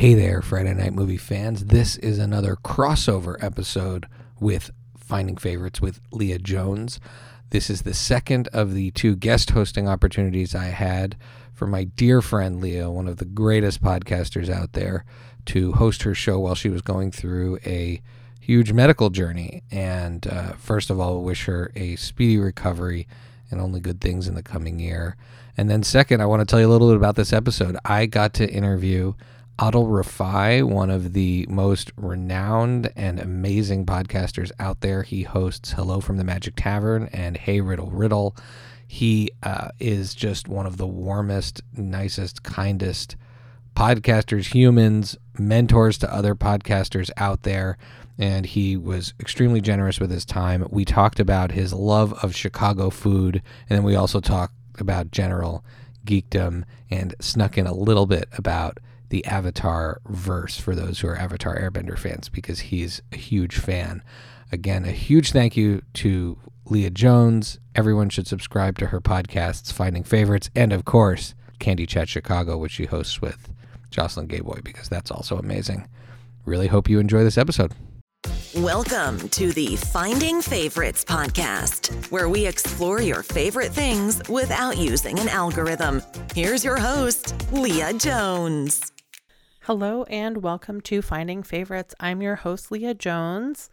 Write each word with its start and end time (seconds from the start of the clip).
Hey 0.00 0.14
there, 0.14 0.40
Friday 0.40 0.72
Night 0.72 0.94
Movie 0.94 1.18
fans. 1.18 1.66
This 1.66 1.96
is 1.98 2.18
another 2.18 2.56
crossover 2.56 3.36
episode 3.44 4.06
with 4.40 4.70
Finding 4.96 5.36
Favorites 5.36 5.82
with 5.82 6.00
Leah 6.10 6.38
Jones. 6.38 7.00
This 7.50 7.68
is 7.68 7.82
the 7.82 7.92
second 7.92 8.48
of 8.48 8.72
the 8.72 8.92
two 8.92 9.14
guest 9.14 9.50
hosting 9.50 9.86
opportunities 9.86 10.54
I 10.54 10.68
had 10.68 11.18
for 11.52 11.66
my 11.66 11.84
dear 11.84 12.22
friend 12.22 12.62
Leah, 12.62 12.88
one 12.90 13.08
of 13.08 13.18
the 13.18 13.26
greatest 13.26 13.82
podcasters 13.82 14.48
out 14.48 14.72
there, 14.72 15.04
to 15.44 15.72
host 15.72 16.04
her 16.04 16.14
show 16.14 16.38
while 16.38 16.54
she 16.54 16.70
was 16.70 16.80
going 16.80 17.10
through 17.10 17.58
a 17.66 18.00
huge 18.40 18.72
medical 18.72 19.10
journey. 19.10 19.64
And 19.70 20.26
uh, 20.26 20.52
first 20.54 20.88
of 20.88 20.98
all, 20.98 21.22
wish 21.22 21.44
her 21.44 21.72
a 21.76 21.96
speedy 21.96 22.38
recovery 22.38 23.06
and 23.50 23.60
only 23.60 23.80
good 23.80 24.00
things 24.00 24.28
in 24.28 24.34
the 24.34 24.42
coming 24.42 24.78
year. 24.78 25.18
And 25.58 25.68
then, 25.68 25.82
second, 25.82 26.22
I 26.22 26.26
want 26.26 26.40
to 26.40 26.46
tell 26.46 26.58
you 26.58 26.66
a 26.66 26.72
little 26.72 26.88
bit 26.88 26.96
about 26.96 27.16
this 27.16 27.34
episode. 27.34 27.76
I 27.84 28.06
got 28.06 28.32
to 28.34 28.50
interview 28.50 29.12
Adal 29.60 29.88
Rifai, 29.88 30.64
one 30.64 30.88
of 30.88 31.12
the 31.12 31.44
most 31.50 31.92
renowned 31.94 32.90
and 32.96 33.20
amazing 33.20 33.84
podcasters 33.84 34.50
out 34.58 34.80
there. 34.80 35.02
He 35.02 35.24
hosts 35.24 35.72
Hello 35.72 36.00
from 36.00 36.16
the 36.16 36.24
Magic 36.24 36.54
Tavern 36.56 37.10
and 37.12 37.36
Hey 37.36 37.60
Riddle 37.60 37.90
Riddle. 37.90 38.34
He 38.88 39.28
uh, 39.42 39.68
is 39.78 40.14
just 40.14 40.48
one 40.48 40.64
of 40.64 40.78
the 40.78 40.86
warmest, 40.86 41.60
nicest, 41.76 42.42
kindest 42.42 43.16
podcasters, 43.76 44.54
humans, 44.54 45.18
mentors 45.38 45.98
to 45.98 46.10
other 46.10 46.34
podcasters 46.34 47.10
out 47.18 47.42
there. 47.42 47.76
And 48.16 48.46
he 48.46 48.78
was 48.78 49.12
extremely 49.20 49.60
generous 49.60 50.00
with 50.00 50.10
his 50.10 50.24
time. 50.24 50.66
We 50.70 50.86
talked 50.86 51.20
about 51.20 51.52
his 51.52 51.74
love 51.74 52.14
of 52.24 52.34
Chicago 52.34 52.88
food, 52.88 53.42
and 53.68 53.76
then 53.76 53.84
we 53.84 53.94
also 53.94 54.20
talked 54.20 54.54
about 54.78 55.10
general 55.10 55.62
geekdom 56.06 56.64
and 56.90 57.14
snuck 57.20 57.58
in 57.58 57.66
a 57.66 57.74
little 57.74 58.06
bit 58.06 58.26
about 58.38 58.78
the 59.10 59.24
Avatar 59.26 60.00
verse 60.08 60.58
for 60.58 60.74
those 60.74 61.00
who 61.00 61.08
are 61.08 61.16
Avatar 61.16 61.56
Airbender 61.56 61.98
fans 61.98 62.28
because 62.28 62.60
he's 62.60 63.02
a 63.12 63.16
huge 63.16 63.58
fan. 63.58 64.02
Again, 64.50 64.84
a 64.84 64.92
huge 64.92 65.32
thank 65.32 65.56
you 65.56 65.82
to 65.94 66.38
Leah 66.64 66.90
Jones. 66.90 67.58
Everyone 67.74 68.08
should 68.08 68.26
subscribe 68.26 68.78
to 68.78 68.86
her 68.86 69.00
podcasts, 69.00 69.72
Finding 69.72 70.04
Favorites, 70.04 70.50
and 70.56 70.72
of 70.72 70.84
course, 70.84 71.34
Candy 71.58 71.86
Chat 71.86 72.08
Chicago, 72.08 72.56
which 72.56 72.72
she 72.72 72.86
hosts 72.86 73.20
with 73.20 73.52
Jocelyn 73.90 74.28
Gayboy, 74.28 74.64
because 74.64 74.88
that's 74.88 75.10
also 75.10 75.36
amazing. 75.36 75.88
Really 76.44 76.68
hope 76.68 76.88
you 76.88 76.98
enjoy 76.98 77.24
this 77.24 77.38
episode. 77.38 77.72
Welcome 78.56 79.28
to 79.30 79.52
the 79.52 79.76
Finding 79.76 80.42
Favorites 80.42 81.04
podcast, 81.04 82.10
where 82.10 82.28
we 82.28 82.46
explore 82.46 83.00
your 83.00 83.22
favorite 83.22 83.70
things 83.70 84.20
without 84.28 84.76
using 84.76 85.18
an 85.20 85.28
algorithm. 85.28 86.02
Here's 86.34 86.64
your 86.64 86.76
host, 86.76 87.34
Leah 87.52 87.92
Jones. 87.94 88.92
Hello 89.64 90.04
and 90.04 90.38
welcome 90.38 90.80
to 90.80 91.02
Finding 91.02 91.42
Favorites. 91.42 91.94
I'm 92.00 92.22
your 92.22 92.36
host, 92.36 92.72
Leah 92.72 92.94
Jones, 92.94 93.68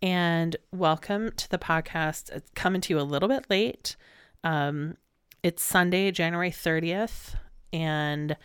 and 0.00 0.56
welcome 0.72 1.32
to 1.32 1.50
the 1.50 1.58
podcast. 1.58 2.32
It's 2.32 2.50
coming 2.54 2.80
to 2.80 2.94
you 2.94 2.98
a 2.98 3.02
little 3.02 3.28
bit 3.28 3.44
late. 3.50 3.94
Um, 4.42 4.96
it's 5.42 5.62
Sunday, 5.62 6.10
January 6.12 6.50
30th, 6.50 7.34
and 7.74 8.38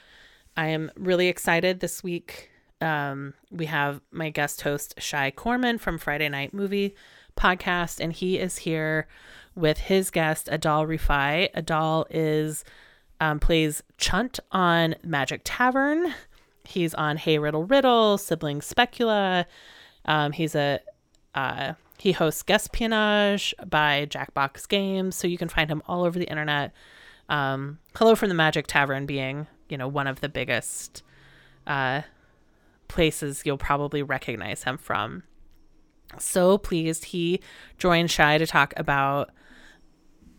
I 0.58 0.68
am 0.68 0.92
really 0.98 1.30
excited 1.30 1.80
this 1.80 2.04
week. 2.04 2.52
Um, 2.82 3.34
we 3.50 3.68
have 3.68 4.02
my 4.12 4.30
guest 4.30 4.64
host, 4.64 4.96
Shai 4.98 5.32
Corman 5.32 5.78
from 5.78 5.98
Friday 5.98 6.28
Night 6.28 6.54
Movie 6.54 6.96
Podcast, 7.38 8.02
and 8.02 8.12
he 8.12 8.38
is 8.38 8.58
here 8.58 9.08
with 9.56 9.78
his 9.78 10.12
guest, 10.12 10.48
Adal 10.48 10.86
Rifai. 10.86 11.50
Adal 11.54 12.04
is 12.10 12.66
um, 13.22 13.40
plays 13.40 13.84
Chunt 13.98 14.42
on 14.52 14.96
Magic 15.02 15.44
Tavern 15.46 16.14
He's 16.64 16.94
on 16.94 17.18
Hey 17.18 17.40
Riddle 17.40 17.66
Riddle, 17.66 18.18
Sibling 18.18 18.62
Specula. 18.62 19.46
Um, 20.06 20.32
he's 20.32 20.56
a 20.56 20.80
uh, 21.36 21.74
he 21.98 22.12
hosts 22.12 22.44
Guesspionage 22.44 23.54
by 23.70 24.06
Jackbox 24.10 24.68
Games, 24.68 25.16
so 25.16 25.28
you 25.28 25.38
can 25.38 25.50
find 25.50 25.70
him 25.70 25.82
all 25.88 26.04
over 26.04 26.18
the 26.20 26.30
internet. 26.30 26.74
Um, 27.30 27.80
Hello 27.96 28.16
from 28.16 28.30
the 28.30 28.36
Magic 28.36 28.68
Tavern 28.68 29.06
being 29.06 29.48
you 29.70 29.78
know 29.78 29.88
one 29.88 30.08
of 30.08 30.22
the 30.22 30.30
biggest 30.30 31.04
uh, 31.68 32.02
places 32.88 33.44
you'll 33.46 33.58
probably 33.58 34.04
recognize 34.04 34.64
him 34.64 34.78
from. 34.78 35.24
So 36.20 36.58
pleased 36.58 37.06
he 37.06 37.40
joined 37.78 38.12
Shai 38.12 38.38
to 38.38 38.46
talk 38.46 38.74
about 38.78 39.32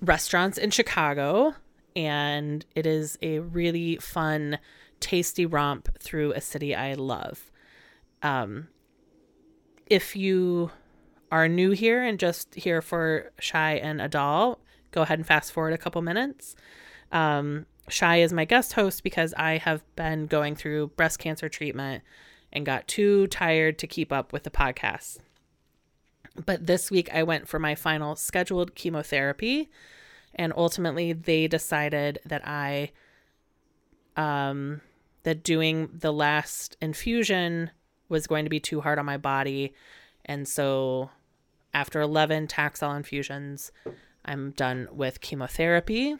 restaurants 0.00 0.58
in 0.58 0.70
Chicago, 0.70 1.54
and 1.96 2.64
it 2.74 2.86
is 2.86 3.18
a 3.22 3.40
really 3.40 3.96
fun 3.96 4.58
tasty 5.00 5.46
romp 5.46 5.88
through 5.98 6.32
a 6.32 6.40
city 6.40 6.74
I 6.74 6.94
love. 6.94 7.50
Um, 8.22 8.68
if 9.86 10.16
you 10.16 10.70
are 11.30 11.48
new 11.48 11.72
here 11.72 12.02
and 12.02 12.18
just 12.18 12.54
here 12.54 12.80
for 12.80 13.32
Shai 13.38 13.72
and 13.72 14.00
Adal, 14.00 14.58
go 14.92 15.02
ahead 15.02 15.18
and 15.18 15.26
fast 15.26 15.52
forward 15.52 15.72
a 15.72 15.78
couple 15.78 16.00
minutes. 16.00 16.54
Um, 17.12 17.66
Shai 17.88 18.18
is 18.18 18.32
my 18.32 18.44
guest 18.44 18.72
host 18.74 19.02
because 19.02 19.34
I 19.36 19.58
have 19.58 19.82
been 19.96 20.26
going 20.26 20.56
through 20.56 20.88
breast 20.88 21.18
cancer 21.18 21.48
treatment 21.48 22.02
and 22.52 22.64
got 22.64 22.88
too 22.88 23.26
tired 23.26 23.78
to 23.80 23.86
keep 23.86 24.12
up 24.12 24.32
with 24.32 24.44
the 24.44 24.50
podcast. 24.50 25.18
But 26.46 26.66
this 26.66 26.90
week 26.90 27.12
I 27.12 27.22
went 27.22 27.48
for 27.48 27.58
my 27.58 27.74
final 27.74 28.16
scheduled 28.16 28.74
chemotherapy, 28.74 29.70
and 30.34 30.52
ultimately 30.56 31.12
they 31.12 31.46
decided 31.46 32.18
that 32.24 32.46
I 32.46 32.92
um, 34.16 34.80
that 35.22 35.42
doing 35.42 35.88
the 35.92 36.12
last 36.12 36.76
infusion 36.80 37.70
was 38.08 38.26
going 38.26 38.44
to 38.44 38.50
be 38.50 38.60
too 38.60 38.80
hard 38.80 38.98
on 38.98 39.06
my 39.06 39.16
body. 39.16 39.74
And 40.24 40.46
so 40.46 41.10
after 41.72 42.00
11 42.00 42.46
Taxol 42.46 42.96
infusions, 42.96 43.72
I'm 44.24 44.52
done 44.52 44.88
with 44.92 45.20
chemotherapy. 45.20 46.16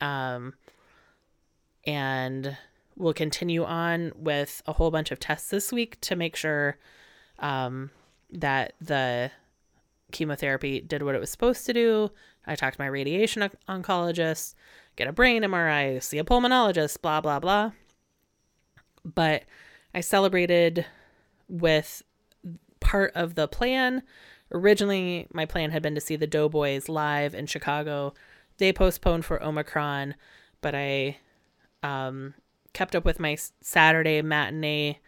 Um, 0.00 0.54
and 1.84 2.56
we'll 2.96 3.14
continue 3.14 3.64
on 3.64 4.12
with 4.16 4.62
a 4.66 4.72
whole 4.72 4.90
bunch 4.90 5.10
of 5.10 5.18
tests 5.18 5.50
this 5.50 5.72
week 5.72 6.00
to 6.02 6.16
make 6.16 6.36
sure 6.36 6.76
um, 7.38 7.90
that 8.30 8.74
the 8.80 9.30
chemotherapy 10.12 10.80
did 10.80 11.02
what 11.02 11.14
it 11.14 11.20
was 11.20 11.30
supposed 11.30 11.64
to 11.66 11.72
do. 11.72 12.10
I 12.46 12.54
talked 12.54 12.76
to 12.76 12.82
my 12.82 12.86
radiation 12.86 13.48
oncologist, 13.68 14.54
get 14.98 15.08
a 15.08 15.12
brain 15.12 15.42
MRI, 15.42 16.02
see 16.02 16.18
a 16.18 16.24
pulmonologist, 16.24 17.00
blah, 17.00 17.22
blah, 17.22 17.40
blah 17.40 17.70
but 19.14 19.44
I 19.94 20.00
celebrated 20.00 20.86
with 21.48 22.02
part 22.80 23.12
of 23.14 23.34
the 23.34 23.48
plan. 23.48 24.02
Originally, 24.52 25.26
my 25.32 25.46
plan 25.46 25.70
had 25.70 25.82
been 25.82 25.94
to 25.94 26.00
see 26.00 26.16
the 26.16 26.26
Doughboys 26.26 26.88
live 26.88 27.34
in 27.34 27.46
Chicago. 27.46 28.14
They 28.58 28.72
postponed 28.72 29.24
for 29.24 29.42
Omicron, 29.42 30.14
but 30.60 30.74
I 30.74 31.18
um, 31.82 32.34
kept 32.72 32.96
up 32.96 33.04
with 33.04 33.20
my 33.20 33.36
Saturday 33.60 34.22
matinee 34.22 35.00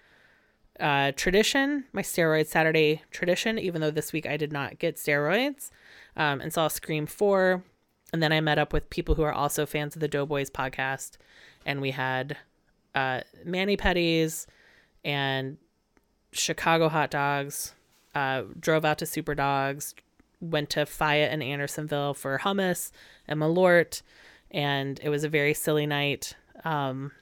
uh, 0.78 1.12
tradition, 1.12 1.84
my 1.92 2.02
steroid 2.02 2.46
Saturday 2.46 3.02
tradition, 3.10 3.58
even 3.58 3.80
though 3.80 3.90
this 3.90 4.12
week 4.12 4.26
I 4.26 4.36
did 4.36 4.52
not 4.52 4.78
get 4.78 4.96
steroids, 4.96 5.70
um, 6.16 6.40
and 6.40 6.52
saw 6.52 6.68
Scream 6.68 7.06
4. 7.06 7.62
And 8.12 8.22
then 8.22 8.32
I 8.32 8.40
met 8.40 8.58
up 8.58 8.72
with 8.72 8.90
people 8.90 9.14
who 9.14 9.22
are 9.22 9.32
also 9.32 9.66
fans 9.66 9.94
of 9.94 10.00
the 10.00 10.08
Doughboys 10.08 10.50
podcast, 10.50 11.16
and 11.64 11.80
we 11.80 11.92
had 11.92 12.36
uh, 12.94 13.20
mani 13.44 13.76
petties 13.76 14.46
and 15.04 15.56
Chicago 16.32 16.88
hot 16.88 17.10
dogs. 17.10 17.74
Uh, 18.14 18.42
drove 18.58 18.84
out 18.84 18.98
to 18.98 19.06
Super 19.06 19.36
Dogs, 19.36 19.94
went 20.40 20.70
to 20.70 20.84
Fayette 20.84 21.30
and 21.30 21.42
Andersonville 21.42 22.14
for 22.14 22.38
hummus 22.38 22.90
and 23.28 23.40
Malort, 23.40 24.02
and 24.50 24.98
it 25.02 25.08
was 25.08 25.22
a 25.22 25.28
very 25.28 25.54
silly 25.54 25.86
night. 25.86 26.34
Um, 26.64 27.12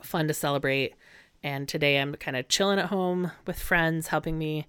fun 0.00 0.28
to 0.28 0.34
celebrate. 0.34 0.94
And 1.42 1.68
today 1.68 1.98
I'm 1.98 2.14
kind 2.14 2.36
of 2.36 2.48
chilling 2.48 2.78
at 2.78 2.86
home 2.86 3.32
with 3.46 3.58
friends, 3.58 4.08
helping 4.08 4.38
me 4.38 4.66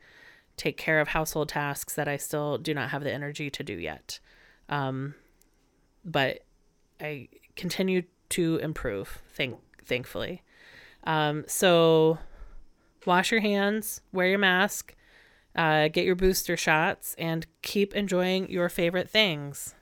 take 0.58 0.78
care 0.78 1.02
of 1.02 1.10
household 1.10 1.50
tasks 1.50 1.94
that 1.96 2.08
I 2.08 2.18
still 2.18 2.58
do 2.58 2.74
not 2.74 2.90
have 2.90 3.04
the 3.04 3.12
energy 3.12 3.50
to 3.50 3.64
do 3.64 3.74
yet. 3.74 4.20
Um, 4.72 5.14
but 6.04 6.44
I 7.00 7.28
continue 7.56 8.04
to 8.30 8.58
improve. 8.58 9.22
Thank 9.34 9.60
thankfully. 9.86 10.42
Um, 11.04 11.44
so 11.48 12.18
wash 13.06 13.32
your 13.32 13.42
hands, 13.42 14.02
wear 14.12 14.28
your 14.28 14.40
mask, 14.40 14.96
uh, 15.56 15.90
get 15.90 16.06
your 16.06 16.16
booster 16.16 16.56
shots, 16.56 17.16
and 17.18 17.46
keep 17.62 17.94
enjoying 17.94 18.50
your 18.50 18.70
favorite 18.70 19.10
things. 19.10 19.76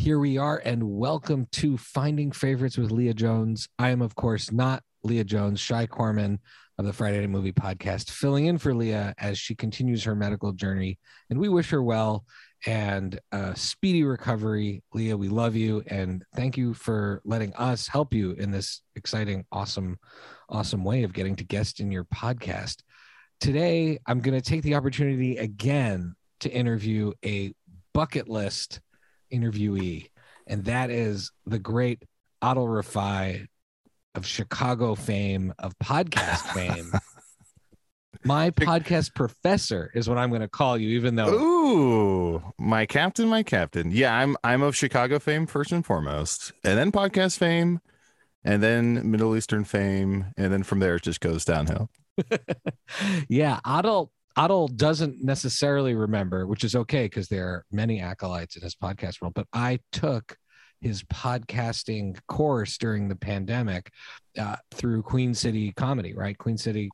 Here 0.00 0.18
we 0.18 0.38
are, 0.38 0.62
and 0.64 0.82
welcome 0.82 1.46
to 1.52 1.76
Finding 1.76 2.32
Favorites 2.32 2.78
with 2.78 2.90
Leah 2.90 3.12
Jones. 3.12 3.68
I 3.78 3.90
am, 3.90 4.00
of 4.00 4.14
course, 4.14 4.50
not 4.50 4.82
Leah 5.02 5.24
Jones, 5.24 5.60
Shai 5.60 5.86
Corman 5.86 6.38
of 6.78 6.86
the 6.86 6.92
Friday 6.94 7.20
Night 7.20 7.28
Movie 7.28 7.52
podcast, 7.52 8.08
filling 8.08 8.46
in 8.46 8.56
for 8.56 8.72
Leah 8.72 9.12
as 9.18 9.38
she 9.38 9.54
continues 9.54 10.02
her 10.04 10.14
medical 10.14 10.52
journey. 10.52 10.98
And 11.28 11.38
we 11.38 11.50
wish 11.50 11.68
her 11.68 11.82
well 11.82 12.24
and 12.64 13.20
a 13.30 13.54
speedy 13.54 14.02
recovery. 14.02 14.82
Leah, 14.94 15.18
we 15.18 15.28
love 15.28 15.54
you 15.54 15.82
and 15.88 16.24
thank 16.34 16.56
you 16.56 16.72
for 16.72 17.20
letting 17.26 17.54
us 17.56 17.86
help 17.86 18.14
you 18.14 18.32
in 18.32 18.50
this 18.50 18.80
exciting, 18.96 19.44
awesome, 19.52 19.98
awesome 20.48 20.82
way 20.82 21.02
of 21.02 21.12
getting 21.12 21.36
to 21.36 21.44
guest 21.44 21.78
in 21.78 21.92
your 21.92 22.04
podcast. 22.04 22.76
Today, 23.38 23.98
I'm 24.06 24.20
going 24.20 24.40
to 24.40 24.50
take 24.50 24.62
the 24.62 24.76
opportunity 24.76 25.36
again 25.36 26.14
to 26.40 26.50
interview 26.50 27.12
a 27.22 27.52
bucket 27.92 28.30
list 28.30 28.80
interviewee, 29.32 30.08
and 30.46 30.64
that 30.64 30.90
is 30.90 31.32
the 31.46 31.58
great 31.58 32.02
Adal 32.42 32.66
Rifai 32.66 33.46
of 34.14 34.26
Chicago 34.26 34.94
fame, 34.94 35.54
of 35.58 35.78
podcast 35.78 36.40
fame. 36.54 36.92
My 38.24 38.50
podcast 38.50 39.14
professor 39.14 39.90
is 39.94 40.08
what 40.08 40.18
I'm 40.18 40.28
going 40.28 40.42
to 40.42 40.48
call 40.48 40.76
you, 40.76 40.90
even 40.90 41.14
though 41.14 41.32
Ooh, 41.32 42.42
my 42.58 42.84
captain, 42.84 43.28
my 43.28 43.42
captain. 43.42 43.90
Yeah, 43.90 44.14
I'm 44.14 44.36
I'm 44.44 44.62
of 44.62 44.76
Chicago 44.76 45.18
fame 45.18 45.46
first 45.46 45.72
and 45.72 45.84
foremost, 45.84 46.52
and 46.62 46.76
then 46.76 46.92
podcast 46.92 47.38
fame, 47.38 47.80
and 48.44 48.62
then 48.62 49.10
Middle 49.10 49.36
Eastern 49.36 49.64
fame, 49.64 50.26
and 50.36 50.52
then 50.52 50.64
from 50.64 50.80
there 50.80 50.96
it 50.96 51.02
just 51.02 51.20
goes 51.20 51.44
downhill. 51.46 51.88
yeah, 53.28 53.60
Adal 53.64 54.10
Adal 54.40 54.74
doesn't 54.74 55.22
necessarily 55.22 55.94
remember, 55.94 56.46
which 56.46 56.64
is 56.64 56.74
okay 56.74 57.04
because 57.04 57.28
there 57.28 57.46
are 57.46 57.64
many 57.70 58.00
acolytes 58.00 58.56
in 58.56 58.62
his 58.62 58.74
podcast 58.74 59.20
world. 59.20 59.34
But 59.34 59.46
I 59.52 59.80
took 59.92 60.38
his 60.80 61.02
podcasting 61.02 62.18
course 62.26 62.78
during 62.78 63.08
the 63.08 63.16
pandemic 63.16 63.92
uh, 64.38 64.56
through 64.72 65.02
Queen 65.02 65.34
City 65.34 65.72
Comedy, 65.72 66.14
right? 66.14 66.38
Queen 66.38 66.56
City. 66.56 66.88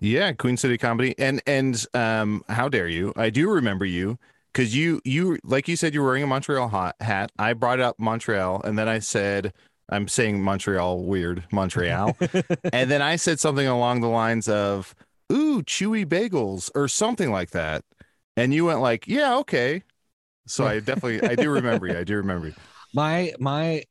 Yeah, 0.00 0.32
Queen 0.32 0.56
City 0.56 0.76
Comedy, 0.76 1.14
and 1.18 1.40
and 1.46 1.86
um, 1.94 2.42
how 2.48 2.68
dare 2.68 2.88
you? 2.88 3.12
I 3.16 3.30
do 3.30 3.48
remember 3.48 3.84
you 3.84 4.18
because 4.52 4.74
you 4.74 5.00
you 5.04 5.38
like 5.44 5.68
you 5.68 5.76
said 5.76 5.94
you 5.94 6.00
were 6.00 6.06
wearing 6.08 6.24
a 6.24 6.26
Montreal 6.26 6.68
hot 6.68 6.96
hat. 7.00 7.30
I 7.38 7.52
brought 7.52 7.78
up 7.78 7.96
Montreal, 8.00 8.62
and 8.62 8.76
then 8.76 8.88
I 8.88 8.98
said 8.98 9.52
I'm 9.88 10.08
saying 10.08 10.42
Montreal 10.42 11.04
weird 11.04 11.44
Montreal, 11.52 12.16
and 12.72 12.90
then 12.90 13.02
I 13.02 13.14
said 13.16 13.38
something 13.38 13.68
along 13.68 14.00
the 14.00 14.08
lines 14.08 14.48
of 14.48 14.94
"ooh 15.32 15.62
chewy 15.62 16.04
bagels" 16.06 16.70
or 16.74 16.88
something 16.88 17.30
like 17.30 17.50
that, 17.50 17.84
and 18.36 18.52
you 18.54 18.66
went 18.66 18.80
like, 18.80 19.06
"Yeah, 19.06 19.36
okay." 19.38 19.82
So 20.46 20.66
I 20.66 20.80
definitely 20.80 21.28
I 21.28 21.34
do 21.34 21.50
remember 21.50 21.86
you. 21.88 21.98
I 21.98 22.04
do 22.04 22.16
remember 22.16 22.48
you 22.48 22.54
my 22.94 23.32
my 23.38 23.84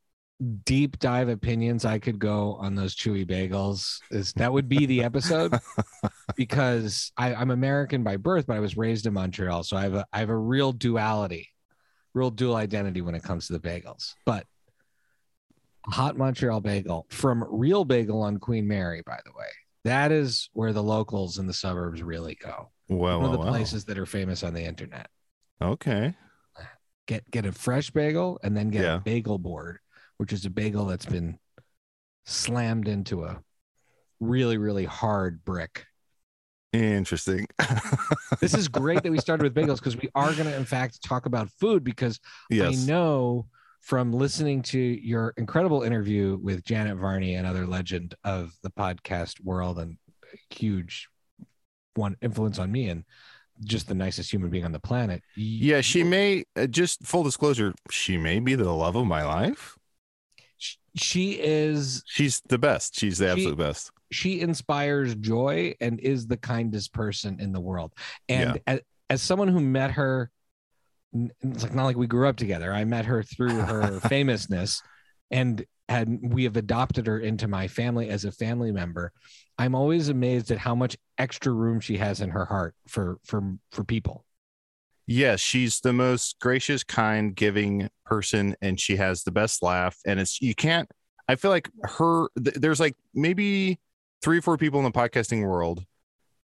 deep 0.65 0.99
dive 0.99 1.29
opinions 1.29 1.85
I 1.85 1.99
could 1.99 2.19
go 2.19 2.55
on 2.55 2.75
those 2.75 2.93
chewy 2.93 3.25
bagels 3.25 3.99
is 4.11 4.33
that 4.33 4.51
would 4.51 4.67
be 4.67 4.85
the 4.85 5.03
episode 5.03 5.57
because 6.35 7.13
I, 7.15 7.33
I'm 7.33 7.51
American 7.51 8.03
by 8.03 8.17
birth, 8.17 8.45
but 8.47 8.57
I 8.57 8.59
was 8.59 8.75
raised 8.75 9.05
in 9.05 9.13
Montreal, 9.13 9.63
so 9.63 9.77
I 9.77 9.83
have 9.83 9.93
a 9.93 10.05
I 10.11 10.19
have 10.19 10.29
a 10.29 10.37
real 10.37 10.73
duality, 10.73 11.49
real 12.13 12.31
dual 12.31 12.55
identity 12.55 13.01
when 13.01 13.15
it 13.15 13.23
comes 13.23 13.47
to 13.47 13.53
the 13.53 13.59
bagels. 13.59 14.13
But 14.25 14.45
hot 15.85 16.17
Montreal 16.17 16.61
bagel 16.61 17.05
from 17.09 17.45
Real 17.47 17.85
Bagel 17.85 18.21
on 18.21 18.37
Queen 18.37 18.67
Mary, 18.67 19.03
by 19.05 19.19
the 19.23 19.31
way, 19.31 19.47
that 19.85 20.11
is 20.11 20.49
where 20.53 20.73
the 20.73 20.83
locals 20.83 21.37
in 21.37 21.47
the 21.47 21.53
suburbs 21.53 22.03
really 22.03 22.35
go. 22.35 22.71
Well, 22.89 23.17
One 23.21 23.25
of 23.27 23.31
the 23.31 23.37
well, 23.37 23.47
well. 23.47 23.55
places 23.55 23.85
that 23.85 23.97
are 23.97 24.05
famous 24.05 24.43
on 24.43 24.53
the 24.53 24.63
internet. 24.63 25.07
Okay. 25.61 26.13
get 27.07 27.29
get 27.31 27.45
a 27.45 27.51
fresh 27.51 27.89
bagel 27.91 28.39
and 28.43 28.57
then 28.57 28.69
get 28.69 28.83
Yeah. 28.83 28.95
a 28.97 28.99
bagel 28.99 29.37
board, 29.37 29.79
which 30.17 30.33
is 30.33 30.43
a 30.45 30.49
bagel 30.49 30.85
that's 30.85 31.05
been 31.05 31.39
slammed 32.25 32.87
into 32.87 33.23
a 33.23 33.41
really 34.19 34.57
really 34.57 34.85
hard 34.85 35.45
brick. 35.45 35.85
Interesting. 36.73 37.47
This 38.41 38.53
is 38.53 38.67
great 38.67 39.01
that 39.03 39.11
we 39.11 39.17
started 39.19 39.43
with 39.43 39.55
bagels 39.55 39.77
because 39.77 39.95
we 39.95 40.09
are 40.13 40.33
going 40.33 40.45
to 40.49 40.55
in 40.55 40.65
fact 40.65 41.01
talk 41.01 41.25
about 41.25 41.49
food 41.59 41.83
because 41.83 42.19
yes. 42.49 42.83
I 42.83 42.85
know 42.91 43.47
from 43.85 44.11
listening 44.11 44.63
to 44.63 44.79
your 44.79 45.31
incredible 45.37 45.83
interview 45.83 46.39
with 46.41 46.63
Janet 46.65 46.97
Varney, 46.97 47.35
another 47.35 47.67
legend 47.67 48.15
of 48.23 48.51
the 48.63 48.71
podcast 48.71 49.39
world 49.43 49.77
and 49.77 49.97
huge 50.49 51.07
one 51.93 52.17
influence 52.19 52.57
on 52.57 52.71
me 52.71 52.89
and 52.89 53.03
just 53.63 53.87
the 53.87 53.93
nicest 53.93 54.33
human 54.33 54.49
being 54.49 54.65
on 54.65 54.71
the 54.71 54.79
planet. 54.79 55.21
Yeah, 55.35 55.81
she 55.81 56.03
may 56.03 56.45
uh, 56.55 56.65
just 56.65 57.05
full 57.05 57.21
disclosure, 57.21 57.75
she 57.91 58.17
may 58.17 58.39
be 58.39 58.55
the 58.55 58.71
love 58.71 58.95
of 58.95 59.05
my 59.05 59.23
life. 59.23 59.77
Sh- 60.57 60.77
she 60.95 61.33
is 61.39 62.01
She's 62.07 62.41
the 62.47 62.57
best. 62.57 62.97
She's 62.99 63.19
the 63.19 63.25
She- 63.27 63.31
absolute 63.31 63.57
best. 63.59 63.91
she 64.11 64.41
inspires 64.41 65.13
joy 65.13 65.75
and 65.79 65.99
is 65.99 66.25
the 66.25 66.37
kindest 66.37 66.91
person 66.91 67.39
in 67.39 67.51
the 67.53 67.61
world. 67.61 67.93
And 68.27 68.59
as, 68.65 68.79
as 69.11 69.21
someone 69.21 69.47
who 69.47 69.59
met 69.59 69.91
her, 69.91 70.31
it's 71.41 71.63
like 71.63 71.73
not 71.73 71.85
like 71.85 71.97
we 71.97 72.07
grew 72.07 72.27
up 72.27 72.35
together. 72.35 72.73
I 72.73 72.83
met 72.85 73.05
her 73.05 73.23
through 73.23 73.55
her 73.61 73.99
famousness, 74.09 74.81
and 75.31 75.65
and 75.87 76.19
we 76.33 76.43
have 76.43 76.57
adopted 76.57 77.07
her 77.07 77.19
into 77.19 77.47
my 77.47 77.67
family 77.67 78.09
as 78.09 78.25
a 78.25 78.31
family 78.31 78.71
member. 78.71 79.11
I'm 79.57 79.75
always 79.75 80.09
amazed 80.09 80.51
at 80.51 80.57
how 80.57 80.75
much 80.75 80.97
extra 81.17 81.51
room 81.51 81.79
she 81.79 81.97
has 81.97 82.21
in 82.21 82.29
her 82.31 82.45
heart 82.45 82.75
for 82.87 83.17
for 83.23 83.41
for 83.71 83.83
people. 83.83 84.25
Yes, 85.07 85.39
she's 85.39 85.81
the 85.81 85.93
most 85.93 86.39
gracious, 86.39 86.83
kind, 86.83 87.35
giving 87.35 87.89
person, 88.05 88.55
and 88.61 88.79
she 88.79 88.95
has 88.95 89.23
the 89.23 89.31
best 89.31 89.61
laugh. 89.61 89.97
And 90.05 90.19
it's 90.19 90.41
you 90.41 90.55
can't. 90.55 90.89
I 91.27 91.35
feel 91.35 91.51
like 91.51 91.69
her. 91.83 92.27
Th- 92.43 92.55
there's 92.55 92.79
like 92.79 92.95
maybe 93.13 93.79
three 94.21 94.39
or 94.39 94.41
four 94.41 94.57
people 94.57 94.79
in 94.79 94.85
the 94.85 94.91
podcasting 94.91 95.47
world 95.47 95.85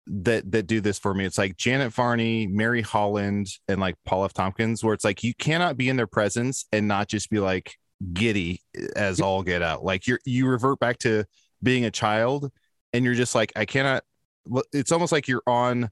that 0.08 0.52
that 0.52 0.68
do 0.68 0.82
this 0.82 1.00
for 1.00 1.14
me. 1.14 1.26
It's 1.26 1.38
like 1.38 1.58
Janet 1.58 1.94
Varney, 1.94 2.48
Mary 2.48 2.82
Holland, 2.82 3.48
and 3.68 3.80
like 3.80 3.96
Paul 4.06 4.26
F. 4.26 4.34
Tompkins, 4.34 4.84
where 4.84 4.94
it's 4.94 5.06
like 5.06 5.24
you 5.24 5.34
cannot 5.34 5.78
be 5.78 5.90
in 5.90 5.96
their 5.96 6.08
presence 6.08 6.66
and 6.72 6.88
not 6.88 7.08
just 7.08 7.30
be 7.30 7.40
like 7.40 7.76
giddy 8.12 8.62
as 8.96 9.22
all 9.22 9.44
get 9.44 9.62
out. 9.62 9.84
Like 9.84 10.08
you're 10.08 10.20
you 10.26 10.48
revert 10.48 10.80
back 10.80 11.00
to 11.00 11.26
being 11.62 11.86
a 11.86 11.92
child, 11.92 12.52
and 12.92 13.06
you're 13.06 13.14
just 13.14 13.36
like 13.36 13.54
I 13.56 13.66
cannot. 13.66 14.04
It's 14.74 14.92
almost 14.92 15.12
like 15.12 15.28
you're 15.28 15.44
on 15.48 15.90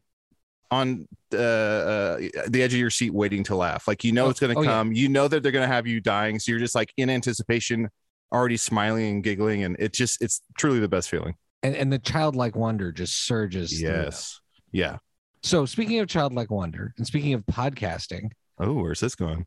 on 0.72 1.08
uh, 1.34 1.38
uh, 1.38 2.18
the 2.48 2.62
edge 2.64 2.74
of 2.74 2.80
your 2.80 2.90
seat 2.90 3.14
waiting 3.14 3.44
to 3.46 3.56
laugh. 3.56 3.88
Like 3.88 4.04
you 4.04 4.12
know 4.12 4.26
Oh, 4.26 4.30
it's 4.30 4.40
going 4.40 4.54
to 4.54 4.60
oh, 4.60 4.64
yeah. 4.64 4.70
come. 4.70 4.94
You 4.94 5.10
know 5.10 5.28
that 5.28 5.44
they're 5.44 5.52
going 5.52 5.68
to 5.68 5.74
have 5.74 5.88
you 5.88 6.02
dying, 6.02 6.40
so 6.40 6.52
you're 6.52 6.60
just 6.60 6.76
like 6.76 6.94
in 6.98 7.10
anticipation, 7.10 7.90
already 8.32 8.58
smiling 8.58 9.16
and 9.16 9.24
giggling, 9.24 9.64
and 9.64 9.76
it's 9.80 9.98
just 9.98 10.22
it's 10.22 10.42
truly 10.58 10.80
the 10.80 10.90
best 10.90 11.10
feeling. 11.10 11.36
And 11.64 11.76
and 11.76 11.92
the 11.94 12.00
childlike 12.00 12.56
wonder 12.56 12.92
just 12.92 13.26
surges. 13.26 13.80
through. 13.80 13.90
Yes. 13.90 14.40
Yeah. 14.72 14.98
So 15.44 15.66
speaking 15.66 16.00
of 16.00 16.08
childlike 16.08 16.50
wonder, 16.52 16.94
and 16.98 17.06
speaking 17.06 17.34
of 17.34 17.46
podcasting, 17.46 18.32
Oh, 18.60 18.74
where's 18.74 19.00
this 19.00 19.16
going? 19.16 19.46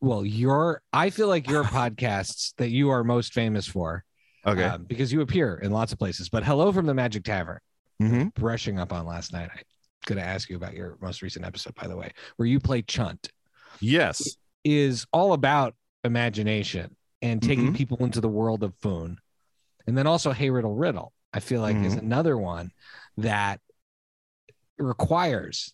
well, 0.00 0.24
your 0.24 0.82
I 0.92 1.10
feel 1.10 1.28
like 1.28 1.48
your 1.48 1.64
podcasts 1.64 2.54
that 2.58 2.70
you 2.70 2.90
are 2.90 3.04
most 3.04 3.32
famous 3.32 3.66
for, 3.66 4.04
Okay. 4.46 4.64
um, 4.64 4.84
because 4.84 5.12
you 5.12 5.20
appear 5.20 5.56
in 5.56 5.70
lots 5.72 5.92
of 5.92 5.98
places. 5.98 6.28
But 6.28 6.44
hello 6.44 6.72
from 6.72 6.86
the 6.86 6.94
Magic 6.94 7.24
Tavern, 7.24 7.58
hmm 8.00 8.28
brushing 8.34 8.78
up 8.78 8.92
on 8.92 9.06
last 9.06 9.32
night. 9.32 9.50
I'm 9.54 9.62
gonna 10.06 10.22
ask 10.22 10.48
you 10.48 10.56
about 10.56 10.74
your 10.74 10.96
most 11.00 11.22
recent 11.22 11.44
episode, 11.44 11.74
by 11.74 11.86
the 11.86 11.96
way, 11.96 12.10
where 12.36 12.46
you 12.48 12.58
play 12.60 12.82
Chunt, 12.82 13.30
Yes. 13.80 14.36
is 14.64 15.06
all 15.12 15.32
about 15.34 15.74
imagination 16.04 16.96
and 17.22 17.42
taking 17.42 17.72
Mhm. 17.72 17.76
people 17.76 17.98
into 18.04 18.20
the 18.20 18.28
world 18.28 18.62
of 18.62 18.74
Foon, 18.76 19.18
and 19.86 19.96
then 19.98 20.06
also 20.06 20.32
Hey 20.32 20.50
Riddle 20.50 20.74
Riddle. 20.74 21.12
I 21.32 21.40
feel 21.40 21.60
like 21.60 21.76
is 21.76 21.94
another 21.94 22.36
one 22.36 22.72
that 23.18 23.60
requires 24.78 25.72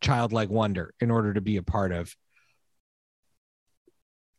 childlike 0.00 0.48
wonder 0.48 0.94
in 1.00 1.10
order 1.10 1.34
to 1.34 1.40
be 1.40 1.56
a 1.56 1.62
part 1.62 1.92
of. 1.92 2.14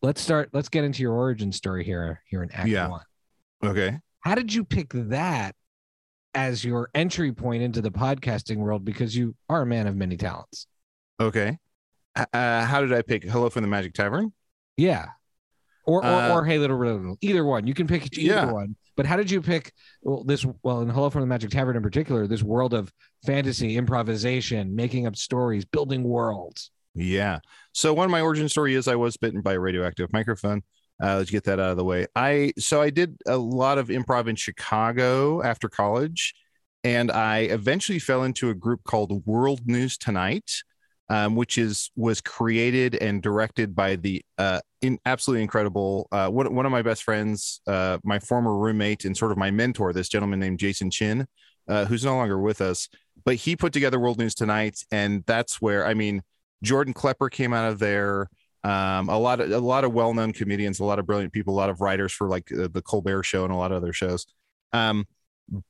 Let's 0.01 0.21
start. 0.21 0.49
Let's 0.53 0.69
get 0.69 0.83
into 0.85 1.01
your 1.03 1.13
origin 1.13 1.51
story 1.51 1.83
here. 1.83 2.21
Here 2.27 2.41
in 2.41 2.51
Act 2.51 2.69
Yeah. 2.69 2.87
One. 2.87 3.01
Okay. 3.63 3.99
How 4.21 4.35
did 4.35 4.53
you 4.53 4.63
pick 4.63 4.91
that 4.93 5.55
as 6.33 6.63
your 6.63 6.89
entry 6.95 7.31
point 7.33 7.63
into 7.63 7.81
the 7.81 7.91
podcasting 7.91 8.57
world? 8.57 8.85
Because 8.85 9.15
you 9.15 9.35
are 9.49 9.63
a 9.63 9.65
man 9.65 9.87
of 9.87 9.95
many 9.95 10.15
talents. 10.17 10.67
Okay. 11.19 11.57
Uh, 12.15 12.65
how 12.65 12.81
did 12.81 12.93
I 12.93 13.01
pick 13.01 13.23
Hello 13.23 13.49
from 13.49 13.61
the 13.63 13.67
Magic 13.67 13.93
Tavern? 13.93 14.33
Yeah. 14.77 15.07
Or 15.85 16.03
or, 16.03 16.05
Uh, 16.05 16.33
or 16.33 16.45
Hey 16.45 16.57
Little 16.59 16.77
Riddle. 16.77 17.17
Either 17.21 17.43
one. 17.43 17.67
You 17.67 17.73
can 17.73 17.87
pick 17.87 18.17
either 18.17 18.33
Yeah. 18.35 18.51
one. 18.51 18.75
But 18.99 19.05
how 19.05 19.15
did 19.15 19.31
you 19.31 19.41
pick 19.41 19.71
well, 20.01 20.25
this? 20.25 20.45
Well, 20.61 20.81
in 20.81 20.89
Hello 20.89 21.09
from 21.09 21.21
the 21.21 21.27
Magic 21.27 21.51
Tavern 21.51 21.77
in 21.77 21.81
particular, 21.81 22.27
this 22.27 22.43
world 22.43 22.73
of 22.73 22.91
fantasy, 23.25 23.77
improvisation, 23.77 24.75
making 24.75 25.07
up 25.07 25.15
stories, 25.15 25.63
building 25.63 26.03
worlds. 26.03 26.69
Yeah. 26.95 27.39
So 27.71 27.93
one 27.93 28.03
of 28.03 28.11
my 28.11 28.19
origin 28.19 28.49
story 28.49 28.75
is 28.75 28.89
I 28.89 28.95
was 28.95 29.15
bitten 29.15 29.39
by 29.39 29.53
a 29.53 29.59
radioactive 29.61 30.11
microphone. 30.11 30.63
Uh, 31.01 31.15
let's 31.15 31.31
get 31.31 31.45
that 31.45 31.61
out 31.61 31.71
of 31.71 31.77
the 31.77 31.85
way. 31.85 32.07
I 32.13 32.51
so 32.59 32.81
I 32.81 32.89
did 32.89 33.15
a 33.25 33.37
lot 33.37 33.77
of 33.77 33.87
improv 33.87 34.27
in 34.27 34.35
Chicago 34.35 35.41
after 35.43 35.69
college, 35.69 36.33
and 36.83 37.09
I 37.09 37.43
eventually 37.43 37.99
fell 37.99 38.25
into 38.25 38.49
a 38.49 38.53
group 38.53 38.83
called 38.83 39.25
World 39.25 39.61
News 39.65 39.97
Tonight, 39.97 40.51
um, 41.09 41.35
which 41.35 41.57
is 41.57 41.89
was 41.95 42.21
created 42.21 42.95
and 42.95 43.21
directed 43.21 43.75
by 43.75 43.95
the 43.95 44.23
uh, 44.37 44.59
in, 44.81 44.99
absolutely 45.05 45.41
incredible 45.41 46.07
uh, 46.11 46.29
one, 46.29 46.53
one 46.53 46.65
of 46.65 46.71
my 46.71 46.81
best 46.81 47.03
friends, 47.03 47.61
uh, 47.67 47.97
my 48.03 48.19
former 48.19 48.55
roommate 48.55 49.05
and 49.05 49.17
sort 49.17 49.31
of 49.31 49.37
my 49.37 49.51
mentor, 49.51 49.91
this 49.91 50.09
gentleman 50.09 50.39
named 50.39 50.59
Jason 50.59 50.89
Chin, 50.91 51.27
uh, 51.67 51.85
who's 51.85 52.05
no 52.05 52.15
longer 52.15 52.39
with 52.39 52.61
us, 52.61 52.87
but 53.25 53.35
he 53.35 53.55
put 53.55 53.73
together 53.73 53.99
World 53.99 54.19
News 54.19 54.35
Tonight, 54.35 54.79
and 54.91 55.23
that's 55.25 55.61
where 55.61 55.85
I 55.85 55.93
mean 55.93 56.21
Jordan 56.63 56.93
Klepper 56.93 57.29
came 57.29 57.53
out 57.53 57.71
of 57.71 57.79
there. 57.79 58.29
Um, 58.63 59.07
a 59.07 59.17
lot 59.17 59.39
of 59.39 59.51
a 59.51 59.59
lot 59.59 59.85
of 59.85 59.93
well-known 59.93 60.33
comedians, 60.33 60.79
a 60.79 60.85
lot 60.85 60.99
of 60.99 61.05
brilliant 61.05 61.33
people, 61.33 61.53
a 61.53 61.57
lot 61.57 61.69
of 61.69 61.81
writers 61.81 62.11
for 62.11 62.27
like 62.27 62.51
uh, 62.51 62.67
the 62.71 62.81
Colbert 62.81 63.23
Show 63.23 63.45
and 63.45 63.53
a 63.53 63.55
lot 63.55 63.71
of 63.71 63.77
other 63.77 63.93
shows. 63.93 64.25
Um, 64.73 65.07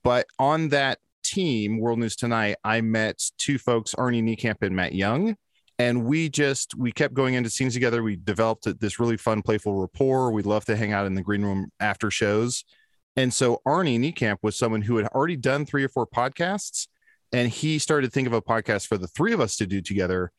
but 0.04 0.26
on 0.40 0.70
that 0.70 1.00
team, 1.32 1.80
World 1.80 2.00
News 2.00 2.16
Tonight, 2.16 2.58
I 2.64 2.82
met 2.82 3.22
two 3.38 3.58
folks, 3.58 3.94
Arnie 3.96 4.24
Niekamp 4.24 4.62
and 4.62 4.76
Matt 4.76 4.94
Young, 4.94 5.36
and 5.78 6.06
we 6.06 6.30
just 6.30 6.76
we 6.76 6.92
kept 6.92 7.14
going 7.14 7.36
into 7.36 7.50
scenes 7.50 7.74
together. 7.74 8.04
We 8.04 8.16
developed 8.16 8.68
this 8.80 9.00
really 9.00 9.18
fun, 9.18 9.42
playful 9.42 9.76
rapport. 9.76 10.32
We'd 10.32 10.46
love 10.46 10.66
to 10.66 10.76
hang 10.76 10.94
out 10.94 11.06
in 11.06 11.16
the 11.16 11.22
green 11.22 11.44
room 11.44 11.70
after 11.80 12.12
shows. 12.12 12.64
And 13.16 13.34
so 13.34 13.62
Arnie 13.68 14.00
Niekamp 14.00 14.38
was 14.42 14.58
someone 14.58 14.82
who 14.82 14.98
had 14.98 15.08
already 15.08 15.36
done 15.36 15.66
three 15.66 15.84
or 15.84 15.90
four 15.90 16.08
podcasts, 16.08 16.88
and 17.32 17.50
he 17.50 17.80
started 17.80 18.08
to 18.08 18.12
think 18.12 18.28
of 18.28 18.34
a 18.34 18.42
podcast 18.42 18.88
for 18.88 18.98
the 18.98 19.08
three 19.08 19.34
of 19.34 19.42
us 19.42 19.58
to 19.58 19.68
do 19.68 19.82
together 19.82 20.32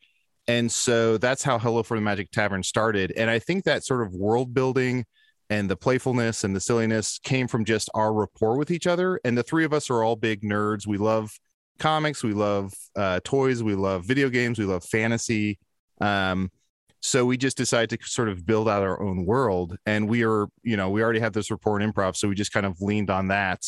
and 0.47 0.71
so 0.71 1.17
that's 1.17 1.43
how 1.43 1.59
Hello 1.59 1.83
from 1.83 1.97
the 1.97 2.01
Magic 2.01 2.31
Tavern 2.31 2.63
started. 2.63 3.13
And 3.15 3.29
I 3.29 3.39
think 3.39 3.63
that 3.63 3.85
sort 3.85 4.01
of 4.01 4.13
world 4.13 4.53
building 4.53 5.05
and 5.51 5.69
the 5.69 5.75
playfulness 5.75 6.45
and 6.45 6.55
the 6.55 6.61
silliness 6.61 7.19
came 7.19 7.45
from 7.45 7.65
just 7.65 7.89
our 7.93 8.13
rapport 8.13 8.57
with 8.57 8.71
each 8.71 8.87
other. 8.87 9.19
And 9.25 9.37
the 9.37 9.43
three 9.43 9.65
of 9.65 9.73
us 9.73 9.89
are 9.89 10.01
all 10.01 10.15
big 10.15 10.43
nerds. 10.43 10.87
We 10.87 10.97
love 10.97 11.37
comics, 11.77 12.23
we 12.23 12.31
love 12.31 12.73
uh, 12.95 13.19
toys, 13.25 13.61
we 13.61 13.75
love 13.75 14.05
video 14.05 14.29
games, 14.29 14.57
we 14.57 14.63
love 14.63 14.85
fantasy. 14.85 15.59
Um, 15.99 16.51
so 17.01 17.25
we 17.25 17.35
just 17.35 17.57
decided 17.57 17.99
to 17.99 18.07
sort 18.07 18.29
of 18.29 18.45
build 18.45 18.69
out 18.69 18.81
our 18.81 19.03
own 19.03 19.25
world. 19.25 19.75
And 19.85 20.07
we 20.07 20.23
are, 20.23 20.47
you 20.63 20.77
know, 20.77 20.89
we 20.89 21.03
already 21.03 21.19
have 21.19 21.33
this 21.33 21.51
rapport 21.51 21.81
in 21.81 21.91
improv. 21.91 22.15
So 22.15 22.29
we 22.29 22.35
just 22.35 22.53
kind 22.53 22.65
of 22.65 22.79
leaned 22.81 23.09
on 23.09 23.27
that. 23.27 23.61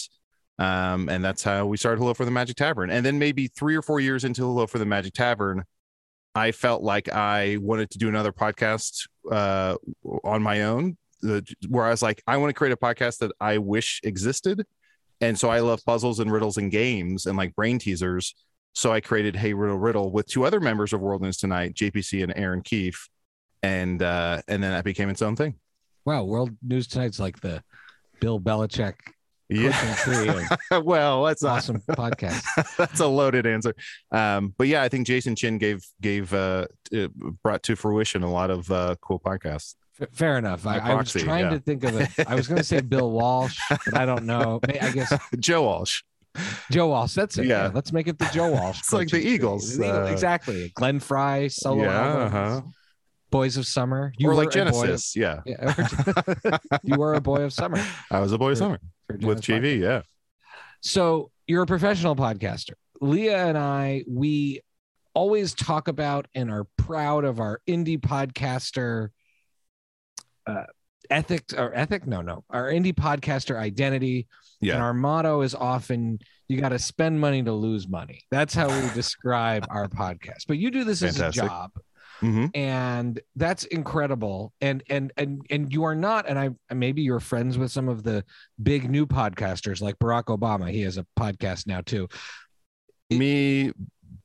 Um, 0.60 1.10
and 1.10 1.22
that's 1.22 1.44
how 1.44 1.66
we 1.66 1.76
started 1.76 1.98
Hello 2.00 2.14
from 2.14 2.28
the 2.28 2.32
Magic 2.32 2.56
Tavern. 2.56 2.92
And 2.92 3.06
then 3.06 3.20
maybe 3.20 3.48
three 3.48 3.76
or 3.76 3.82
four 3.82 4.00
years 4.00 4.24
into 4.24 4.44
Hello 4.44 4.68
from 4.68 4.80
the 4.80 4.86
Magic 4.86 5.16
Tavern, 5.16 5.66
I 6.34 6.54
felt 6.54 6.82
like 6.82 7.10
I 7.10 7.58
wanted 7.60 7.90
to 7.90 7.98
do 7.98 8.08
another 8.08 8.32
podcast 8.32 9.06
uh, 9.30 9.76
on 10.24 10.42
my 10.42 10.64
own, 10.64 10.96
uh, 11.28 11.42
where 11.68 11.86
I 11.86 11.90
was 11.90 12.02
like, 12.02 12.22
I 12.28 12.38
want 12.38 12.50
to 12.50 12.54
create 12.54 12.74
a 12.74 12.78
podcast 12.78 13.20
that 13.20 13.32
I 13.40 13.58
wish 13.58 14.02
existed. 14.04 14.66
And 15.22 15.38
so 15.40 15.50
I 15.50 15.60
love 15.60 15.84
puzzles 15.86 16.20
and 16.20 16.32
riddles 16.32 16.58
and 16.58 16.72
games 16.72 17.26
and 17.26 17.38
like 17.38 17.56
brain 17.56 17.80
teasers. 17.80 18.36
So 18.74 18.92
I 18.92 19.02
created 19.02 19.36
Hey 19.36 19.54
Riddle 19.54 19.78
Riddle 19.78 20.12
with 20.12 20.26
two 20.28 20.46
other 20.46 20.60
members 20.60 20.94
of 20.94 21.02
World 21.02 21.22
News 21.22 21.38
Tonight, 21.38 21.76
JPC 21.76 22.24
and 22.24 22.34
Erin 22.36 22.62
Keif. 22.62 22.96
And 23.62 24.02
uh, 24.02 24.42
and 24.48 24.62
then 24.62 24.72
that 24.72 24.84
became 24.84 25.10
its 25.10 25.22
own 25.22 25.36
thing. 25.36 25.56
Wow, 26.06 26.24
World 26.24 26.52
News 26.62 26.88
Tonight's 26.88 27.20
like 27.20 27.40
the 27.40 27.64
Bill 28.20 28.40
Belichick 28.40 28.96
yeah. 29.54 30.48
well, 30.84 31.24
that's 31.24 31.44
awesome 31.44 31.80
podcast. 31.90 32.44
that's 32.78 33.00
a 33.00 33.08
loaded 33.08 33.46
answer. 33.46 33.76
Um, 34.12 34.54
but 34.58 34.68
yeah, 34.68 34.82
I 34.82 34.90
think 34.90 35.08
Jason 35.08 35.36
Chin 35.36 35.58
gave 35.58 35.86
gave 36.02 36.34
uh, 36.34 36.68
brought 37.44 37.64
to 37.64 37.76
fruition 37.76 38.24
a 38.24 38.32
lot 38.32 38.50
of 38.50 38.70
uh, 38.72 38.96
cool 39.02 39.20
podcasts. 39.20 39.76
Fair 40.12 40.38
enough. 40.38 40.66
I, 40.66 40.80
I, 40.80 40.96
was 40.96 41.14
trying 41.14 41.46
yeah. 41.46 41.50
to 41.52 41.60
think 41.60 41.84
of 41.84 41.96
it. 42.00 42.10
I 42.28 42.34
was 42.36 42.48
going 42.48 42.58
to 42.58 42.64
say 42.64 42.82
Bill 42.82 43.12
Walsh, 43.12 43.60
but 43.70 43.96
I 43.96 44.06
don't 44.06 44.26
know. 44.26 44.60
I 44.64 44.90
guess 44.90 45.14
Joe 45.40 45.64
Walsh. 45.64 46.02
Joe 46.72 46.88
Walsh. 46.88 47.14
That's 47.14 47.38
it. 47.38 47.46
Yeah. 47.46 47.66
yeah. 47.66 47.72
Let's 47.74 47.94
make 47.94 48.08
it 48.08 48.18
the 48.18 48.26
Joe 48.34 48.52
Walsh. 48.52 48.80
it's 48.80 48.92
like 48.92 49.10
the 49.10 49.20
Eagles. 49.20 49.80
Uh, 49.80 50.08
exactly. 50.12 50.72
Glenn 50.76 51.00
Frey 51.00 51.48
solo 51.50 51.84
yeah, 51.84 52.02
albums. 52.02 52.34
Uh-huh. 52.34 52.62
Boys 53.30 53.58
of 53.58 53.68
Summer. 53.68 54.14
You 54.18 54.30
or 54.30 54.36
like 54.36 54.50
Genesis. 54.50 55.16
Of, 55.16 55.22
yeah. 55.22 55.42
yeah. 55.46 56.58
you 56.84 56.98
were 56.98 57.14
a 57.14 57.22
boy 57.22 57.44
of 57.44 57.54
summer. 57.54 57.84
I 58.10 58.20
was 58.20 58.32
a 58.32 58.38
boy 58.38 58.52
of 58.52 58.58
summer 58.58 58.80
with 59.10 59.42
JV. 59.42 59.80
Yeah. 59.80 60.02
So 60.82 61.32
you're 61.48 61.64
a 61.64 61.68
professional 61.68 62.16
podcaster. 62.16 62.74
Leah 63.00 63.46
and 63.46 63.58
I, 63.58 64.04
we 64.08 64.62
always 65.14 65.54
talk 65.54 65.88
about 65.88 66.28
and 66.34 66.50
are 66.50 66.66
proud 66.78 67.26
of 67.26 67.40
our 67.40 67.60
indie 67.68 68.00
podcaster 68.00 69.10
uh, 70.48 70.64
ethic 71.10 71.46
or 71.58 71.74
ethic. 71.74 72.08
No, 72.08 72.22
no, 72.22 72.44
our 72.50 72.66
indie 72.70 72.94
podcaster 72.94 73.58
identity. 73.58 74.28
Yeah. 74.62 74.76
And 74.76 74.84
our 74.84 74.94
motto 74.94 75.42
is 75.42 75.54
often 75.56 76.20
you 76.48 76.60
got 76.62 76.70
to 76.70 76.80
spend 76.80 77.20
money 77.20 77.44
to 77.44 77.52
lose 77.52 77.88
money. 77.88 78.22
That's 78.32 78.54
how 78.54 78.68
we 78.70 78.90
describe 78.94 79.66
our 79.70 79.88
podcast. 79.88 80.48
But 80.48 80.58
you 80.58 80.72
do 80.72 80.84
this 80.84 81.02
Fantastic. 81.02 81.28
as 81.28 81.38
a 81.38 81.50
job. 81.50 81.72
Mm-hmm. 82.22 82.46
and 82.54 83.20
that's 83.36 83.66
incredible 83.66 84.54
and 84.62 84.82
and 84.90 85.12
and 85.18 85.42
and 85.50 85.74
you 85.74 85.84
are 85.84 85.96
not 85.96 86.26
and 86.30 86.40
i 86.40 86.52
maybe 86.74 87.02
you're 87.02 87.20
friends 87.20 87.58
with 87.58 87.70
some 87.70 87.90
of 87.90 88.04
the 88.04 88.24
big 88.62 88.90
new 88.90 89.06
podcasters 89.06 89.82
like 89.82 90.00
barack 90.00 90.26
obama 90.26 90.72
he 90.72 90.82
has 90.82 90.98
a 90.98 91.06
podcast 91.20 91.68
now 91.68 91.82
too 91.82 92.08
me 93.10 93.74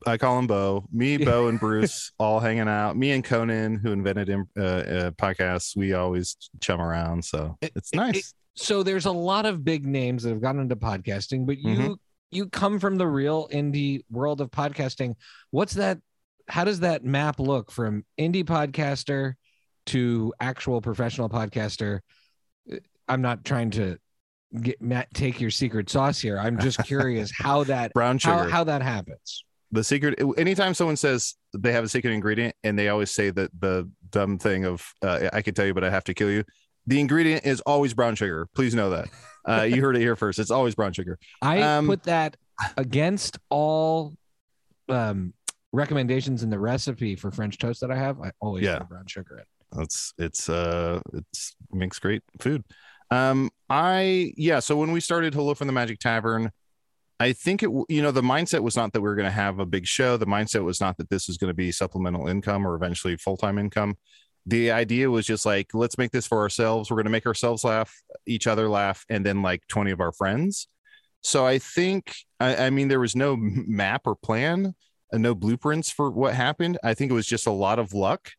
I 0.05 0.17
call 0.17 0.39
him 0.39 0.47
Bo. 0.47 0.85
Me, 0.91 1.17
Bo, 1.25 1.47
and 1.47 1.59
Bruce 1.59 2.11
all 2.17 2.39
hanging 2.39 2.67
out. 2.67 2.97
Me 2.97 3.11
and 3.11 3.23
Conan, 3.23 3.75
who 3.77 3.91
invented 3.91 4.29
uh, 4.29 4.61
uh, 4.61 5.11
podcasts, 5.11 5.75
we 5.75 5.93
always 5.93 6.35
chum 6.59 6.81
around. 6.81 7.23
So 7.23 7.57
it's 7.61 7.93
nice. 7.93 8.17
It, 8.17 8.33
so 8.55 8.83
there's 8.83 9.05
a 9.05 9.11
lot 9.11 9.45
of 9.45 9.63
big 9.63 9.85
names 9.85 10.23
that 10.23 10.29
have 10.29 10.41
gotten 10.41 10.61
into 10.61 10.75
podcasting, 10.75 11.45
but 11.45 11.57
you 11.57 11.75
mm-hmm. 11.75 11.93
you 12.31 12.47
come 12.47 12.79
from 12.79 12.97
the 12.97 13.07
real 13.07 13.47
indie 13.49 14.03
world 14.09 14.41
of 14.41 14.51
podcasting. 14.51 15.15
What's 15.51 15.73
that 15.75 15.99
how 16.47 16.63
does 16.63 16.81
that 16.81 17.03
map 17.03 17.39
look 17.39 17.71
from 17.71 18.03
indie 18.19 18.43
podcaster 18.43 19.35
to 19.87 20.33
actual 20.39 20.81
professional 20.81 21.29
podcaster? 21.29 21.99
I'm 23.07 23.21
not 23.21 23.45
trying 23.45 23.71
to 23.71 23.97
get 24.61 24.81
Matt 24.81 25.13
take 25.13 25.39
your 25.39 25.51
secret 25.51 25.89
sauce 25.89 26.19
here. 26.19 26.37
I'm 26.37 26.59
just 26.59 26.83
curious 26.85 27.31
how 27.37 27.63
that 27.65 27.93
brown 27.93 28.17
sugar 28.17 28.33
how, 28.33 28.49
how 28.49 28.63
that 28.65 28.81
happens. 28.81 29.43
The 29.71 29.83
secret 29.83 30.19
anytime 30.37 30.73
someone 30.73 30.95
says 30.95 31.35
they 31.53 31.71
have 31.71 31.83
a 31.83 31.89
secret 31.89 32.11
ingredient 32.11 32.55
and 32.63 32.77
they 32.77 32.89
always 32.89 33.11
say 33.11 33.29
that 33.29 33.51
the 33.59 33.89
dumb 34.09 34.39
thing 34.39 34.65
of 34.65 34.83
uh, 35.03 35.29
I 35.31 35.41
can 35.41 35.53
tell 35.53 35.65
you 35.65 35.73
but 35.73 35.83
I 35.83 35.89
have 35.89 36.03
to 36.05 36.13
kill 36.13 36.31
you. 36.31 36.43
The 36.87 36.99
ingredient 36.99 37.45
is 37.45 37.61
always 37.61 37.93
brown 37.93 38.15
sugar. 38.15 38.47
Please 38.55 38.73
know 38.73 38.89
that. 38.91 39.09
Uh, 39.47 39.61
you 39.63 39.81
heard 39.81 39.95
it 39.95 40.01
here 40.01 40.15
first. 40.15 40.37
It's 40.37 40.51
always 40.51 40.75
brown 40.75 40.93
sugar. 40.93 41.17
I 41.41 41.61
um, 41.61 41.87
put 41.87 42.03
that 42.03 42.35
against 42.77 43.37
all 43.49 44.13
um, 44.89 45.33
recommendations 45.71 46.43
in 46.43 46.49
the 46.49 46.59
recipe 46.59 47.15
for 47.15 47.31
French 47.31 47.57
toast 47.57 47.81
that 47.81 47.91
I 47.91 47.95
have, 47.95 48.19
I 48.21 48.31
always 48.39 48.63
yeah. 48.63 48.79
put 48.79 48.89
brown 48.89 49.07
sugar 49.07 49.39
in. 49.39 49.77
That's 49.77 50.13
it's 50.17 50.49
uh 50.49 50.99
it's 51.13 51.55
makes 51.71 51.99
great 51.99 52.23
food. 52.39 52.63
Um 53.11 53.51
I 53.69 54.33
yeah, 54.35 54.59
so 54.59 54.75
when 54.75 54.91
we 54.91 54.99
started 54.99 55.33
Hello 55.33 55.53
from 55.53 55.67
the 55.67 55.73
Magic 55.73 55.99
Tavern, 55.99 56.51
I 57.19 57.33
think 57.33 57.63
it 57.63 57.69
you 57.89 58.01
know 58.01 58.11
the 58.11 58.21
mindset 58.21 58.61
was 58.61 58.75
not 58.75 58.93
that 58.93 59.01
we 59.01 59.09
were 59.09 59.15
going 59.15 59.25
to 59.25 59.31
have 59.31 59.59
a 59.59 59.65
big 59.65 59.85
show. 59.85 60.17
The 60.17 60.25
mindset 60.25 60.63
was 60.63 60.79
not 60.79 60.97
that 60.97 61.09
this 61.09 61.27
was 61.27 61.37
going 61.37 61.49
to 61.49 61.55
be 61.55 61.71
supplemental 61.71 62.27
income 62.27 62.65
or 62.65 62.75
eventually 62.75 63.17
full-time 63.17 63.57
income. 63.57 63.97
The 64.45 64.71
idea 64.71 65.09
was 65.09 65.25
just 65.25 65.45
like 65.45 65.73
let's 65.73 65.97
make 65.97 66.11
this 66.11 66.27
for 66.27 66.39
ourselves. 66.39 66.89
We're 66.89 66.95
going 66.95 67.05
to 67.05 67.11
make 67.11 67.25
ourselves 67.25 67.63
laugh, 67.63 67.93
each 68.25 68.47
other 68.47 68.69
laugh 68.69 69.05
and 69.09 69.25
then 69.25 69.41
like 69.41 69.67
20 69.67 69.91
of 69.91 69.99
our 69.99 70.11
friends. 70.11 70.67
So 71.21 71.45
I 71.45 71.59
think 71.59 72.15
I, 72.39 72.67
I 72.67 72.69
mean 72.69 72.87
there 72.87 72.99
was 72.99 73.15
no 73.15 73.35
map 73.37 74.03
or 74.05 74.15
plan 74.15 74.75
uh, 75.11 75.17
no 75.17 75.35
blueprints 75.35 75.91
for 75.91 76.09
what 76.09 76.35
happened. 76.35 76.77
I 76.83 76.93
think 76.93 77.11
it 77.11 77.15
was 77.15 77.27
just 77.27 77.47
a 77.47 77.51
lot 77.51 77.79
of 77.79 77.93
luck. 77.93 78.31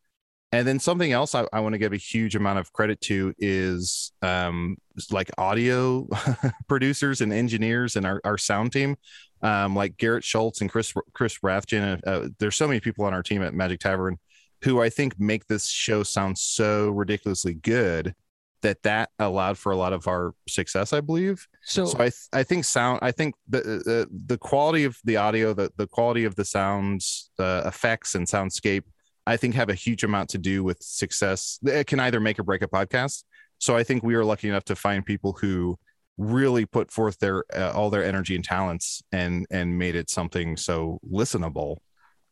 And 0.53 0.67
then 0.67 0.79
something 0.79 1.11
else 1.13 1.33
I, 1.33 1.45
I 1.53 1.61
want 1.61 1.73
to 1.73 1.79
give 1.79 1.93
a 1.93 1.97
huge 1.97 2.35
amount 2.35 2.59
of 2.59 2.73
credit 2.73 2.99
to 3.01 3.33
is 3.39 4.11
um, 4.21 4.77
like 5.09 5.31
audio 5.37 6.07
producers 6.67 7.21
and 7.21 7.31
engineers 7.31 7.95
and 7.95 8.05
our, 8.05 8.19
our 8.25 8.37
sound 8.37 8.73
team, 8.73 8.97
um, 9.41 9.75
like 9.75 9.95
Garrett 9.95 10.25
Schultz 10.25 10.59
and 10.59 10.69
Chris 10.69 10.93
Chris 11.13 11.39
Rathjen. 11.39 12.01
Uh, 12.05 12.29
there's 12.39 12.57
so 12.57 12.67
many 12.67 12.81
people 12.81 13.05
on 13.05 13.13
our 13.13 13.23
team 13.23 13.41
at 13.43 13.53
Magic 13.53 13.79
Tavern 13.79 14.17
who 14.63 14.81
I 14.81 14.89
think 14.89 15.19
make 15.19 15.47
this 15.47 15.67
show 15.67 16.03
sound 16.03 16.37
so 16.37 16.89
ridiculously 16.89 17.53
good 17.53 18.13
that 18.61 18.83
that 18.83 19.09
allowed 19.19 19.57
for 19.57 19.71
a 19.71 19.75
lot 19.75 19.91
of 19.91 20.07
our 20.07 20.33
success, 20.47 20.93
I 20.93 21.01
believe. 21.01 21.47
So, 21.63 21.85
so 21.85 21.97
I 21.97 22.03
th- 22.03 22.27
I 22.31 22.43
think 22.43 22.65
sound 22.65 22.99
I 23.01 23.11
think 23.11 23.35
the, 23.47 23.59
the 23.61 24.07
the 24.27 24.37
quality 24.37 24.83
of 24.83 24.97
the 25.03 25.17
audio, 25.17 25.53
the 25.53 25.71
the 25.77 25.87
quality 25.87 26.25
of 26.25 26.35
the 26.35 26.45
sounds, 26.45 27.31
the 27.37 27.63
effects 27.65 28.15
and 28.15 28.27
soundscape, 28.27 28.83
I 29.27 29.37
think 29.37 29.55
have 29.55 29.69
a 29.69 29.75
huge 29.75 30.03
amount 30.03 30.29
to 30.29 30.37
do 30.37 30.63
with 30.63 30.81
success. 30.81 31.59
It 31.63 31.87
can 31.87 31.99
either 31.99 32.19
make 32.19 32.39
or 32.39 32.43
break 32.43 32.61
a 32.61 32.67
podcast. 32.67 33.23
So 33.59 33.77
I 33.77 33.83
think 33.83 34.03
we 34.03 34.15
are 34.15 34.25
lucky 34.25 34.49
enough 34.49 34.63
to 34.65 34.75
find 34.75 35.05
people 35.05 35.33
who 35.33 35.77
really 36.17 36.65
put 36.65 36.91
forth 36.91 37.17
their 37.19 37.43
uh, 37.55 37.71
all 37.71 37.89
their 37.89 38.03
energy 38.03 38.35
and 38.35 38.43
talents 38.43 39.01
and 39.11 39.45
and 39.49 39.77
made 39.77 39.95
it 39.95 40.09
something 40.09 40.57
so 40.57 40.99
listenable 41.09 41.77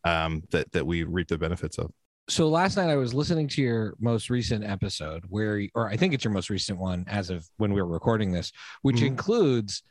um, 0.03 0.43
that 0.51 0.71
that 0.71 0.85
we 0.85 1.03
reap 1.03 1.27
the 1.27 1.37
benefits 1.37 1.77
of 1.77 1.91
so 2.29 2.47
last 2.47 2.77
night 2.77 2.89
I 2.89 2.95
was 2.95 3.13
listening 3.13 3.47
to 3.49 3.61
your 3.61 3.95
most 3.99 4.29
recent 4.29 4.63
episode 4.63 5.23
where, 5.29 5.63
or 5.73 5.89
I 5.89 5.97
think 5.97 6.13
it's 6.13 6.23
your 6.23 6.33
most 6.33 6.51
recent 6.51 6.77
one 6.77 7.05
as 7.07 7.31
of 7.31 7.47
when 7.57 7.73
we 7.73 7.81
were 7.81 7.87
recording 7.87 8.31
this, 8.31 8.51
which 8.83 8.97
mm-hmm. 8.97 9.07
includes 9.07 9.81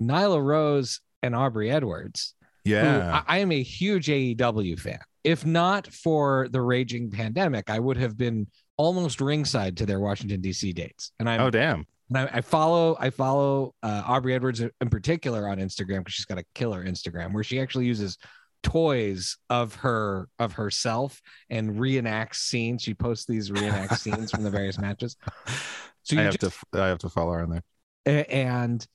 Nyla 0.00 0.42
Rose 0.42 1.00
and 1.22 1.36
Aubrey 1.36 1.70
Edwards. 1.70 2.34
Yeah. 2.64 3.22
I, 3.26 3.36
I, 3.36 3.38
am 3.38 3.52
a 3.52 3.62
huge 3.62 4.06
AEW 4.06 4.80
fan. 4.80 4.98
If 5.26 5.44
not 5.44 5.88
for 5.88 6.46
the 6.50 6.62
raging 6.62 7.10
pandemic, 7.10 7.68
I 7.68 7.80
would 7.80 7.96
have 7.96 8.16
been 8.16 8.46
almost 8.76 9.20
ringside 9.20 9.76
to 9.78 9.86
their 9.86 9.98
Washington, 9.98 10.40
D.C. 10.40 10.72
dates. 10.72 11.10
And 11.18 11.28
I'm, 11.28 11.40
oh, 11.40 11.50
damn. 11.50 11.84
And 12.08 12.18
I, 12.18 12.30
I 12.34 12.40
follow 12.40 12.96
I 13.00 13.10
follow 13.10 13.74
uh, 13.82 14.02
Aubrey 14.06 14.34
Edwards 14.34 14.60
in 14.60 14.88
particular 14.88 15.48
on 15.48 15.58
Instagram 15.58 15.98
because 15.98 16.14
she's 16.14 16.26
got 16.26 16.38
a 16.38 16.44
killer 16.54 16.84
Instagram 16.84 17.32
where 17.32 17.42
she 17.42 17.60
actually 17.60 17.86
uses 17.86 18.18
toys 18.62 19.36
of 19.50 19.74
her 19.74 20.28
of 20.38 20.52
herself 20.52 21.20
and 21.50 21.72
reenacts 21.72 22.36
scenes. 22.36 22.82
She 22.82 22.94
posts 22.94 23.26
these 23.26 23.50
reenact 23.50 23.98
scenes 24.00 24.30
from 24.30 24.44
the 24.44 24.50
various 24.50 24.78
matches. 24.78 25.16
So 26.04 26.16
I 26.16 26.22
have 26.22 26.38
just, 26.38 26.62
to 26.72 26.82
I 26.82 26.86
have 26.86 26.98
to 26.98 27.08
follow 27.08 27.32
her 27.32 27.42
on 27.42 27.50
there. 27.50 28.24
And 28.30 28.86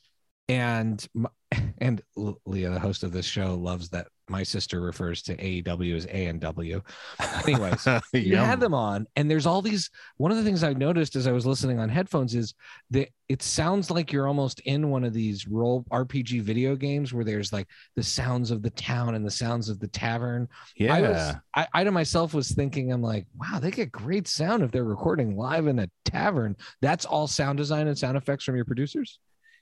and 0.47 1.05
and 1.79 2.01
Leah, 2.45 2.69
the 2.69 2.79
host 2.79 3.03
of 3.03 3.11
this 3.11 3.25
show, 3.25 3.55
loves 3.55 3.89
that 3.89 4.07
my 4.31 4.43
sister 4.43 4.81
refers 4.81 5.21
to 5.23 5.35
AEW 5.35 5.95
as 5.95 6.05
A 6.07 6.27
and 6.27 6.39
W. 6.41 6.81
Anyways, 7.43 7.87
you 8.13 8.37
had 8.37 8.59
them 8.59 8.73
on, 8.73 9.05
and 9.15 9.29
there's 9.29 9.45
all 9.45 9.61
these. 9.61 9.89
One 10.17 10.31
of 10.31 10.37
the 10.37 10.43
things 10.43 10.63
I 10.63 10.73
noticed 10.73 11.15
as 11.15 11.27
I 11.27 11.31
was 11.31 11.45
listening 11.45 11.79
on 11.79 11.89
headphones 11.89 12.33
is 12.33 12.53
that 12.91 13.09
it 13.29 13.41
sounds 13.41 13.91
like 13.91 14.11
you're 14.11 14.27
almost 14.27 14.59
in 14.61 14.89
one 14.89 15.03
of 15.03 15.13
these 15.13 15.47
role 15.47 15.85
RPG 15.91 16.41
video 16.41 16.75
games 16.75 17.13
where 17.13 17.23
there's 17.23 17.53
like 17.53 17.67
the 17.95 18.03
sounds 18.03 18.51
of 18.51 18.61
the 18.61 18.71
town 18.71 19.15
and 19.15 19.25
the 19.25 19.31
sounds 19.31 19.69
of 19.69 19.79
the 19.79 19.87
tavern. 19.87 20.47
Yeah, 20.75 20.93
I, 20.93 21.01
was, 21.01 21.35
I, 21.55 21.67
I 21.73 21.83
to 21.83 21.91
myself 21.91 22.33
was 22.33 22.51
thinking, 22.51 22.91
I'm 22.91 23.01
like, 23.01 23.27
wow, 23.37 23.59
they 23.59 23.71
get 23.71 23.91
great 23.91 24.27
sound 24.27 24.63
if 24.63 24.71
they're 24.71 24.83
recording 24.83 25.37
live 25.37 25.67
in 25.67 25.79
a 25.79 25.89
tavern. 26.03 26.57
That's 26.81 27.05
all 27.05 27.27
sound 27.27 27.57
design 27.57 27.87
and 27.87 27.97
sound 27.97 28.17
effects 28.17 28.43
from 28.43 28.55
your 28.55 28.65
producers. 28.65 29.19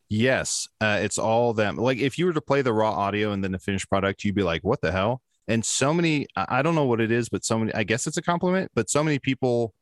Yes, 0.10 0.68
uh, 0.82 1.00
it's 1.02 1.20
all 1.20 1.54
them. 1.54 1.76
Like 1.76 2.00
if 2.00 2.18
you 2.18 2.26
were 2.26 2.34
to 2.34 2.42
play 2.42 2.62
the 2.64 2.74
raw 2.74 2.92
audio 2.92 3.32
and 3.32 3.44
then 3.44 3.52
the 3.52 3.60
finished 3.60 3.90
product, 3.90 4.24
you'd 4.24 4.36
be 4.36 4.44
like, 4.44 4.64
"What 4.64 4.82
the 4.82 4.92
hell?" 4.92 5.22
And 5.48 5.64
so 5.64 5.94
many, 5.94 6.28
I 6.36 6.62
don't 6.62 6.76
know 6.76 6.86
what 6.86 7.02
it 7.02 7.12
is, 7.12 7.30
but 7.30 7.46
so 7.46 7.60
many. 7.60 7.74
I 7.74 7.84
guess 7.84 8.08
it's 8.08 8.18
a 8.18 8.22
compliment, 8.22 8.72
but 8.76 8.90
so 8.90 9.04
many 9.04 9.20
people 9.20 9.74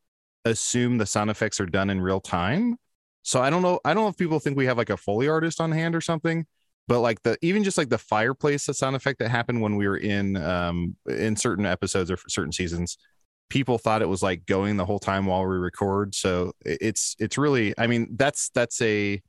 assume 0.46 0.98
the 0.98 1.05
sound 1.05 1.29
effects 1.29 1.60
are 1.62 1.65
done 1.65 1.89
in 1.89 2.01
real 2.01 2.19
time. 2.22 2.77
So 3.24 3.41
I 3.41 3.50
don't 3.50 3.62
know. 3.62 3.79
I 3.86 3.93
don't 3.93 4.03
know 4.03 4.10
if 4.10 4.17
people 4.17 4.39
think 4.39 4.57
we 4.57 4.65
have 4.65 4.77
like 4.77 4.89
a 4.89 4.98
foley 4.98 5.27
artist 5.29 5.62
on 5.62 5.72
hand 5.72 5.96
or 5.96 6.01
something. 6.01 6.46
But 6.88 7.01
like 7.01 7.22
the 7.24 7.38
even 7.41 7.63
just 7.63 7.77
like 7.77 7.89
the 7.89 7.98
fireplace 7.98 8.65
the 8.65 8.74
sound 8.74 8.96
effect 8.96 9.19
that 9.19 9.29
happened 9.29 9.62
when 9.62 9.75
we 9.75 9.88
were 9.88 9.98
in 9.98 10.38
um 10.38 10.96
in 11.07 11.36
certain 11.38 11.65
episodes 11.65 12.12
or 12.12 12.17
certain 12.29 12.51
seasons, 12.53 12.98
people 13.50 13.77
thought 13.77 14.01
it 14.01 14.10
was 14.10 14.24
like 14.24 14.46
going 14.46 14.77
the 14.77 14.86
whole 14.86 15.00
time 15.00 15.25
while 15.25 15.46
we 15.46 15.55
record. 15.57 16.15
So 16.15 16.53
it's 16.65 17.15
it's 17.19 17.38
really. 17.38 17.74
I 17.77 17.88
mean 17.88 18.15
that's 18.17 18.50
that's 18.50 18.81
a 18.81 19.22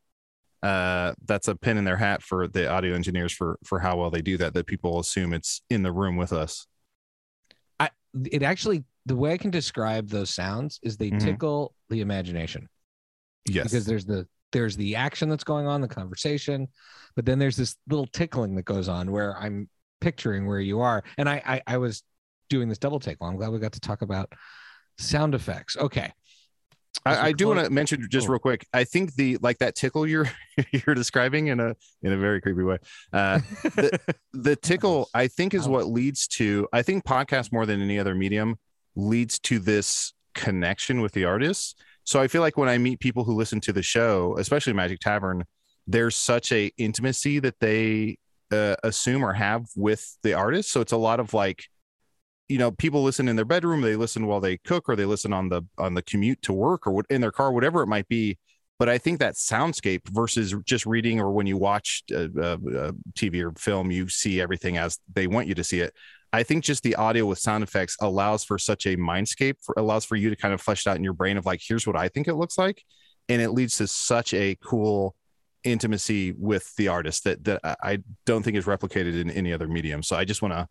uh, 0.62 1.12
that's 1.24 1.48
a 1.48 1.54
pin 1.54 1.78
in 1.78 1.84
their 1.84 1.96
hat 1.96 2.22
for 2.22 2.48
the 2.48 2.68
audio 2.68 2.94
engineers 2.94 3.32
for 3.32 3.58
for 3.64 3.78
how 3.78 3.96
well 3.96 4.10
they 4.10 4.22
do 4.22 4.36
that. 4.38 4.54
That 4.54 4.66
people 4.66 4.98
assume 4.98 5.32
it's 5.32 5.62
in 5.70 5.82
the 5.82 5.92
room 5.92 6.16
with 6.16 6.32
us. 6.32 6.66
I 7.78 7.90
it 8.30 8.42
actually 8.42 8.84
the 9.06 9.16
way 9.16 9.32
I 9.32 9.38
can 9.38 9.50
describe 9.50 10.08
those 10.08 10.30
sounds 10.30 10.80
is 10.82 10.96
they 10.96 11.10
mm-hmm. 11.10 11.18
tickle 11.18 11.74
the 11.90 12.00
imagination. 12.00 12.68
Yes, 13.48 13.64
because 13.64 13.86
there's 13.86 14.04
the 14.04 14.26
there's 14.52 14.76
the 14.76 14.96
action 14.96 15.28
that's 15.28 15.44
going 15.44 15.66
on, 15.66 15.80
the 15.80 15.88
conversation, 15.88 16.68
but 17.14 17.24
then 17.24 17.38
there's 17.38 17.56
this 17.56 17.76
little 17.88 18.06
tickling 18.06 18.54
that 18.56 18.64
goes 18.64 18.88
on 18.88 19.12
where 19.12 19.36
I'm 19.38 19.68
picturing 20.00 20.46
where 20.46 20.60
you 20.60 20.80
are, 20.80 21.04
and 21.18 21.28
I 21.28 21.42
I, 21.46 21.74
I 21.74 21.76
was 21.78 22.02
doing 22.48 22.68
this 22.68 22.78
double 22.78 22.98
take. 22.98 23.20
Well, 23.20 23.30
I'm 23.30 23.36
glad 23.36 23.50
we 23.50 23.58
got 23.58 23.72
to 23.72 23.80
talk 23.80 24.02
about 24.02 24.32
sound 24.98 25.34
effects. 25.34 25.76
Okay, 25.76 26.12
I, 27.04 27.28
I, 27.28 27.32
do 27.32 27.48
want 27.48 27.64
to 27.64 27.70
mention 27.70 28.06
just 28.10 28.28
real 28.28 28.38
quick. 28.38 28.66
I 28.72 28.84
think 28.84 29.14
the 29.14 29.38
like 29.40 29.58
that 29.58 29.74
tickle 29.74 30.06
you're 30.06 30.28
you're 30.72 30.94
describing 30.94 31.48
in 31.48 31.60
a 31.60 31.74
in 32.02 32.12
a 32.12 32.16
very 32.16 32.40
creepy 32.40 32.62
way. 32.62 32.78
Uh, 33.12 33.40
the, 33.62 34.16
the 34.32 34.56
tickle 34.56 35.08
I 35.14 35.28
think 35.28 35.54
is 35.54 35.68
what 35.68 35.86
leads 35.86 36.26
to. 36.28 36.68
I 36.72 36.82
think 36.82 37.04
podcast 37.04 37.52
more 37.52 37.66
than 37.66 37.80
any 37.80 37.98
other 37.98 38.14
medium 38.14 38.56
leads 38.96 39.38
to 39.40 39.58
this 39.58 40.12
connection 40.34 41.00
with 41.00 41.12
the 41.12 41.24
artists. 41.24 41.74
So 42.04 42.20
I 42.20 42.28
feel 42.28 42.40
like 42.40 42.56
when 42.56 42.68
I 42.68 42.78
meet 42.78 43.00
people 43.00 43.24
who 43.24 43.34
listen 43.34 43.60
to 43.62 43.72
the 43.72 43.82
show, 43.82 44.36
especially 44.38 44.72
Magic 44.72 44.98
Tavern, 44.98 45.44
there's 45.86 46.16
such 46.16 46.52
a 46.52 46.72
intimacy 46.78 47.38
that 47.40 47.60
they 47.60 48.18
uh, 48.50 48.76
assume 48.82 49.24
or 49.24 49.34
have 49.34 49.66
with 49.76 50.16
the 50.22 50.34
artist. 50.34 50.70
So 50.70 50.80
it's 50.80 50.92
a 50.92 50.96
lot 50.96 51.20
of 51.20 51.34
like 51.34 51.64
you 52.48 52.58
know 52.58 52.70
people 52.70 53.02
listen 53.02 53.28
in 53.28 53.36
their 53.36 53.44
bedroom 53.44 53.82
they 53.82 53.96
listen 53.96 54.26
while 54.26 54.40
they 54.40 54.56
cook 54.56 54.88
or 54.88 54.96
they 54.96 55.04
listen 55.04 55.32
on 55.32 55.48
the 55.48 55.62
on 55.76 55.94
the 55.94 56.02
commute 56.02 56.40
to 56.42 56.52
work 56.52 56.86
or 56.86 57.04
in 57.10 57.20
their 57.20 57.32
car 57.32 57.52
whatever 57.52 57.82
it 57.82 57.86
might 57.86 58.08
be. 58.08 58.38
But 58.78 58.88
i 58.88 58.96
think 58.96 59.18
that 59.18 59.34
soundscape 59.34 60.08
versus 60.08 60.54
just 60.64 60.86
reading 60.86 61.20
or 61.20 61.32
when 61.32 61.46
you 61.46 61.56
watch 61.56 62.02
a, 62.10 62.24
a, 62.24 62.52
a 62.54 62.92
tv 63.14 63.42
or 63.42 63.52
film 63.58 63.90
you 63.90 64.08
see 64.08 64.40
everything 64.40 64.78
as 64.78 64.98
they 65.12 65.26
want 65.26 65.48
you 65.48 65.54
to 65.54 65.64
see 65.64 65.80
it. 65.80 65.94
I 66.30 66.42
think 66.42 66.62
just 66.62 66.82
the 66.82 66.94
audio 66.94 67.24
with 67.24 67.38
sound 67.38 67.64
effects 67.64 67.96
allows 68.00 68.44
for 68.44 68.58
such 68.58 68.84
a 68.84 68.96
mindscape 68.96 69.56
for, 69.62 69.74
allows 69.78 70.04
for 70.04 70.14
you 70.14 70.28
to 70.28 70.36
kind 70.36 70.52
of 70.52 70.60
flesh 70.60 70.86
it 70.86 70.90
out 70.90 70.96
in 70.96 71.04
your 71.04 71.14
brain 71.14 71.38
of 71.38 71.46
like 71.46 71.60
here's 71.66 71.86
what 71.86 71.96
i 71.96 72.08
think 72.08 72.28
it 72.28 72.34
looks 72.34 72.56
like. 72.56 72.82
And 73.30 73.42
it 73.42 73.50
leads 73.50 73.76
to 73.76 73.86
such 73.86 74.32
a 74.32 74.56
cool 74.64 75.14
intimacy 75.64 76.32
with 76.32 76.74
the 76.76 76.88
artist 76.88 77.24
that 77.24 77.44
that 77.44 77.60
i 77.82 77.98
don't 78.24 78.44
think 78.44 78.56
is 78.56 78.64
replicated 78.64 79.20
in 79.20 79.28
any 79.30 79.52
other 79.52 79.66
medium. 79.66 80.02
So 80.02 80.16
i 80.16 80.24
just 80.24 80.40
want 80.40 80.54
to 80.54 80.68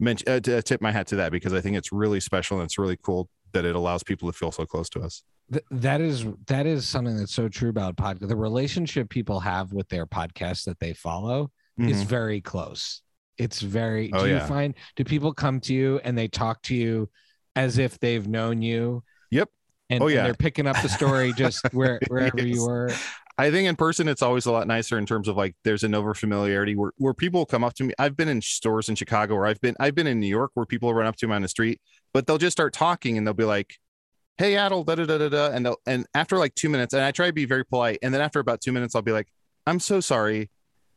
mention 0.00 0.28
uh, 0.28 0.40
to, 0.40 0.58
uh, 0.58 0.62
tip 0.62 0.80
my 0.80 0.90
hat 0.90 1.06
to 1.08 1.16
that 1.16 1.30
because 1.30 1.52
I 1.52 1.60
think 1.60 1.76
it's 1.76 1.92
really 1.92 2.20
special 2.20 2.58
and 2.58 2.64
it's 2.64 2.78
really 2.78 2.98
cool 3.02 3.28
that 3.52 3.64
it 3.64 3.74
allows 3.74 4.02
people 4.02 4.30
to 4.30 4.36
feel 4.36 4.50
so 4.50 4.64
close 4.64 4.88
to 4.90 5.00
us. 5.00 5.22
Th- 5.52 5.64
that 5.70 6.00
is 6.00 6.26
that 6.46 6.66
is 6.66 6.88
something 6.88 7.16
that's 7.16 7.34
so 7.34 7.48
true 7.48 7.70
about 7.70 7.96
podcast. 7.96 8.28
The 8.28 8.36
relationship 8.36 9.10
people 9.10 9.40
have 9.40 9.72
with 9.72 9.88
their 9.88 10.06
podcasts 10.06 10.64
that 10.64 10.78
they 10.78 10.94
follow 10.94 11.50
mm-hmm. 11.78 11.90
is 11.90 12.02
very 12.02 12.40
close. 12.40 13.02
It's 13.38 13.60
very. 13.60 14.10
Oh, 14.12 14.24
do 14.24 14.30
yeah. 14.30 14.42
you 14.42 14.46
find 14.46 14.74
do 14.96 15.04
people 15.04 15.32
come 15.32 15.60
to 15.60 15.74
you 15.74 16.00
and 16.04 16.16
they 16.16 16.28
talk 16.28 16.62
to 16.62 16.74
you 16.74 17.08
as 17.56 17.78
if 17.78 17.98
they've 17.98 18.26
known 18.26 18.62
you? 18.62 19.02
Yep. 19.30 19.48
And, 19.88 20.02
oh 20.02 20.06
yeah, 20.06 20.18
and 20.18 20.26
they're 20.26 20.34
picking 20.34 20.68
up 20.68 20.80
the 20.82 20.88
story 20.88 21.32
just 21.32 21.60
where 21.72 21.98
wherever 22.08 22.38
yes. 22.38 22.56
you 22.56 22.66
were. 22.66 22.90
I 23.38 23.50
think 23.50 23.68
in 23.68 23.76
person 23.76 24.08
it's 24.08 24.22
always 24.22 24.46
a 24.46 24.52
lot 24.52 24.66
nicer 24.66 24.98
in 24.98 25.06
terms 25.06 25.28
of 25.28 25.36
like 25.36 25.56
there's 25.64 25.82
an 25.82 25.94
over 25.94 26.14
familiarity 26.14 26.76
where, 26.76 26.92
where 26.96 27.14
people 27.14 27.46
come 27.46 27.64
up 27.64 27.74
to 27.74 27.84
me. 27.84 27.94
I've 27.98 28.16
been 28.16 28.28
in 28.28 28.42
stores 28.42 28.88
in 28.88 28.96
Chicago 28.96 29.36
where 29.36 29.46
I've 29.46 29.60
been 29.60 29.76
I've 29.80 29.94
been 29.94 30.06
in 30.06 30.20
New 30.20 30.26
York 30.26 30.50
where 30.54 30.66
people 30.66 30.92
run 30.92 31.06
up 31.06 31.16
to 31.16 31.26
me 31.26 31.34
on 31.34 31.42
the 31.42 31.48
street, 31.48 31.80
but 32.12 32.26
they'll 32.26 32.38
just 32.38 32.56
start 32.56 32.72
talking 32.72 33.16
and 33.16 33.26
they'll 33.26 33.34
be 33.34 33.44
like, 33.44 33.74
Hey 34.36 34.54
Adal, 34.54 34.84
da 34.84 34.94
da 34.94 35.06
da 35.06 35.18
da 35.18 35.28
da 35.28 35.50
and 35.50 35.64
they'll 35.64 35.76
and 35.86 36.06
after 36.14 36.38
like 36.38 36.54
two 36.54 36.68
minutes, 36.68 36.92
and 36.92 37.02
I 37.02 37.12
try 37.12 37.26
to 37.26 37.32
be 37.32 37.46
very 37.46 37.64
polite, 37.64 37.98
and 38.02 38.12
then 38.12 38.20
after 38.20 38.40
about 38.40 38.60
two 38.60 38.72
minutes, 38.72 38.94
I'll 38.94 39.02
be 39.02 39.12
like, 39.12 39.28
I'm 39.66 39.80
so 39.80 40.00
sorry 40.00 40.50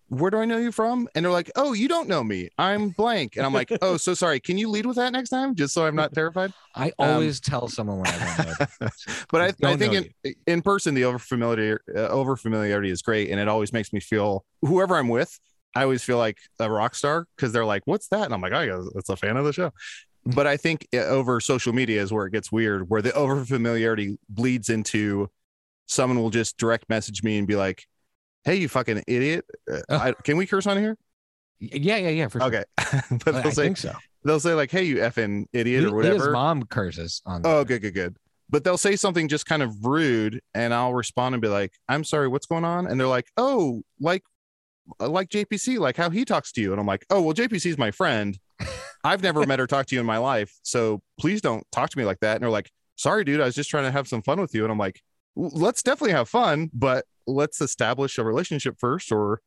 where 0.09 0.29
do 0.29 0.37
I 0.37 0.45
know 0.45 0.57
you 0.57 0.71
from? 0.71 1.07
And 1.15 1.25
they're 1.25 1.31
like, 1.31 1.51
oh, 1.55 1.73
you 1.73 1.87
don't 1.87 2.07
know 2.07 2.23
me. 2.23 2.49
I'm 2.57 2.89
blank. 2.89 3.35
And 3.37 3.45
I'm 3.45 3.53
like, 3.53 3.71
oh, 3.81 3.97
so 3.97 4.13
sorry. 4.13 4.39
Can 4.39 4.57
you 4.57 4.69
lead 4.69 4.85
with 4.85 4.97
that 4.97 5.11
next 5.11 5.29
time? 5.29 5.55
Just 5.55 5.73
so 5.73 5.85
I'm 5.85 5.95
not 5.95 6.13
terrified. 6.13 6.53
I 6.75 6.87
um, 6.99 7.09
always 7.09 7.37
um, 7.37 7.41
tell 7.43 7.67
someone 7.67 7.97
when 7.97 8.07
I 8.07 8.35
don't 8.35 8.47
know. 8.81 8.87
but 9.31 9.41
I, 9.41 9.69
I, 9.69 9.75
think 9.75 10.13
in, 10.23 10.35
in 10.45 10.61
person, 10.61 10.93
the 10.93 11.05
over 11.05 11.19
familiarity, 11.19 11.83
uh, 11.95 12.07
over 12.07 12.35
familiarity 12.35 12.89
is 12.89 13.01
great. 13.01 13.29
And 13.29 13.39
it 13.39 13.47
always 13.47 13.73
makes 13.73 13.93
me 13.93 13.99
feel 13.99 14.45
whoever 14.61 14.95
I'm 14.95 15.09
with, 15.09 15.39
I 15.75 15.83
always 15.83 16.03
feel 16.03 16.17
like 16.17 16.37
a 16.59 16.69
rock 16.69 16.95
star 16.95 17.27
because 17.35 17.51
they're 17.51 17.65
like, 17.65 17.83
what's 17.85 18.07
that? 18.09 18.25
And 18.25 18.33
I'm 18.33 18.41
like, 18.41 18.53
oh, 18.53 18.89
it's 18.95 19.09
a 19.09 19.15
fan 19.15 19.37
of 19.37 19.45
the 19.45 19.53
show. 19.53 19.71
But 20.25 20.47
I 20.47 20.57
think 20.57 20.87
uh, 20.93 20.99
over 20.99 21.39
social 21.39 21.73
media 21.73 22.01
is 22.01 22.13
where 22.13 22.25
it 22.25 22.31
gets 22.31 22.51
weird, 22.51 22.89
where 22.89 23.01
the 23.01 23.13
over 23.13 23.43
familiarity 23.43 24.17
bleeds 24.29 24.69
into 24.69 25.29
someone 25.87 26.21
will 26.21 26.29
just 26.29 26.57
direct 26.57 26.89
message 26.89 27.23
me 27.23 27.37
and 27.37 27.47
be 27.47 27.55
like, 27.55 27.85
hey, 28.45 28.55
you 28.55 28.67
fucking 28.67 29.03
idiot. 29.07 29.45
Uh, 29.71 29.81
I, 29.89 30.11
can 30.23 30.37
we 30.37 30.45
curse 30.45 30.67
on 30.67 30.77
here? 30.77 30.97
Yeah, 31.59 31.97
yeah, 31.97 32.09
yeah. 32.09 32.27
For 32.27 32.39
sure. 32.39 32.47
Okay. 32.47 32.63
but 33.25 33.25
they'll 33.25 33.47
I 33.47 33.49
say, 33.51 33.63
think 33.63 33.77
so. 33.77 33.93
They'll 34.23 34.39
say 34.39 34.53
like, 34.53 34.71
hey, 34.71 34.83
you 34.83 34.97
effing 34.97 35.45
idiot 35.53 35.85
or 35.85 35.95
whatever. 35.95 36.15
His 36.15 36.27
mom 36.29 36.63
curses 36.63 37.21
on. 37.25 37.41
Oh, 37.45 37.63
good, 37.63 37.81
good, 37.81 37.93
good. 37.93 38.17
But 38.49 38.63
they'll 38.63 38.77
say 38.77 38.95
something 38.95 39.27
just 39.27 39.45
kind 39.45 39.63
of 39.63 39.85
rude, 39.85 40.41
and 40.53 40.73
I'll 40.73 40.93
respond 40.93 41.33
and 41.33 41.41
be 41.41 41.47
like, 41.47 41.71
"I'm 41.89 42.03
sorry, 42.03 42.27
what's 42.27 42.45
going 42.45 42.65
on?" 42.65 42.85
And 42.85 42.99
they're 42.99 43.07
like, 43.07 43.25
"Oh, 43.35 43.81
like, 43.99 44.23
like 44.99 45.29
JPC, 45.29 45.79
like 45.79 45.97
how 45.97 46.11
he 46.11 46.23
talks 46.23 46.51
to 46.53 46.61
you." 46.61 46.71
And 46.71 46.79
I'm 46.79 46.85
like, 46.85 47.05
"Oh, 47.09 47.21
well, 47.21 47.33
JPC 47.33 47.67
is 47.67 47.77
my 47.77 47.89
friend. 47.89 48.37
I've 49.03 49.23
never 49.23 49.45
met 49.47 49.59
or 49.59 49.65
talked 49.65 49.89
to 49.89 49.95
you 49.95 50.01
in 50.01 50.05
my 50.05 50.17
life, 50.17 50.59
so 50.61 51.01
please 51.19 51.41
don't 51.41 51.65
talk 51.71 51.89
to 51.89 51.97
me 51.97 52.05
like 52.05 52.19
that." 52.19 52.35
And 52.35 52.43
they're 52.43 52.49
like, 52.51 52.69
"Sorry, 52.95 53.23
dude, 53.23 53.41
I 53.41 53.45
was 53.45 53.55
just 53.55 53.71
trying 53.71 53.85
to 53.85 53.91
have 53.91 54.07
some 54.07 54.21
fun 54.21 54.39
with 54.39 54.53
you." 54.53 54.63
And 54.63 54.71
I'm 54.71 54.77
like, 54.77 55.01
"Let's 55.35 55.81
definitely 55.81 56.13
have 56.13 56.29
fun, 56.29 56.69
but 56.73 57.05
let's 57.27 57.61
establish 57.61 58.17
a 58.17 58.23
relationship 58.23 58.75
first 58.79 59.11
or 59.11 59.41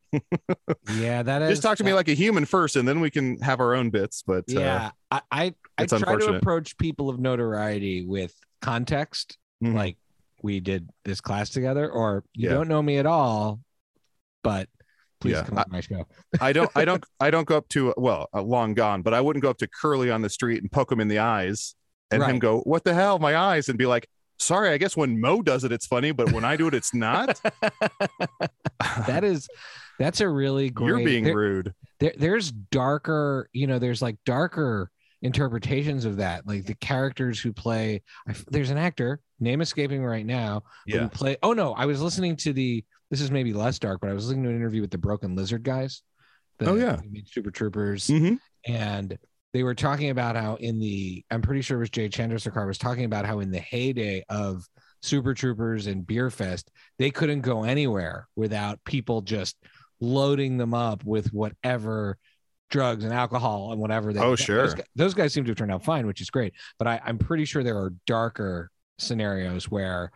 yeah 0.94 1.22
that 1.22 1.42
is 1.42 1.50
just 1.50 1.62
talk 1.62 1.76
to 1.76 1.84
me 1.84 1.92
like 1.92 2.08
a 2.08 2.14
human 2.14 2.44
first 2.44 2.76
and 2.76 2.86
then 2.86 3.00
we 3.00 3.10
can 3.10 3.38
have 3.40 3.60
our 3.60 3.74
own 3.74 3.90
bits 3.90 4.22
but 4.26 4.44
uh, 4.54 4.60
yeah 4.60 4.90
uh, 5.10 5.20
i 5.30 5.54
i, 5.78 5.82
I 5.82 5.86
try 5.86 6.16
to 6.16 6.34
approach 6.34 6.76
people 6.78 7.08
of 7.10 7.18
notoriety 7.18 8.04
with 8.04 8.34
context 8.62 9.38
mm-hmm. 9.62 9.76
like 9.76 9.96
we 10.42 10.60
did 10.60 10.88
this 11.04 11.20
class 11.20 11.50
together 11.50 11.90
or 11.90 12.24
you 12.34 12.48
yeah. 12.48 12.54
don't 12.54 12.68
know 12.68 12.82
me 12.82 12.98
at 12.98 13.06
all 13.06 13.60
but 14.42 14.68
please 15.20 15.32
yeah. 15.32 15.44
come 15.44 15.58
on 15.58 15.64
my 15.68 15.80
show 15.80 16.06
i 16.40 16.52
don't 16.52 16.70
i 16.74 16.84
don't 16.84 17.04
i 17.20 17.30
don't 17.30 17.46
go 17.46 17.56
up 17.56 17.68
to 17.68 17.92
well 17.96 18.28
uh, 18.34 18.42
long 18.42 18.74
gone 18.74 19.02
but 19.02 19.14
i 19.14 19.20
wouldn't 19.20 19.42
go 19.42 19.50
up 19.50 19.58
to 19.58 19.68
curly 19.68 20.10
on 20.10 20.22
the 20.22 20.30
street 20.30 20.62
and 20.62 20.70
poke 20.70 20.90
him 20.90 21.00
in 21.00 21.08
the 21.08 21.18
eyes 21.18 21.74
and 22.10 22.20
right. 22.22 22.30
him 22.30 22.38
go 22.38 22.60
what 22.60 22.84
the 22.84 22.94
hell 22.94 23.18
my 23.18 23.36
eyes 23.36 23.68
and 23.68 23.78
be 23.78 23.86
like 23.86 24.08
sorry, 24.38 24.70
I 24.70 24.78
guess 24.78 24.96
when 24.96 25.20
Mo 25.20 25.42
does 25.42 25.64
it, 25.64 25.72
it's 25.72 25.86
funny, 25.86 26.12
but 26.12 26.32
when 26.32 26.44
I 26.44 26.56
do 26.56 26.68
it, 26.68 26.74
it's 26.74 26.94
not. 26.94 27.40
that 29.06 29.24
is, 29.24 29.48
that's 29.98 30.20
a 30.20 30.28
really 30.28 30.70
great. 30.70 30.88
You're 30.88 31.04
being 31.04 31.24
there, 31.24 31.36
rude. 31.36 31.74
There, 32.00 32.12
there's 32.16 32.50
darker, 32.52 33.48
you 33.52 33.66
know, 33.66 33.78
there's 33.78 34.02
like 34.02 34.16
darker 34.24 34.90
interpretations 35.22 36.04
of 36.04 36.16
that. 36.18 36.46
Like 36.46 36.66
the 36.66 36.74
characters 36.74 37.40
who 37.40 37.52
play, 37.52 38.02
there's 38.48 38.70
an 38.70 38.78
actor 38.78 39.20
name 39.40 39.60
escaping 39.60 40.04
right 40.04 40.26
now. 40.26 40.62
but 40.86 40.94
we 40.94 41.00
Yeah. 41.00 41.08
Play. 41.08 41.36
Oh 41.42 41.52
no, 41.52 41.72
I 41.74 41.86
was 41.86 42.00
listening 42.02 42.36
to 42.36 42.52
the. 42.52 42.84
This 43.10 43.20
is 43.20 43.30
maybe 43.30 43.52
less 43.52 43.78
dark, 43.78 44.00
but 44.00 44.10
I 44.10 44.14
was 44.14 44.26
listening 44.26 44.42
to 44.44 44.50
an 44.50 44.56
interview 44.56 44.80
with 44.80 44.90
the 44.90 44.98
Broken 44.98 45.36
Lizard 45.36 45.62
guys. 45.62 46.02
the- 46.58 46.70
Oh, 46.70 46.74
yeah. 46.74 46.96
who 46.96 47.08
made 47.10 47.28
Super 47.28 47.50
Troopers, 47.52 48.06
Mhm. 48.08 48.38
and 48.66 49.16
they 49.52 49.62
were 49.62 49.74
talking 49.74 50.10
about 50.10 50.36
how 50.36 50.56
in 50.56 50.78
the. 50.78 51.24
I'm 51.30 51.42
pretty 51.42 51.62
sure 51.62 51.76
it 51.76 51.80
was 51.80 51.90
Jay 51.90 52.08
Chandrasekhar 52.08 52.66
was 52.66 52.78
talking 52.78 53.04
about 53.04 53.24
how 53.24 53.40
in 53.40 53.50
the 53.50 53.58
heyday 53.58 54.24
of 54.28 54.66
Super 55.02 55.34
Troopers 55.34 55.86
and 55.86 56.06
Beer 56.06 56.30
Fest, 56.30 56.70
they 56.98 57.10
couldn't 57.10 57.40
go 57.42 57.64
anywhere 57.64 58.28
without 58.36 58.82
people 58.84 59.22
just 59.22 59.56
loading 60.00 60.58
them 60.58 60.74
up 60.74 61.04
with 61.04 61.32
whatever 61.32 62.18
drugs 62.70 63.04
and 63.04 63.14
alcohol 63.14 63.72
and 63.72 63.80
whatever. 63.80 64.12
They, 64.12 64.20
Oh, 64.20 64.30
those 64.30 64.40
sure. 64.40 64.66
guys- 64.74 64.84
Those 64.96 65.14
guys 65.14 65.32
seem 65.32 65.44
to 65.44 65.50
have 65.50 65.56
turned 65.56 65.72
out 65.72 65.84
fine, 65.84 66.06
which 66.06 66.20
is 66.20 66.28
great. 66.30 66.52
But 66.78 66.88
I, 66.88 67.00
I'm 67.04 67.16
pretty 67.18 67.44
sure 67.44 67.62
there 67.62 67.78
are 67.78 67.92
darker 68.06 68.70
scenarios 68.98 69.70
where 69.70 70.10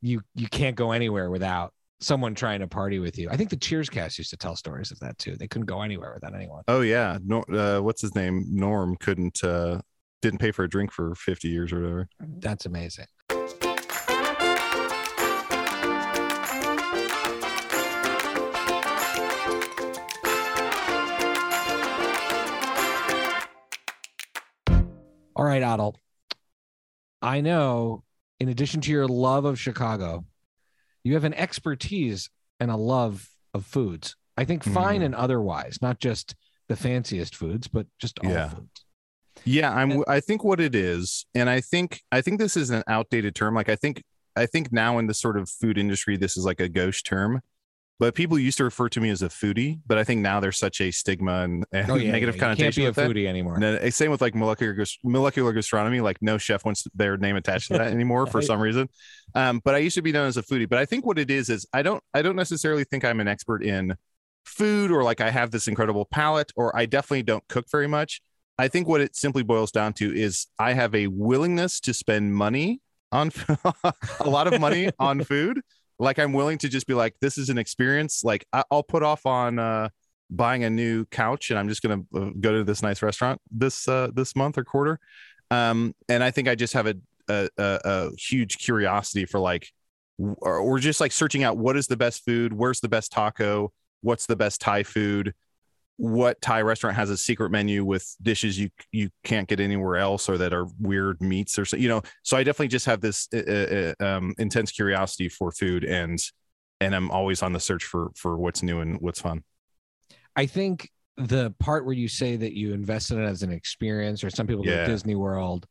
you 0.00 0.22
you 0.34 0.46
can't 0.48 0.76
go 0.76 0.92
anywhere 0.92 1.28
without 1.30 1.72
someone 2.00 2.34
trying 2.34 2.60
to 2.60 2.68
party 2.68 2.98
with 2.98 3.18
you. 3.18 3.28
I 3.30 3.36
think 3.36 3.50
the 3.50 3.56
Cheers 3.56 3.90
cast 3.90 4.18
used 4.18 4.30
to 4.30 4.36
tell 4.36 4.56
stories 4.56 4.90
of 4.90 4.98
that 5.00 5.18
too. 5.18 5.36
They 5.36 5.48
couldn't 5.48 5.66
go 5.66 5.82
anywhere 5.82 6.12
without 6.14 6.34
anyone. 6.34 6.62
Oh 6.68 6.80
yeah. 6.80 7.18
No, 7.24 7.42
uh, 7.52 7.80
what's 7.80 8.02
his 8.02 8.14
name? 8.14 8.46
Norm 8.48 8.96
couldn't 8.96 9.42
uh 9.42 9.80
didn't 10.22 10.38
pay 10.40 10.50
for 10.50 10.64
a 10.64 10.68
drink 10.68 10.92
for 10.92 11.14
50 11.14 11.48
years 11.48 11.72
or 11.72 11.80
whatever. 11.80 12.08
That's 12.20 12.66
amazing. 12.66 13.06
All 25.36 25.44
right, 25.44 25.62
Adal. 25.62 25.94
I 27.22 27.40
know, 27.42 28.02
in 28.40 28.48
addition 28.48 28.80
to 28.82 28.90
your 28.90 29.06
love 29.06 29.44
of 29.44 29.58
Chicago, 29.58 30.24
you 31.08 31.14
have 31.14 31.24
an 31.24 31.32
expertise 31.34 32.28
and 32.60 32.70
a 32.70 32.76
love 32.76 33.30
of 33.54 33.64
foods. 33.64 34.14
I 34.36 34.44
think 34.44 34.62
fine 34.62 35.00
Mhm. 35.00 35.06
and 35.06 35.14
otherwise, 35.14 35.78
not 35.80 35.98
just 36.00 36.34
the 36.68 36.76
fanciest 36.76 37.34
foods, 37.34 37.66
but 37.66 37.86
just 37.98 38.18
all 38.20 38.30
Yeah. 38.30 38.50
foods. 38.50 38.84
Yeah, 39.44 39.72
I'm 39.72 39.90
And- 39.90 40.04
I 40.06 40.20
think 40.20 40.44
what 40.44 40.60
it 40.60 40.74
is, 40.74 41.24
and 41.34 41.48
I 41.48 41.60
think 41.62 42.02
I 42.12 42.20
think 42.20 42.38
this 42.38 42.56
is 42.56 42.68
an 42.70 42.82
outdated 42.86 43.34
term. 43.34 43.54
Like 43.54 43.70
I 43.70 43.76
think 43.76 44.04
I 44.36 44.44
think 44.46 44.70
now 44.70 44.98
in 44.98 45.06
the 45.06 45.14
sort 45.14 45.36
of 45.38 45.48
food 45.48 45.78
industry, 45.78 46.16
this 46.16 46.36
is 46.36 46.44
like 46.44 46.60
a 46.60 46.68
gauche 46.68 47.02
term. 47.02 47.40
But 47.98 48.14
people 48.14 48.38
used 48.38 48.58
to 48.58 48.64
refer 48.64 48.88
to 48.90 49.00
me 49.00 49.10
as 49.10 49.22
a 49.22 49.28
foodie, 49.28 49.80
but 49.86 49.98
I 49.98 50.04
think 50.04 50.20
now 50.20 50.38
there's 50.38 50.56
such 50.58 50.80
a 50.80 50.92
stigma 50.92 51.42
and, 51.42 51.66
and 51.72 51.90
Oh 51.90 51.96
yeah, 51.96 52.12
negative 52.12 52.36
yeah. 52.36 52.50
You 52.50 52.56
can't 52.56 52.58
connotation 52.58 52.80
be 52.82 52.84
a 52.86 52.88
with 52.90 52.96
that. 52.96 53.10
foodie 53.10 53.26
anymore. 53.26 53.54
And 53.54 53.62
then, 53.62 53.90
same 53.90 54.10
with 54.10 54.20
like 54.20 54.34
molecular 54.34 54.76
molecular 55.02 55.52
gastronomy. 55.52 56.00
Like 56.00 56.18
no 56.20 56.38
chef 56.38 56.64
wants 56.64 56.86
their 56.94 57.16
name 57.16 57.36
attached 57.36 57.68
to 57.68 57.78
that 57.78 57.92
anymore 57.92 58.26
for 58.26 58.40
some 58.50 58.60
reason. 58.60 58.88
Um, 59.34 59.60
but 59.64 59.74
I 59.74 59.78
used 59.78 59.96
to 59.96 60.02
be 60.02 60.12
known 60.12 60.28
as 60.28 60.36
a 60.36 60.42
foodie. 60.42 60.68
But 60.68 60.78
I 60.78 60.84
think 60.84 61.04
what 61.04 61.18
it 61.18 61.30
is 61.30 61.50
is 61.50 61.66
I 61.72 61.82
don't 61.82 62.02
I 62.14 62.22
don't 62.22 62.36
necessarily 62.36 62.84
think 62.84 63.04
I'm 63.04 63.20
an 63.20 63.28
expert 63.28 63.64
in 63.64 63.96
food 64.44 64.90
or 64.90 65.02
like 65.02 65.20
I 65.20 65.30
have 65.30 65.50
this 65.50 65.68
incredible 65.68 66.04
palate 66.04 66.52
or 66.56 66.76
I 66.76 66.86
definitely 66.86 67.24
don't 67.24 67.46
cook 67.48 67.66
very 67.70 67.88
much. 67.88 68.20
I 68.58 68.68
think 68.68 68.88
what 68.88 69.00
it 69.00 69.14
simply 69.14 69.42
boils 69.42 69.70
down 69.70 69.92
to 69.94 70.12
is 70.14 70.46
I 70.58 70.72
have 70.72 70.94
a 70.94 71.06
willingness 71.06 71.78
to 71.80 71.94
spend 71.94 72.34
money 72.34 72.80
on 73.12 73.30
a 74.20 74.28
lot 74.28 74.52
of 74.52 74.60
money 74.60 74.90
on 74.98 75.22
food. 75.22 75.60
Like 75.98 76.18
I'm 76.18 76.32
willing 76.32 76.58
to 76.58 76.68
just 76.68 76.86
be 76.86 76.94
like, 76.94 77.14
this 77.20 77.38
is 77.38 77.48
an 77.50 77.58
experience. 77.58 78.22
Like 78.24 78.46
I- 78.52 78.64
I'll 78.70 78.82
put 78.82 79.02
off 79.02 79.26
on 79.26 79.58
uh, 79.58 79.88
buying 80.30 80.64
a 80.64 80.70
new 80.70 81.04
couch, 81.06 81.50
and 81.50 81.58
I'm 81.58 81.68
just 81.68 81.82
gonna 81.82 82.02
uh, 82.14 82.30
go 82.40 82.52
to 82.52 82.64
this 82.64 82.82
nice 82.82 83.02
restaurant 83.02 83.40
this 83.50 83.88
uh, 83.88 84.08
this 84.14 84.36
month 84.36 84.58
or 84.58 84.64
quarter. 84.64 85.00
Um, 85.50 85.94
and 86.08 86.22
I 86.22 86.30
think 86.30 86.48
I 86.48 86.54
just 86.54 86.74
have 86.74 86.86
a 86.86 86.94
a, 87.28 87.48
a, 87.58 87.80
a 87.84 88.10
huge 88.16 88.58
curiosity 88.58 89.24
for 89.26 89.38
like, 89.38 89.68
or, 90.18 90.58
or 90.58 90.78
just 90.78 91.00
like 91.00 91.12
searching 91.12 91.44
out 91.44 91.58
what 91.58 91.76
is 91.76 91.86
the 91.86 91.96
best 91.96 92.24
food, 92.24 92.52
where's 92.52 92.80
the 92.80 92.88
best 92.88 93.12
taco, 93.12 93.72
what's 94.00 94.26
the 94.26 94.36
best 94.36 94.60
Thai 94.60 94.82
food, 94.82 95.34
what 95.98 96.40
Thai 96.40 96.62
restaurant 96.62 96.94
has 96.96 97.10
a 97.10 97.16
secret 97.16 97.50
menu 97.50 97.84
with 97.84 98.16
dishes 98.22 98.56
you 98.58 98.70
you 98.92 99.10
can't 99.24 99.48
get 99.48 99.58
anywhere 99.58 99.96
else 99.96 100.28
or 100.28 100.38
that 100.38 100.52
are 100.52 100.66
weird 100.80 101.20
meats 101.20 101.58
or 101.58 101.64
so 101.64 101.76
you 101.76 101.88
know. 101.88 102.02
So 102.22 102.36
I 102.36 102.44
definitely 102.44 102.68
just 102.68 102.86
have 102.86 103.00
this 103.00 103.28
uh, 103.34 103.94
uh, 104.00 104.04
um, 104.04 104.32
intense 104.38 104.70
curiosity 104.70 105.28
for 105.28 105.50
food 105.50 105.84
and 105.84 106.18
and 106.80 106.94
I'm 106.94 107.10
always 107.10 107.42
on 107.42 107.52
the 107.52 107.58
search 107.60 107.84
for 107.84 108.12
for 108.14 108.38
what's 108.38 108.62
new 108.62 108.78
and 108.78 109.00
what's 109.00 109.20
fun. 109.20 109.42
I 110.36 110.46
think 110.46 110.88
the 111.16 111.52
part 111.58 111.84
where 111.84 111.94
you 111.94 112.06
say 112.06 112.36
that 112.36 112.56
you 112.56 112.72
invest 112.72 113.10
in 113.10 113.20
it 113.20 113.26
as 113.26 113.42
an 113.42 113.50
experience, 113.50 114.22
or 114.22 114.30
some 114.30 114.46
people 114.46 114.62
go 114.62 114.70
Yeah. 114.70 114.84
to 114.84 114.92
Disney 114.92 115.16
World, 115.16 115.66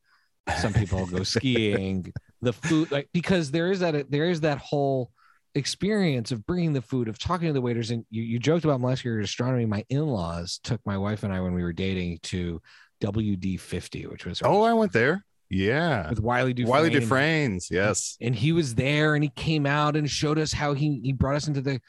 some 0.58 0.74
people 0.74 1.06
go 1.06 1.24
skiing, 1.24 2.12
the 2.42 2.52
food, 2.52 2.92
like 2.92 3.08
because 3.14 3.50
there 3.50 3.72
is 3.72 3.80
that 3.80 4.12
there 4.12 4.30
is 4.30 4.42
that 4.42 4.58
whole 4.58 5.10
experience 5.58 6.32
of 6.32 6.46
bringing 6.46 6.74
the 6.74 6.82
food, 6.82 7.08
of 7.08 7.20
talking 7.20 7.48
to 7.48 7.54
the 7.54 7.62
waiters, 7.62 7.92
and 7.92 8.06
you, 8.10 8.24
you 8.24 8.40
joked 8.40 8.64
about 8.66 8.80
molecular 8.82 9.20
gastronomy. 9.20 9.66
My 9.66 9.84
in-laws 9.90 10.60
took 10.64 10.80
my 10.86 10.98
wife 10.98 11.24
and 11.24 11.34
I 11.34 11.42
when 11.42 11.54
we 11.54 11.64
were 11.64 11.74
dating 11.74 12.20
to 12.24 12.62
WD 13.02 13.60
fifty, 13.60 14.08
which 14.08 14.26
was 14.26 14.42
Oh, 14.44 14.64
I 14.64 14.74
went 14.74 14.94
there. 14.94 15.24
Yeah. 15.50 16.10
with 16.10 16.20
Wylie 16.20 16.54
Dufresne. 16.54 16.70
Wylie 16.72 16.90
Dufresne's. 16.90 17.70
Yes. 17.72 18.18
and 18.20 18.36
he 18.36 18.52
was 18.52 18.76
there 18.76 19.16
and 19.16 19.24
he 19.24 19.30
came 19.30 19.66
out 19.66 19.96
and 19.96 20.10
showed 20.10 20.38
us 20.40 20.52
how 20.52 20.74
he 20.74 21.00
he 21.04 21.14
brought 21.14 21.36
us 21.36 21.48
into 21.48 21.62
the 21.62 21.80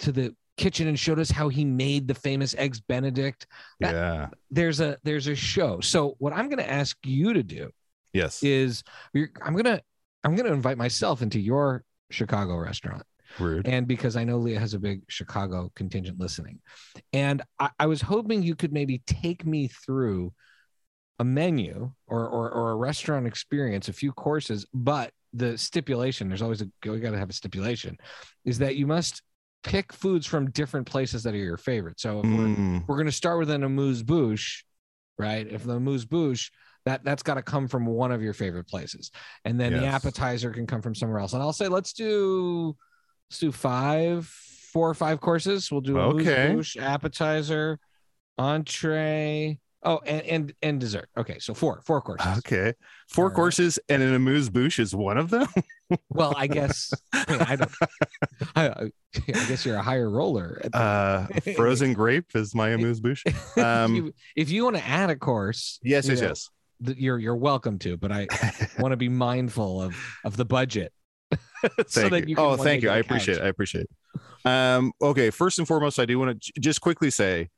to 0.00 0.12
the 0.12 0.34
kitchen 0.56 0.86
and 0.88 0.98
showed 0.98 1.18
us 1.18 1.30
how 1.30 1.48
he 1.48 1.64
made 1.64 2.06
the 2.08 2.14
famous 2.14 2.54
eggs 2.56 2.80
benedict 2.80 3.46
That- 3.80 3.94
Yeah. 3.94 4.28
there's 4.50 4.80
a 4.80 4.98
there's 5.02 5.26
a 5.26 5.34
show 5.34 5.80
so 5.80 6.14
what 6.18 6.32
i'm 6.34 6.46
going 6.48 6.58
to 6.58 6.70
ask 6.70 6.96
you 7.04 7.32
to 7.32 7.42
do 7.42 7.70
Yes. 8.12 8.42
is 8.42 8.82
you're, 9.14 9.30
i'm 9.42 9.54
going 9.54 9.64
to 9.64 9.82
i'm 10.24 10.34
going 10.36 10.46
to 10.46 10.52
invite 10.52 10.76
myself 10.78 11.22
into 11.22 11.40
your 11.40 11.84
chicago 12.10 12.56
restaurant 12.56 13.02
Rude. 13.38 13.66
and 13.66 13.86
because 13.86 14.16
i 14.16 14.24
know 14.24 14.38
leah 14.38 14.58
has 14.60 14.74
a 14.74 14.78
big 14.78 15.02
chicago 15.08 15.70
contingent 15.74 16.18
listening 16.18 16.60
and 17.12 17.42
i, 17.58 17.70
I 17.78 17.86
was 17.86 18.02
hoping 18.02 18.42
you 18.42 18.54
could 18.54 18.72
maybe 18.72 19.02
take 19.06 19.46
me 19.46 19.68
through 19.68 20.32
a 21.18 21.24
menu 21.24 21.92
or, 22.06 22.26
or 22.28 22.50
or 22.50 22.70
a 22.72 22.76
restaurant 22.76 23.26
experience 23.26 23.88
a 23.88 23.92
few 23.92 24.12
courses 24.12 24.66
but 24.74 25.12
the 25.32 25.56
stipulation 25.56 26.28
there's 26.28 26.42
always 26.42 26.62
a 26.62 26.68
we 26.84 27.00
got 27.00 27.12
to 27.12 27.18
have 27.18 27.30
a 27.30 27.34
stipulation 27.34 27.96
is 28.44 28.58
that 28.58 28.76
you 28.76 28.86
must 28.86 29.22
pick 29.62 29.92
foods 29.92 30.26
from 30.26 30.50
different 30.50 30.86
places 30.86 31.22
that 31.22 31.34
are 31.34 31.38
your 31.38 31.56
favorite 31.56 32.00
so 32.00 32.20
if 32.20 32.26
we're 32.26 32.48
Mm, 32.48 32.84
we're 32.88 32.96
going 32.96 33.06
to 33.06 33.12
start 33.12 33.38
with 33.38 33.50
an 33.50 33.62
amuse 33.62 34.02
bouche, 34.02 34.64
right? 35.18 35.46
If 35.46 35.62
the 35.62 35.74
amuse 35.74 36.04
bouche, 36.04 36.50
that 36.84 37.04
that's 37.04 37.22
got 37.22 37.34
to 37.34 37.42
come 37.42 37.68
from 37.68 37.86
one 37.86 38.10
of 38.10 38.22
your 38.22 38.32
favorite 38.32 38.66
places, 38.66 39.10
and 39.44 39.58
then 39.60 39.72
the 39.72 39.86
appetizer 39.86 40.50
can 40.50 40.66
come 40.66 40.82
from 40.82 40.94
somewhere 40.94 41.20
else. 41.20 41.32
And 41.32 41.40
I'll 41.42 41.52
say, 41.52 41.68
let's 41.68 41.92
do 41.92 42.76
let's 43.32 43.38
do 43.40 43.50
five, 43.50 44.26
four 44.26 44.90
or 44.90 44.94
five 44.94 45.18
courses. 45.22 45.72
We'll 45.72 45.80
do 45.80 45.98
Okay. 45.98 46.52
bouche, 46.54 46.76
appetizer, 46.76 47.78
entree. 48.36 49.58
Oh, 49.84 50.00
and 50.06 50.22
and 50.26 50.54
and 50.62 50.78
dessert. 50.78 51.08
Okay, 51.16 51.38
so 51.40 51.54
four, 51.54 51.80
four 51.86 52.00
courses. 52.02 52.38
okay. 52.38 52.74
Four 53.08 53.24
All 53.24 53.28
right. 53.30 53.34
courses 53.36 53.78
and 53.88 54.00
an 54.02 54.14
amuse 54.14 54.48
bouche 54.50 54.78
is 54.78 54.94
one 54.94 55.16
of 55.18 55.30
them. 55.30 55.46
Well, 56.08 56.32
I 56.38 56.46
guess 56.46 56.90
I, 57.12 57.54
don't. 57.56 57.70
I, 58.56 58.68
I 58.70 58.90
guess 59.46 59.66
you're 59.66 59.76
a 59.76 59.82
higher 59.82 60.08
roller. 60.08 60.62
Uh, 60.72 61.26
frozen 61.54 61.92
grape 61.92 62.34
is 62.34 62.54
my 62.54 62.70
amuse 62.70 62.98
bouche. 62.98 63.22
if 63.26 63.58
um, 63.58 63.94
you, 63.96 64.14
if 64.34 64.48
you 64.48 64.64
want 64.64 64.76
to 64.76 64.86
add 64.86 65.10
a 65.10 65.16
course, 65.16 65.78
Yes, 65.82 66.08
yes, 66.08 66.22
know, 66.22 66.28
yes. 66.28 66.48
you're 66.98 67.18
you're 67.18 67.36
welcome 67.36 67.78
to, 67.80 67.98
but 67.98 68.10
I 68.10 68.26
want 68.78 68.92
to 68.92 68.96
be 68.96 69.10
mindful 69.10 69.82
of 69.82 69.94
of 70.24 70.38
the 70.38 70.46
budget. 70.46 70.94
so 71.86 72.08
Thank 72.08 72.28
you. 72.28 72.36
oh, 72.38 72.56
thank 72.56 72.82
you. 72.82 72.90
I 72.90 72.98
appreciate 72.98 73.38
it. 73.38 73.42
I 73.42 73.48
appreciate 73.48 73.86
it. 73.86 74.20
Um, 74.44 74.92
okay. 75.00 75.30
First 75.30 75.58
and 75.58 75.68
foremost, 75.68 75.98
I 75.98 76.04
do 76.04 76.18
want 76.18 76.42
to 76.42 76.52
just 76.60 76.80
quickly 76.80 77.10
say, 77.10 77.48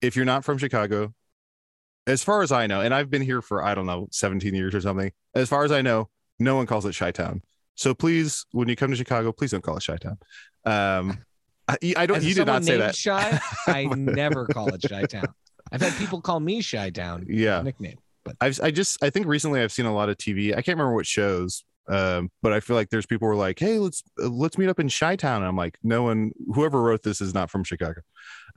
if 0.00 0.16
you're 0.16 0.24
not 0.24 0.44
from 0.44 0.58
Chicago, 0.58 1.12
as 2.06 2.22
far 2.24 2.42
as 2.42 2.50
I 2.50 2.66
know, 2.66 2.80
and 2.80 2.94
I've 2.94 3.10
been 3.10 3.22
here 3.22 3.42
for 3.42 3.62
I 3.62 3.74
don't 3.74 3.86
know 3.86 4.08
17 4.10 4.54
years 4.54 4.74
or 4.74 4.80
something. 4.80 5.12
As 5.34 5.48
far 5.48 5.64
as 5.64 5.72
I 5.72 5.82
know, 5.82 6.08
no 6.38 6.56
one 6.56 6.66
calls 6.66 6.86
it 6.86 6.96
Chi 6.96 7.10
Town. 7.10 7.42
So 7.74 7.94
please, 7.94 8.46
when 8.52 8.68
you 8.68 8.76
come 8.76 8.90
to 8.90 8.96
Chicago, 8.96 9.32
please 9.32 9.50
don't 9.50 9.62
call 9.62 9.76
it 9.76 9.84
Chi 9.86 9.96
Town. 9.96 10.18
Um, 10.64 11.18
I, 11.68 11.76
I 11.96 12.06
don't. 12.06 12.18
As 12.18 12.26
You 12.26 12.34
did 12.34 12.46
not 12.46 12.64
say 12.64 12.78
that. 12.78 12.96
Shai, 12.96 13.38
I 13.66 13.84
never 13.84 14.46
call 14.46 14.72
it 14.74 14.82
Shy 14.88 15.02
Town. 15.04 15.26
I've 15.70 15.80
had 15.82 15.92
people 15.94 16.20
call 16.20 16.40
me 16.40 16.62
Shy 16.62 16.90
Town, 16.90 17.26
Yeah. 17.28 17.62
nickname. 17.62 17.98
But 18.24 18.36
I've 18.40 18.58
I 18.62 18.70
just 18.70 19.02
I 19.02 19.10
think 19.10 19.26
recently 19.26 19.60
I've 19.62 19.72
seen 19.72 19.86
a 19.86 19.94
lot 19.94 20.08
of 20.08 20.16
TV. 20.16 20.50
I 20.52 20.56
can't 20.62 20.78
remember 20.78 20.94
what 20.94 21.06
shows, 21.06 21.64
um, 21.88 22.30
but 22.42 22.52
I 22.52 22.60
feel 22.60 22.76
like 22.76 22.90
there's 22.90 23.06
people 23.06 23.26
who 23.26 23.32
are 23.32 23.36
like, 23.36 23.58
"Hey, 23.58 23.78
let's 23.78 24.02
uh, 24.22 24.28
let's 24.28 24.58
meet 24.58 24.68
up 24.68 24.80
in 24.80 24.88
Chi 24.88 25.16
Town." 25.16 25.42
I'm 25.42 25.56
like, 25.56 25.78
no 25.82 26.02
one, 26.02 26.32
whoever 26.54 26.82
wrote 26.82 27.02
this 27.02 27.20
is 27.20 27.34
not 27.34 27.50
from 27.50 27.64
Chicago. 27.64 28.00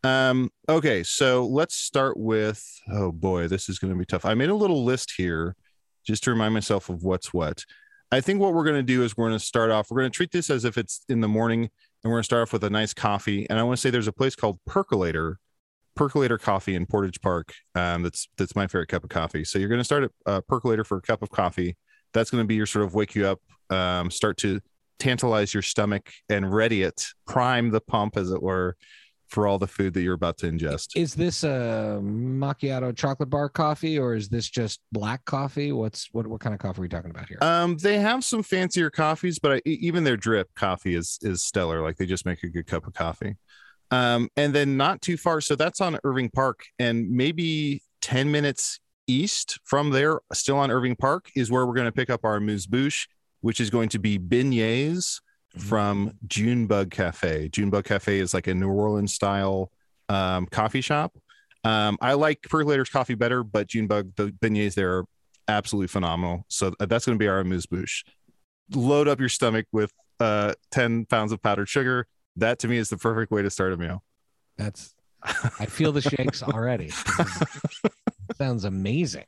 Um, 0.04 0.52
okay, 0.68 1.04
so 1.04 1.46
let's 1.48 1.76
start 1.76 2.18
with. 2.18 2.64
Oh 2.92 3.12
boy, 3.12 3.48
this 3.48 3.70
is 3.70 3.80
going 3.80 3.94
to 3.94 4.00
be 4.00 4.06
tough. 4.06 4.26
I 4.26 4.34
made 4.34 4.50
a 4.50 4.56
little 4.56 4.84
list 4.84 5.14
here, 5.18 5.56
just 6.06 6.24
to 6.26 6.32
remind 6.32 6.54
myself 6.54 6.90
of 6.90 7.04
what's 7.04 7.34
what. 7.34 7.66
I 8.12 8.22
think 8.22 8.40
what 8.40 8.54
we're 8.54 8.66
going 8.66 8.76
to 8.76 8.84
do 8.84 9.04
is 9.04 9.18
we're 9.18 9.28
going 9.30 9.40
to 9.40 9.46
start 9.46 9.72
off. 9.72 9.90
We're 9.90 10.02
going 10.02 10.12
to 10.12 10.16
treat 10.16 10.32
this 10.32 10.50
as 10.50 10.66
if 10.66 10.78
it's 10.78 11.04
in 11.10 11.22
the 11.22 11.28
morning, 11.28 11.62
and 11.62 11.72
we're 12.04 12.18
going 12.18 12.22
to 12.22 12.26
start 12.26 12.44
off 12.44 12.54
with 12.54 12.64
a 12.64 12.70
nice 12.70 12.94
coffee. 12.94 13.48
And 13.50 13.58
I 13.58 13.64
want 13.64 13.78
to 13.78 13.82
say 13.82 13.90
there's 13.90 14.08
a 14.08 14.14
place 14.14 14.36
called 14.36 14.60
Percolator 14.68 15.40
percolator 15.96 16.38
coffee 16.38 16.76
in 16.76 16.86
Portage 16.86 17.22
Park. 17.22 17.54
Um, 17.76 18.04
that's 18.04 18.28
that's 18.38 18.56
my 18.56 18.68
favorite 18.68 18.88
cup 18.88 19.04
of 19.04 19.10
coffee. 19.10 19.44
So 19.44 19.60
you're 19.60 19.70
going 19.70 19.80
to 19.80 19.86
start 19.86 20.04
at 20.04 20.12
uh, 20.26 20.42
percolator 20.42 20.84
for 20.84 20.98
a 20.98 21.02
cup 21.02 21.22
of 21.22 21.30
coffee. 21.30 21.78
That's 22.14 22.30
going 22.30 22.44
to 22.44 22.48
be 22.48 22.56
your 22.56 22.66
sort 22.66 22.86
of 22.86 22.94
wake 22.94 23.16
you 23.16 23.28
up, 23.28 23.42
um, 23.70 24.12
start 24.12 24.38
to 24.38 24.62
tantalize 25.00 25.54
your 25.54 25.64
stomach 25.64 26.12
and 26.30 26.54
ready 26.54 26.84
it, 26.84 27.08
prime 27.28 27.72
the 27.72 27.82
pump, 27.82 28.18
as 28.18 28.32
it 28.32 28.42
were, 28.42 28.78
for 29.28 29.48
all 29.48 29.58
the 29.58 29.68
food 29.68 29.96
that 29.96 30.02
you're 30.04 30.14
about 30.14 30.38
to 30.38 30.46
ingest. 30.46 30.90
Is 30.96 31.16
this 31.16 31.44
a 31.44 32.00
macchiato 32.04 32.96
chocolate 32.96 33.32
bar 33.32 33.50
coffee 33.50 33.98
or 33.98 34.14
is 34.14 34.30
this 34.30 34.48
just 34.48 34.80
black 34.92 35.26
coffee? 35.26 35.72
What's 35.72 36.08
what 36.12 36.28
what 36.28 36.40
kind 36.40 36.54
of 36.54 36.60
coffee 36.60 36.80
are 36.80 36.82
we 36.84 36.88
talking 36.88 37.10
about 37.10 37.28
here? 37.28 37.40
Um, 37.42 37.76
they 37.78 37.98
have 37.98 38.24
some 38.24 38.44
fancier 38.44 38.92
coffees, 38.92 39.40
but 39.40 39.54
I, 39.54 39.62
even 39.66 40.04
their 40.04 40.18
drip 40.18 40.54
coffee 40.56 40.94
is 40.94 41.18
is 41.24 41.44
stellar. 41.44 41.82
Like 41.82 41.98
they 41.98 42.06
just 42.06 42.26
make 42.28 42.44
a 42.44 42.48
good 42.48 42.68
cup 42.68 42.86
of 42.86 42.94
coffee. 42.94 43.36
Um, 43.90 44.30
and 44.38 44.54
then 44.54 44.78
not 44.78 45.02
too 45.02 45.18
far, 45.18 45.42
so 45.42 45.56
that's 45.56 45.82
on 45.82 46.00
Irving 46.04 46.30
Park, 46.30 46.66
and 46.80 47.10
maybe 47.12 47.82
ten 48.02 48.32
minutes 48.32 48.80
east 49.08 49.60
from 49.64 49.92
there, 49.92 50.20
still 50.34 50.58
on 50.58 50.72
Irving 50.72 50.96
Park, 50.96 51.30
is 51.36 51.52
where 51.52 51.66
we're 51.66 51.74
going 51.74 51.86
to 51.86 51.92
pick 51.92 52.10
up 52.10 52.24
our 52.24 52.36
amuse 52.36 52.66
bouche, 52.66 53.08
which 53.42 53.60
is 53.60 53.70
going 53.70 53.90
to 53.90 54.00
be 54.00 54.18
beignets 54.18 55.22
from 55.58 56.14
Junebug 56.28 56.92
Cafe. 56.92 57.50
Junebug 57.50 57.86
Cafe 57.86 58.20
is 58.20 58.34
like 58.34 58.48
a 58.48 58.54
New 58.54 58.70
Orleans 58.70 59.14
style 59.14 59.72
um, 60.10 60.46
coffee 60.48 60.82
shop. 60.82 61.16
Um, 61.64 61.98
I 62.02 62.14
like 62.14 62.42
Percolator's 62.42 62.90
coffee 62.90 63.16
better, 63.16 63.44
but 63.44 63.68
Junebug, 63.68 64.16
the 64.16 64.32
beignets 64.32 64.76
there 64.76 64.98
are 64.98 65.06
absolutely 65.48 65.88
phenomenal. 65.88 66.46
So 66.48 66.74
that's 66.80 67.06
going 67.06 67.18
to 67.18 67.24
be 67.24 67.28
our 67.28 67.40
amuse 67.40 67.66
bouche. 67.66 68.04
Load 68.74 69.08
up 69.08 69.20
your 69.20 69.30
stomach 69.30 69.68
with 69.72 69.92
uh, 70.20 70.54
10 70.72 71.06
pounds 71.06 71.32
of 71.32 71.42
powdered 71.42 71.70
sugar. 71.70 72.08
That 72.36 72.60
to 72.60 72.68
me 72.68 72.78
is 72.78 72.90
the 72.90 72.98
perfect 72.98 73.32
way 73.32 73.44
to 73.44 73.50
start 73.50 73.74
a 73.74 73.78
meal. 73.78 74.04
That's 74.58 74.96
I 75.24 75.68
feel 75.68 75.92
the 75.92 76.02
shakes 76.02 76.44
already. 76.44 76.92
Sounds 78.38 78.64
amazing. 78.66 79.26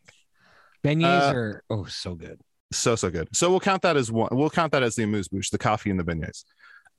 Beignets 0.83 1.31
Uh, 1.31 1.35
are 1.35 1.63
oh 1.69 1.85
so 1.85 2.15
good. 2.15 2.39
So, 2.71 2.95
so 2.95 3.09
good. 3.09 3.29
So 3.33 3.49
we'll 3.49 3.59
count 3.59 3.81
that 3.83 3.95
as 3.95 4.11
one. 4.11 4.29
We'll 4.31 4.49
count 4.49 4.71
that 4.73 4.83
as 4.83 4.95
the 4.95 5.03
amuse 5.03 5.27
bouche, 5.27 5.49
the 5.51 5.57
coffee 5.57 5.89
and 5.91 5.99
the 5.99 6.03
beignets. 6.03 6.43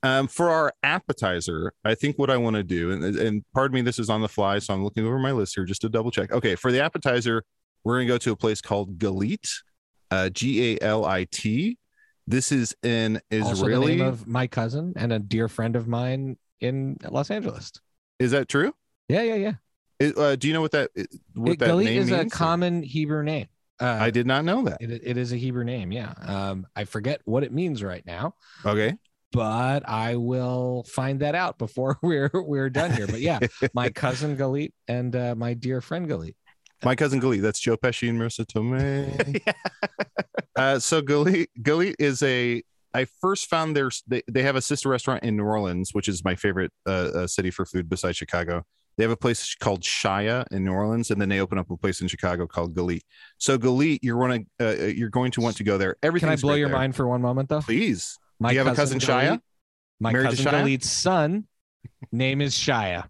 Um, 0.03 0.27
for 0.27 0.49
our 0.49 0.73
appetizer, 0.83 1.73
I 1.83 1.95
think 1.95 2.17
what 2.17 2.29
I 2.29 2.37
want 2.37 2.55
to 2.55 2.63
do, 2.63 2.91
and, 2.91 3.03
and 3.03 3.43
pardon 3.53 3.75
me, 3.75 3.81
this 3.81 3.99
is 3.99 4.09
on 4.09 4.21
the 4.21 4.29
fly, 4.29 4.59
so 4.59 4.73
I'm 4.73 4.83
looking 4.83 5.05
over 5.05 5.17
my 5.19 5.31
list 5.31 5.55
here 5.55 5.65
just 5.65 5.81
to 5.81 5.89
double 5.89 6.11
check. 6.11 6.31
Okay, 6.31 6.55
for 6.55 6.71
the 6.71 6.81
appetizer, 6.81 7.43
we're 7.83 7.95
going 7.97 8.07
to 8.07 8.13
go 8.13 8.17
to 8.19 8.31
a 8.31 8.35
place 8.35 8.61
called 8.61 8.97
Galit, 8.99 9.49
uh, 10.11 10.29
G 10.29 10.75
A 10.75 10.83
L 10.83 11.03
I 11.05 11.25
T. 11.31 11.77
This 12.27 12.51
is 12.51 12.75
an 12.83 13.19
the 13.29 13.37
Israeli. 13.37 13.97
name 13.97 14.05
of 14.05 14.27
my 14.27 14.47
cousin 14.47 14.93
and 14.95 15.11
a 15.13 15.19
dear 15.19 15.47
friend 15.47 15.75
of 15.75 15.87
mine 15.87 16.37
in 16.59 16.97
Los 17.09 17.31
Angeles. 17.31 17.71
is 18.19 18.31
that 18.31 18.47
true? 18.49 18.73
Yeah, 19.09 19.21
yeah, 19.23 19.35
yeah. 19.35 19.53
It- 19.99 20.17
uh, 20.17 20.35
do 20.35 20.47
you 20.47 20.53
know 20.53 20.61
what 20.61 20.71
that 20.71 20.91
what 21.33 21.53
It- 21.53 21.59
that 21.59 21.69
Galit 21.69 21.85
name 21.85 22.01
is 22.01 22.11
means? 22.11 22.33
a 22.33 22.35
common 22.35 22.83
Hebrew 22.83 23.23
name. 23.23 23.47
Uh, 23.79 23.97
I 24.01 24.09
did 24.09 24.25
not 24.25 24.43
know 24.43 24.63
that. 24.63 24.81
It, 24.81 24.89
it 25.03 25.17
is 25.17 25.31
a 25.31 25.35
Hebrew 25.37 25.63
name. 25.63 25.91
Yeah. 25.91 26.11
Um, 26.21 26.65
I 26.75 26.85
forget 26.85 27.21
what 27.25 27.43
it 27.43 27.53
means 27.53 27.83
right 27.83 28.03
now, 28.07 28.33
Okay. 28.65 28.95
but 29.31 29.87
I 29.87 30.15
will 30.15 30.83
find 30.89 31.19
that 31.19 31.35
out 31.35 31.59
before 31.59 31.97
we're 32.03 32.31
we're 32.33 32.69
done 32.71 32.91
here. 32.91 33.05
But 33.07 33.21
yeah, 33.21 33.39
my 33.73 33.89
cousin 33.89 34.35
Galit 34.35 34.71
and 34.87 35.15
uh, 35.15 35.35
my 35.35 35.53
dear 35.53 35.79
friend 35.81 36.07
Galit. 36.07 36.33
My 36.83 36.95
cousin 36.95 37.19
Galit. 37.21 37.41
That's 37.41 37.59
Joe 37.59 37.77
Pesci 37.77 38.09
and 38.09 38.19
Marisa 38.19 38.45
Tomei. 38.45 39.41
uh, 40.55 40.79
so 40.79 41.01
Galit, 41.01 41.47
Galit 41.61 41.95
is 41.99 42.21
a. 42.23 42.63
I 42.93 43.05
first 43.21 43.47
found 43.47 43.75
their. 43.75 43.91
They, 44.07 44.21
they 44.31 44.41
have 44.43 44.55
a 44.55 44.61
sister 44.61 44.89
restaurant 44.89 45.23
in 45.23 45.37
New 45.37 45.43
Orleans, 45.43 45.93
which 45.93 46.07
is 46.07 46.23
my 46.23 46.35
favorite 46.35 46.71
uh, 46.87 46.89
uh, 46.89 47.27
city 47.27 47.51
for 47.51 47.65
food 47.65 47.89
besides 47.89 48.17
Chicago. 48.17 48.63
They 48.97 49.03
have 49.03 49.11
a 49.11 49.17
place 49.17 49.53
called 49.55 49.81
Shaya 49.81 50.43
in 50.51 50.65
New 50.65 50.71
Orleans, 50.73 51.11
and 51.11 51.21
then 51.21 51.29
they 51.29 51.39
open 51.39 51.57
up 51.59 51.69
a 51.69 51.77
place 51.77 52.01
in 52.01 52.07
Chicago 52.07 52.47
called 52.47 52.73
Galit. 52.75 53.01
So 53.37 53.57
Galit, 53.57 53.99
you're 54.01 54.17
going 54.19 54.47
to 54.59 54.83
uh, 54.83 54.85
you're 54.87 55.09
going 55.09 55.31
to 55.31 55.41
want 55.41 55.57
to 55.57 55.63
go 55.63 55.77
there. 55.77 55.95
Everything. 56.01 56.27
Can 56.29 56.37
I 56.37 56.41
blow 56.41 56.55
your 56.55 56.69
mind 56.69 56.95
for 56.95 57.07
one 57.07 57.21
moment 57.21 57.49
though? 57.49 57.61
please? 57.61 58.17
My 58.39 58.51
you 58.51 58.57
have 58.57 58.67
a 58.67 58.75
cousin 58.75 58.99
Shia? 58.99 59.33
Galit- 59.33 59.41
My 59.99 60.11
Married 60.11 60.29
cousin 60.29 60.45
Shia? 60.45 60.51
Galit's 60.51 60.89
son 60.89 61.47
name 62.11 62.41
is 62.41 62.55
Shia, 62.55 63.07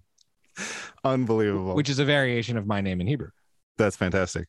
Unbelievable. 1.03 1.75
which 1.75 1.89
is 1.89 1.99
a 1.99 2.05
variation 2.05 2.57
of 2.57 2.65
my 2.65 2.81
name 2.81 3.01
in 3.01 3.07
Hebrew. 3.07 3.29
That's 3.77 3.95
fantastic. 3.95 4.47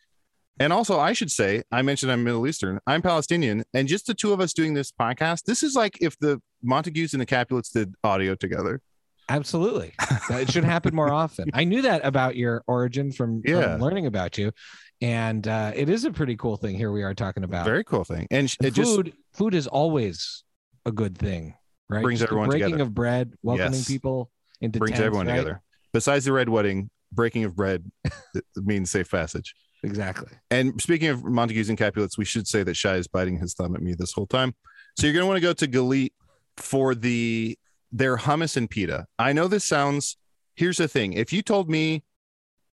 And 0.61 0.73
also, 0.73 0.99
I 0.99 1.13
should 1.13 1.31
say, 1.31 1.63
I 1.71 1.83
mentioned 1.83 2.11
I'm 2.11 2.25
Middle 2.25 2.45
Eastern. 2.47 2.81
I'm 2.87 3.01
Palestinian, 3.01 3.63
and 3.75 3.87
just 3.87 4.07
the 4.07 4.15
two 4.15 4.33
of 4.33 4.41
us 4.41 4.53
doing 4.53 4.75
this 4.75 4.91
podcast, 4.91 5.45
this 5.45 5.63
is 5.63 5.77
like 5.77 5.99
if 6.01 6.19
the 6.19 6.41
Montagues 6.63 7.13
and 7.13 7.21
the 7.21 7.27
Capulets 7.27 7.71
did 7.71 7.95
audio 8.03 8.35
together. 8.35 8.81
Absolutely. 9.29 9.95
it 10.31 10.51
should 10.51 10.65
happen 10.65 10.95
more 10.95 11.13
often. 11.13 11.51
I 11.53 11.65
knew 11.65 11.83
that 11.83 12.05
about 12.05 12.37
your 12.37 12.63
origin 12.67 13.13
from, 13.13 13.43
from 13.43 13.81
learning 13.81 14.07
about 14.07 14.39
you. 14.39 14.53
And 15.01 15.47
uh, 15.47 15.73
it 15.75 15.89
is 15.89 16.05
a 16.05 16.11
pretty 16.11 16.37
cool 16.37 16.57
thing 16.57 16.77
here 16.77 16.91
we 16.91 17.03
are 17.03 17.15
talking 17.15 17.45
about. 17.45 17.65
Very 17.65 17.85
cool 17.85 18.05
thing. 18.05 18.27
And 18.31 18.47
it 18.63 18.75
food, 18.75 19.07
just 19.07 19.17
food 19.35 19.55
is 19.55 19.67
always 19.67 20.45
a 20.87 20.93
good 20.93 21.17
thing, 21.17 21.55
right? 21.89 22.03
Brings 22.03 22.21
Just 22.21 22.29
everyone 22.31 22.49
breaking 22.49 22.67
together. 22.73 22.83
of 22.83 22.95
bread, 22.95 23.35
welcoming 23.43 23.75
Yes. 23.75 23.87
people 23.87 24.31
into 24.61 24.79
brings 24.79 24.93
tents, 24.93 25.07
everyone 25.07 25.27
right? 25.27 25.37
together. 25.37 25.63
Besides 25.93 26.25
the 26.25 26.33
red 26.33 26.49
wedding, 26.49 26.91
breaking 27.13 27.45
of 27.45 27.55
bread 27.55 27.91
means 28.57 28.91
safe 28.91 29.11
passage. 29.11 29.55
Exactly. 29.85 30.33
And 30.51 30.81
speaking 30.81 31.09
of 31.09 31.25
Montagues 31.25 31.69
and 31.69 31.79
Capulets, 31.79 32.19
we 32.19 32.25
should 32.25 32.49
say 32.49 32.65
that 32.65 32.75
Shai 32.75 32.97
is 32.97 33.07
biting 33.07 33.39
his 33.39 33.55
thumb 33.55 33.77
at 33.77 33.83
me 33.83 33.95
this 33.95 34.13
whole 34.13 34.27
time. 34.27 34.55
So 34.99 35.07
you're 35.07 35.15
going 35.15 35.23
to 35.23 35.27
want 35.29 35.37
to 35.37 35.41
go 35.41 35.53
to 35.53 35.69
Galit 35.69 36.11
for 36.57 36.97
the 36.97 37.57
their 37.93 38.17
hummus 38.17 38.57
and 38.57 38.69
pita. 38.69 39.07
I 39.19 39.33
know 39.33 39.49
this 39.49 39.65
sounds. 39.65 40.17
Here's 40.55 40.79
the 40.79 40.89
thing: 40.89 41.13
if 41.13 41.33
you 41.33 41.43
told 41.43 41.71
me, 41.71 42.05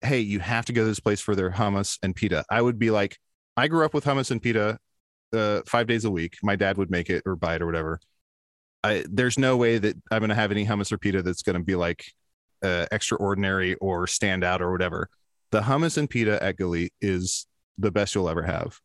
"Hey, 0.02 0.20
you 0.20 0.40
have 0.40 0.66
to 0.66 0.74
go 0.74 0.82
to 0.82 0.88
this 0.88 1.00
place 1.00 1.22
for 1.22 1.36
their 1.36 1.52
hummus 1.52 1.98
and 2.04 2.16
pita," 2.16 2.46
I 2.50 2.62
would 2.62 2.80
be 2.80 2.92
like, 2.92 3.18
"I 3.58 3.68
grew 3.68 3.86
up 3.86 3.94
with 3.94 4.06
hummus 4.06 4.32
and 4.32 4.42
pita 4.42 4.78
uh, 5.34 5.62
five 5.68 5.88
days 5.88 6.06
a 6.06 6.12
week. 6.12 6.38
My 6.44 6.56
dad 6.56 6.78
would 6.78 6.92
make 6.92 7.10
it 7.10 7.24
or 7.26 7.36
buy 7.36 7.56
it 7.56 7.62
or 7.62 7.66
whatever." 7.66 8.00
I, 8.84 9.04
there's 9.10 9.40
no 9.40 9.58
way 9.58 9.80
that 9.80 9.96
I'm 10.12 10.20
going 10.20 10.30
to 10.30 10.36
have 10.36 10.52
any 10.52 10.64
hummus 10.64 10.92
or 10.92 11.00
pita 11.00 11.24
that's 11.24 11.42
going 11.42 11.58
to 11.58 11.64
be 11.64 11.76
like 11.76 12.06
uh, 12.62 12.86
extraordinary 12.92 13.74
or 13.76 14.06
stand 14.06 14.44
out 14.44 14.62
or 14.62 14.72
whatever 14.72 15.10
the 15.56 15.62
hummus 15.62 15.98
and 15.98 16.10
pita 16.10 16.42
at 16.44 16.58
Galit 16.58 16.90
is 17.02 17.48
the 17.78 17.90
best 17.90 18.14
you'll 18.14 18.30
ever 18.30 18.44
have. 18.44 18.80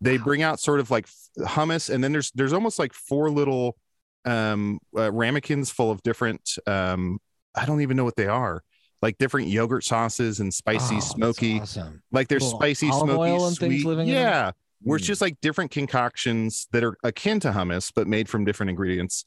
They 0.00 0.16
bring 0.16 0.42
out 0.42 0.58
sort 0.58 0.80
of 0.80 0.90
like 0.90 1.06
hummus, 1.38 1.92
and 1.92 2.02
then 2.02 2.12
there's 2.12 2.30
there's 2.32 2.52
almost 2.54 2.78
like 2.78 2.92
four 2.92 3.30
little 3.30 3.76
um 4.24 4.78
uh, 4.96 5.10
ramekins 5.12 5.70
full 5.70 5.90
of 5.90 6.02
different 6.02 6.56
um 6.66 7.18
I 7.54 7.66
don't 7.66 7.80
even 7.82 7.96
know 7.96 8.04
what 8.04 8.16
they 8.16 8.26
are 8.26 8.62
like 9.02 9.18
different 9.18 9.48
yogurt 9.48 9.84
sauces 9.84 10.40
and 10.40 10.52
spicy 10.52 10.96
Oh, 10.96 11.00
smoky 11.00 11.60
Awesome. 11.60 12.02
like 12.10 12.28
there's 12.28 12.42
Little 12.42 12.58
spicy 12.58 12.90
olive 12.90 13.08
smoky 13.10 13.30
oil 13.30 13.46
and 13.48 13.56
things 13.56 13.82
sweet 13.82 13.98
yeah 14.06 14.50
where 14.82 14.96
it's 14.96 15.04
Mm. 15.04 15.08
just 15.08 15.20
like 15.20 15.40
different 15.40 15.70
concoctions 15.70 16.66
that 16.72 16.84
are 16.84 16.96
akin 17.04 17.40
to 17.40 17.50
hummus 17.52 17.90
but 17.94 18.06
made 18.06 18.28
from 18.28 18.44
different 18.44 18.68
ingredients. 18.70 19.24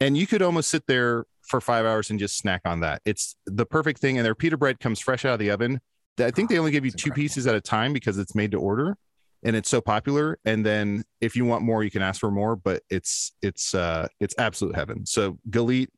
And 0.00 0.16
you 0.16 0.26
could 0.26 0.42
almost 0.42 0.68
sit 0.70 0.84
there 0.86 1.24
for 1.48 1.60
five 1.60 1.86
hours 1.86 2.10
and 2.10 2.18
just 2.20 2.36
snack 2.36 2.60
on 2.66 2.80
that. 2.80 3.00
It's 3.06 3.34
the 3.46 3.64
perfect 3.66 4.00
thing 4.00 4.18
and 4.18 4.24
their 4.26 4.34
pita 4.34 4.56
bread 4.56 4.80
comes 4.80 5.00
fresh 5.00 5.24
out 5.24 5.32
of 5.32 5.38
the 5.38 5.50
oven. 5.50 5.80
I 6.18 6.30
think 6.30 6.50
they 6.50 6.58
only 6.58 6.70
give 6.72 6.84
you 6.84 6.90
two 6.90 7.10
pieces 7.10 7.46
at 7.46 7.54
a 7.54 7.60
time 7.60 7.92
because 7.92 8.18
it's 8.18 8.34
made 8.34 8.50
to 8.52 8.58
order 8.58 8.96
and 9.42 9.54
it's 9.54 9.68
so 9.68 9.80
popular 9.80 10.38
and 10.44 10.64
then 10.66 11.04
if 11.20 11.36
you 11.36 11.44
want 11.44 11.62
more 11.62 11.84
you 11.84 11.90
can 11.90 12.02
ask 12.02 12.20
for 12.20 12.30
more 12.30 12.56
but 12.56 12.82
it's 12.90 13.32
it's 13.42 13.74
uh 13.74 14.06
it's 14.20 14.34
absolute 14.38 14.74
heaven 14.74 15.06
so 15.06 15.38
galit 15.50 15.88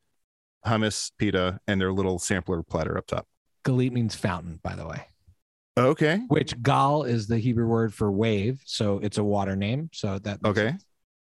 hummus 0.66 1.10
pita 1.18 1.58
and 1.66 1.80
their 1.80 1.92
little 1.92 2.18
sampler 2.18 2.62
platter 2.62 2.98
up 2.98 3.06
top 3.06 3.26
Galit 3.64 3.92
means 3.92 4.14
fountain, 4.14 4.58
by 4.62 4.74
the 4.74 4.86
way. 4.86 5.06
okay 5.76 6.20
Which 6.28 6.60
gal 6.62 7.02
is 7.02 7.26
the 7.26 7.38
Hebrew 7.38 7.66
word 7.66 7.92
for 7.92 8.10
wave, 8.10 8.62
so 8.64 8.98
it's 9.00 9.18
a 9.18 9.24
water 9.24 9.54
name. 9.54 9.90
So 9.92 10.18
that 10.20 10.40
Okay. 10.44 10.68
sense. 10.68 10.84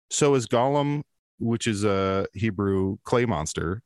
So 0.09 0.33
is 0.35 0.47
Gollum, 0.47 1.03
which 1.39 1.67
is 1.67 1.83
a 1.83 2.25
Hebrew 2.33 2.97
clay 3.03 3.25
monster, 3.25 3.81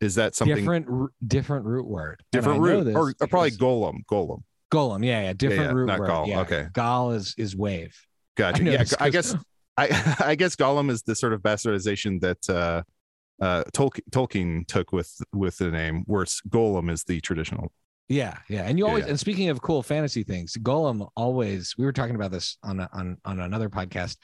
is 0.00 0.16
that 0.16 0.34
something 0.34 0.56
different, 0.56 0.86
different 0.86 1.12
different 1.26 1.66
root 1.66 1.86
word. 1.86 2.22
Know 2.32 2.58
root, 2.58 2.88
or, 2.96 3.14
or 3.20 3.26
probably 3.28 3.52
Golem? 3.52 4.04
Golem. 4.10 4.42
Golem. 4.74 5.04
Yeah, 5.04 5.22
yeah, 5.22 5.32
different 5.32 5.70
yeah, 5.70 5.72
root 5.72 5.86
not 5.86 6.00
word. 6.00 6.06
gall, 6.06 6.28
Yeah. 6.28 6.40
okay. 6.40 6.66
gal 6.72 7.12
is 7.12 7.34
is 7.38 7.56
wave. 7.56 7.94
Gotcha. 8.36 8.62
know 8.64 8.72
Yeah, 8.72 8.84
I 9.00 9.10
guess 9.10 9.34
I 9.76 10.16
I 10.20 10.34
guess 10.34 10.56
Gollum 10.56 10.90
is 10.90 11.02
the 11.02 11.14
sort 11.14 11.32
of 11.32 11.42
bastardization 11.42 12.20
that 12.20 12.48
uh, 12.48 12.82
uh, 13.40 13.64
Tolkien, 13.72 14.02
Tolkien 14.10 14.66
took 14.66 14.92
with 14.92 15.12
with 15.32 15.58
the 15.58 15.70
name, 15.70 16.04
whereas 16.06 16.40
Golem 16.48 16.90
is 16.90 17.04
the 17.04 17.20
traditional. 17.20 17.72
Yeah, 18.08 18.36
yeah. 18.48 18.64
And 18.64 18.78
you 18.78 18.86
always 18.86 19.04
yeah. 19.04 19.10
and 19.10 19.20
speaking 19.20 19.48
of 19.48 19.62
cool 19.62 19.82
fantasy 19.82 20.24
things, 20.24 20.56
Golem 20.60 21.08
always 21.16 21.74
we 21.78 21.84
were 21.84 21.92
talking 21.92 22.14
about 22.14 22.30
this 22.30 22.58
on 22.62 22.80
a, 22.80 22.88
on 22.92 23.16
on 23.24 23.40
another 23.40 23.68
podcast, 23.68 24.18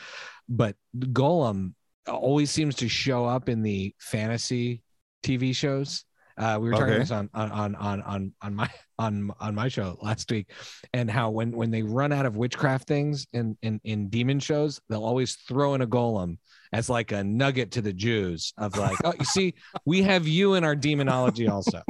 but 0.49 0.77
Golem 0.97 1.75
always 2.07 2.51
seems 2.51 2.75
to 2.77 2.89
show 2.89 3.25
up 3.25 3.49
in 3.49 3.63
the 3.63 3.95
fantasy 3.99 4.83
TV 5.23 5.55
shows. 5.55 6.05
Uh, 6.41 6.59
we 6.59 6.69
were 6.69 6.73
talking 6.73 6.89
Okay. 6.95 6.99
this 7.01 7.11
on 7.11 7.29
on 7.35 7.75
on 7.75 8.01
on 8.03 8.33
on 8.41 8.55
my 8.55 8.69
on 8.99 9.31
on 9.41 9.55
my 9.55 9.69
show 9.69 9.99
last 10.01 10.31
week, 10.31 10.51
and 10.95 11.11
how 11.11 11.29
when 11.31 11.51
when 11.53 11.71
they 11.71 11.83
run 11.83 12.13
out 12.13 12.25
of 12.25 12.37
witchcraft 12.37 12.89
things 12.89 13.27
in 13.35 13.57
in 13.63 13.79
in 13.85 14.09
demon 14.09 14.41
shows, 14.41 14.81
they'll 14.89 15.05
always 15.05 15.35
throw 15.47 15.75
in 15.75 15.83
a 15.83 15.87
golem 15.87 16.39
as 16.73 16.89
like 16.89 17.13
a 17.13 17.23
nugget 17.23 17.73
to 17.73 17.83
the 17.83 17.93
Jews 17.93 18.55
of 18.57 18.77
like, 18.79 18.97
oh, 19.05 19.13
you 19.19 19.25
see, 19.27 19.55
we 19.85 20.03
have 20.03 20.27
you 20.27 20.55
in 20.55 20.65
our 20.65 20.75
demonology 20.75 21.47
also. 21.47 21.83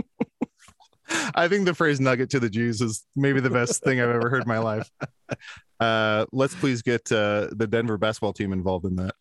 I 1.35 1.49
think 1.49 1.65
the 1.65 1.75
phrase 1.75 2.01
nugget 2.01 2.31
to 2.31 2.41
the 2.41 2.51
Jews 2.51 2.81
is 2.81 3.05
maybe 3.15 3.41
the 3.41 3.51
best 3.51 3.83
thing 3.85 4.01
I've 4.01 4.11
ever 4.11 4.31
heard 4.31 4.43
in 4.43 4.49
my 4.49 4.59
life. 4.59 4.89
Uh, 5.79 6.27
let's 6.33 6.55
please 6.55 6.83
get 6.83 7.11
uh, 7.13 7.49
the 7.53 7.67
Denver 7.69 7.99
basketball 7.99 8.33
team 8.33 8.53
involved 8.53 8.85
in 8.85 8.97
that. 8.97 9.15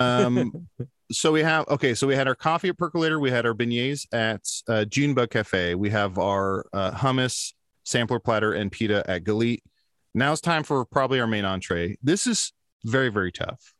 Um, 0.00 0.68
so 1.10 1.32
we 1.32 1.42
have, 1.42 1.66
okay, 1.68 1.94
so 1.94 2.06
we 2.06 2.14
had 2.14 2.28
our 2.28 2.34
coffee 2.34 2.68
at 2.68 2.78
Percolator. 2.78 3.18
We 3.18 3.30
had 3.30 3.46
our 3.46 3.54
beignets 3.54 4.06
at 4.12 4.40
uh, 4.68 4.84
Junebug 4.84 5.30
Cafe. 5.30 5.74
We 5.74 5.90
have 5.90 6.18
our 6.18 6.66
uh, 6.72 6.92
hummus, 6.92 7.52
sampler 7.84 8.20
platter, 8.20 8.52
and 8.52 8.70
pita 8.70 9.08
at 9.08 9.24
Galit. 9.24 9.60
Now 10.14 10.32
it's 10.32 10.40
time 10.40 10.62
for 10.62 10.84
probably 10.84 11.20
our 11.20 11.26
main 11.26 11.44
entree. 11.44 11.96
This 12.02 12.26
is 12.26 12.52
very, 12.84 13.08
very 13.08 13.32
tough. 13.32 13.74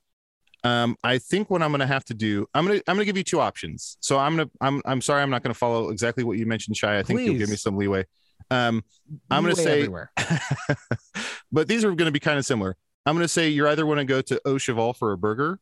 Um, 0.62 0.96
I 1.02 1.18
think 1.18 1.50
what 1.50 1.62
I'm 1.62 1.70
going 1.70 1.80
to 1.80 1.86
have 1.86 2.04
to 2.06 2.14
do, 2.14 2.46
I'm 2.54 2.66
going 2.66 2.78
to 2.78 2.84
I'm 2.86 2.96
going 2.96 3.04
to 3.04 3.06
give 3.06 3.16
you 3.16 3.24
two 3.24 3.40
options. 3.40 3.96
So 4.00 4.18
I'm 4.18 4.36
going 4.36 4.48
to 4.48 4.54
I'm 4.60 4.82
I'm 4.84 5.00
sorry 5.00 5.22
I'm 5.22 5.30
not 5.30 5.42
going 5.42 5.54
to 5.54 5.58
follow 5.58 5.88
exactly 5.88 6.22
what 6.22 6.36
you 6.36 6.44
mentioned, 6.44 6.76
Shai. 6.76 6.98
I 6.98 7.02
think 7.02 7.20
you'll 7.20 7.38
give 7.38 7.48
me 7.48 7.56
some 7.56 7.76
leeway. 7.76 8.04
Um, 8.50 8.84
I'm 9.30 9.42
going 9.42 9.54
to 9.54 9.62
say, 9.62 9.88
but 11.52 11.68
these 11.68 11.84
are 11.84 11.94
going 11.94 12.06
to 12.06 12.12
be 12.12 12.20
kind 12.20 12.38
of 12.38 12.44
similar. 12.44 12.76
I'm 13.06 13.14
going 13.14 13.24
to 13.24 13.28
say 13.28 13.48
you're 13.48 13.68
either 13.68 13.86
want 13.86 14.00
to 14.00 14.04
go 14.04 14.20
to 14.20 14.40
Au 14.44 14.58
Cheval 14.58 14.92
for 14.92 15.12
a 15.12 15.18
burger, 15.18 15.58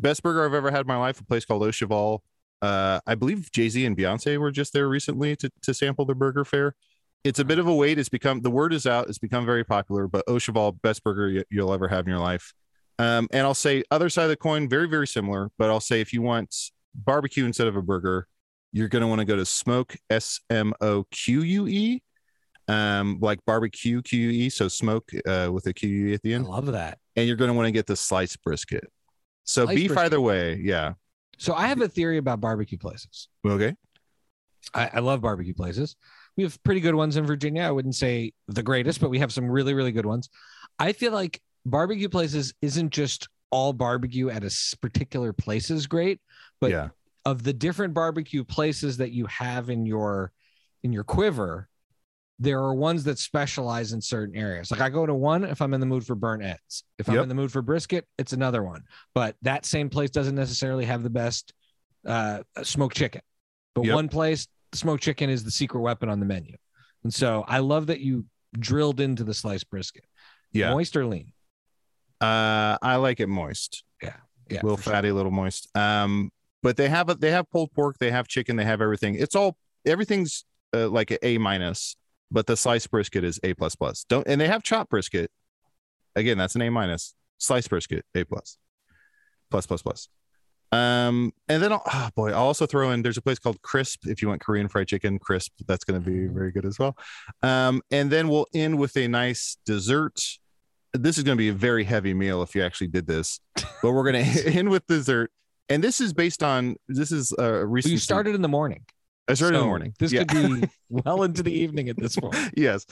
best 0.00 0.22
burger 0.22 0.44
I've 0.44 0.54
ever 0.54 0.70
had 0.70 0.80
in 0.82 0.86
my 0.86 0.96
life, 0.96 1.20
a 1.20 1.24
place 1.24 1.44
called 1.44 1.62
Au 1.62 1.70
Cheval. 1.70 2.22
Uh, 2.62 3.00
I 3.06 3.14
believe 3.14 3.50
Jay 3.52 3.68
Z 3.68 3.84
and 3.86 3.96
Beyonce 3.96 4.38
were 4.38 4.50
just 4.50 4.72
there 4.72 4.88
recently 4.88 5.36
to 5.36 5.50
to 5.62 5.72
sample 5.74 6.04
their 6.04 6.14
burger 6.14 6.44
fare. 6.44 6.74
It's 7.22 7.38
a 7.38 7.44
bit 7.44 7.58
of 7.58 7.66
a 7.66 7.74
wait. 7.74 7.98
It's 7.98 8.08
become 8.08 8.40
the 8.40 8.50
word 8.50 8.72
is 8.72 8.86
out. 8.86 9.08
It's 9.08 9.18
become 9.18 9.44
very 9.46 9.64
popular. 9.64 10.08
But 10.08 10.24
Au 10.26 10.38
Cheval, 10.38 10.72
best 10.72 11.04
burger 11.04 11.28
you, 11.28 11.44
you'll 11.50 11.72
ever 11.72 11.88
have 11.88 12.06
in 12.06 12.10
your 12.10 12.20
life. 12.20 12.52
Um, 12.98 13.28
and 13.32 13.46
I'll 13.46 13.54
say 13.54 13.82
other 13.90 14.10
side 14.10 14.24
of 14.24 14.30
the 14.30 14.36
coin, 14.36 14.68
very 14.68 14.88
very 14.88 15.06
similar. 15.06 15.50
But 15.58 15.70
I'll 15.70 15.80
say 15.80 16.00
if 16.00 16.12
you 16.12 16.22
want 16.22 16.54
barbecue 16.94 17.44
instead 17.46 17.66
of 17.66 17.76
a 17.76 17.82
burger, 17.82 18.26
you're 18.72 18.88
going 18.88 19.02
to 19.02 19.08
want 19.08 19.20
to 19.20 19.24
go 19.24 19.36
to 19.36 19.44
Smoque 19.44 19.96
S 20.10 20.40
M 20.50 20.74
O 20.80 21.04
Q 21.10 21.42
U 21.42 21.66
E, 21.66 22.02
um, 22.68 23.18
like 23.20 23.38
barbecue 23.46 24.02
Q 24.02 24.18
U 24.18 24.30
E. 24.30 24.48
So 24.50 24.68
smoke 24.68 25.10
uh, 25.26 25.50
with 25.52 25.66
a 25.66 25.72
Q 25.72 25.88
U 25.88 26.06
E 26.08 26.14
at 26.14 26.22
the 26.22 26.32
I 26.32 26.36
end, 26.36 26.46
love 26.46 26.66
that. 26.66 26.98
and 27.16 27.26
you're 27.26 27.36
going 27.36 27.50
to 27.50 27.54
want 27.54 27.66
to 27.68 27.72
get 27.72 27.86
the 27.86 27.96
sliced 27.96 28.42
brisket. 28.42 28.84
So 29.50 29.64
Sliced 29.64 29.76
beef 29.76 29.88
brisket. 29.88 30.04
either 30.06 30.20
way, 30.20 30.60
yeah. 30.62 30.92
So 31.38 31.54
I 31.54 31.66
have 31.66 31.80
a 31.80 31.88
theory 31.88 32.18
about 32.18 32.40
barbecue 32.40 32.78
places. 32.78 33.26
Okay. 33.44 33.74
I, 34.72 34.90
I 34.94 34.98
love 35.00 35.22
barbecue 35.22 35.54
places. 35.54 35.96
We 36.36 36.44
have 36.44 36.62
pretty 36.62 36.80
good 36.80 36.94
ones 36.94 37.16
in 37.16 37.26
Virginia. 37.26 37.62
I 37.62 37.72
wouldn't 37.72 37.96
say 37.96 38.32
the 38.46 38.62
greatest, 38.62 39.00
but 39.00 39.10
we 39.10 39.18
have 39.18 39.32
some 39.32 39.50
really, 39.50 39.74
really 39.74 39.90
good 39.90 40.06
ones. 40.06 40.30
I 40.78 40.92
feel 40.92 41.10
like 41.10 41.42
barbecue 41.66 42.08
places 42.08 42.54
isn't 42.62 42.90
just 42.90 43.28
all 43.50 43.72
barbecue 43.72 44.30
at 44.30 44.44
a 44.44 44.76
particular 44.80 45.32
place 45.32 45.68
is 45.68 45.88
great, 45.88 46.20
but 46.60 46.70
yeah. 46.70 46.90
of 47.24 47.42
the 47.42 47.52
different 47.52 47.92
barbecue 47.92 48.44
places 48.44 48.98
that 48.98 49.10
you 49.10 49.26
have 49.26 49.68
in 49.68 49.84
your 49.84 50.30
in 50.84 50.92
your 50.92 51.02
quiver, 51.02 51.68
there 52.42 52.58
are 52.58 52.74
ones 52.74 53.04
that 53.04 53.18
specialize 53.18 53.92
in 53.92 54.00
certain 54.00 54.34
areas. 54.34 54.70
Like 54.70 54.80
I 54.80 54.88
go 54.88 55.04
to 55.04 55.14
one 55.14 55.44
if 55.44 55.60
I'm 55.60 55.74
in 55.74 55.80
the 55.80 55.86
mood 55.86 56.06
for 56.06 56.14
burnt 56.14 56.42
ends. 56.42 56.84
If 56.98 57.08
I'm 57.08 57.16
Yep. 57.16 57.22
in 57.24 57.28
the 57.28 57.34
mood 57.34 57.52
for 57.52 57.60
brisket, 57.60 58.06
it's 58.18 58.32
another 58.32 58.62
one. 58.62 58.82
But 59.14 59.36
that 59.42 59.66
same 59.66 59.90
place 59.90 60.08
doesn't 60.10 60.34
necessarily 60.34 60.86
have 60.86 61.02
the 61.02 61.10
best 61.10 61.52
uh, 62.06 62.42
smoked 62.62 62.96
chicken. 62.96 63.20
But 63.74 63.84
Yep. 63.84 63.94
one 63.94 64.08
place, 64.08 64.48
smoked 64.72 65.02
chicken 65.02 65.28
is 65.28 65.44
the 65.44 65.50
secret 65.50 65.80
weapon 65.80 66.08
on 66.08 66.18
the 66.18 66.24
menu. 66.26 66.56
And 67.04 67.12
so 67.12 67.44
I 67.46 67.58
love 67.58 67.88
that 67.88 68.00
you 68.00 68.24
drilled 68.58 69.00
into 69.00 69.22
the 69.22 69.34
sliced 69.34 69.68
brisket. 69.68 70.04
Yeah. 70.52 70.70
Moist 70.72 70.96
or 70.96 71.04
lean? 71.06 71.32
Uh, 72.20 72.78
I 72.82 72.96
like 72.96 73.20
it 73.20 73.28
moist. 73.28 73.84
Yeah. 74.02 74.16
Yeah. 74.50 74.60
Little 74.62 74.76
for 74.78 74.84
sure. 74.84 74.92
fatty, 74.94 75.12
little 75.12 75.30
moist. 75.30 75.68
Um, 75.76 76.30
but 76.62 76.76
they 76.76 76.88
have 76.88 77.08
a, 77.10 77.14
they 77.14 77.30
have 77.30 77.48
pulled 77.50 77.72
pork, 77.72 77.96
they 77.98 78.10
have 78.10 78.28
chicken, 78.28 78.56
they 78.56 78.64
have 78.64 78.80
everything. 78.80 79.14
It's 79.14 79.34
all 79.36 79.56
everything's 79.86 80.44
uh, 80.74 80.88
like 80.88 81.10
a 81.10 81.26
A 81.26 81.38
minus, 81.38 81.96
but 82.30 82.46
the 82.46 82.56
sliced 82.56 82.90
brisket 82.90 83.24
is 83.24 83.40
A 83.42 83.54
plus 83.54 83.74
plus. 83.74 84.04
Don't 84.08 84.26
and 84.26 84.40
they 84.40 84.48
have 84.48 84.62
chopped 84.62 84.90
brisket. 84.90 85.30
Again, 86.16 86.38
that's 86.38 86.54
an 86.54 86.62
A 86.62 86.70
minus. 86.70 87.14
Sliced 87.38 87.70
brisket 87.70 88.04
A 88.14 88.24
plus, 88.24 88.58
plus 89.50 89.66
plus 89.66 89.82
plus. 89.82 90.08
Um, 90.72 91.32
and 91.48 91.60
then 91.62 91.72
I'll, 91.72 91.82
oh 91.92 92.08
boy, 92.14 92.30
I'll 92.30 92.44
also 92.46 92.64
throw 92.64 92.90
in. 92.92 93.02
There's 93.02 93.16
a 93.16 93.22
place 93.22 93.40
called 93.40 93.60
Crisp 93.62 94.06
if 94.06 94.22
you 94.22 94.28
want 94.28 94.40
Korean 94.40 94.68
fried 94.68 94.86
chicken. 94.86 95.18
Crisp, 95.18 95.52
that's 95.66 95.82
going 95.84 96.00
to 96.00 96.08
be 96.10 96.28
Mhm. 96.28 96.32
very 96.34 96.52
good 96.52 96.64
as 96.64 96.78
well. 96.78 96.96
Um, 97.42 97.82
and 97.90 98.10
then 98.10 98.28
we'll 98.28 98.46
end 98.54 98.78
with 98.78 98.96
a 98.96 99.08
nice 99.08 99.56
dessert. 99.66 100.20
This 100.92 101.18
is 101.18 101.24
going 101.24 101.36
to 101.36 101.40
be 101.40 101.48
a 101.48 101.52
very 101.52 101.82
heavy 101.84 102.14
meal 102.14 102.42
if 102.42 102.54
you 102.54 102.62
actually 102.62 102.86
did 102.88 103.06
this, 103.08 103.40
but 103.82 103.90
we're 103.92 104.10
going 104.12 104.24
to 104.32 104.48
end 104.50 104.68
with 104.70 104.86
dessert. 104.86 105.32
And 105.68 105.82
this 105.82 106.00
is 106.00 106.12
based 106.12 106.42
on 106.42 106.76
this 106.88 107.10
is 107.10 107.32
uh, 107.32 107.36
Well, 107.38 107.64
recent. 107.64 107.92
you 107.92 107.98
started 107.98 108.34
in 108.36 108.42
the 108.42 108.48
morning. 108.48 108.84
I 109.30 109.34
started 109.34 109.56
in 109.56 109.62
the 109.62 109.66
morning. 109.66 109.94
This 109.98 110.12
yeah. 110.12 110.24
could 110.24 110.60
be 110.60 110.68
well 110.88 111.22
into 111.22 111.42
the 111.42 111.52
evening 111.52 111.88
at 111.88 111.96
this 111.96 112.16
point. 112.16 112.36
yes. 112.56 112.86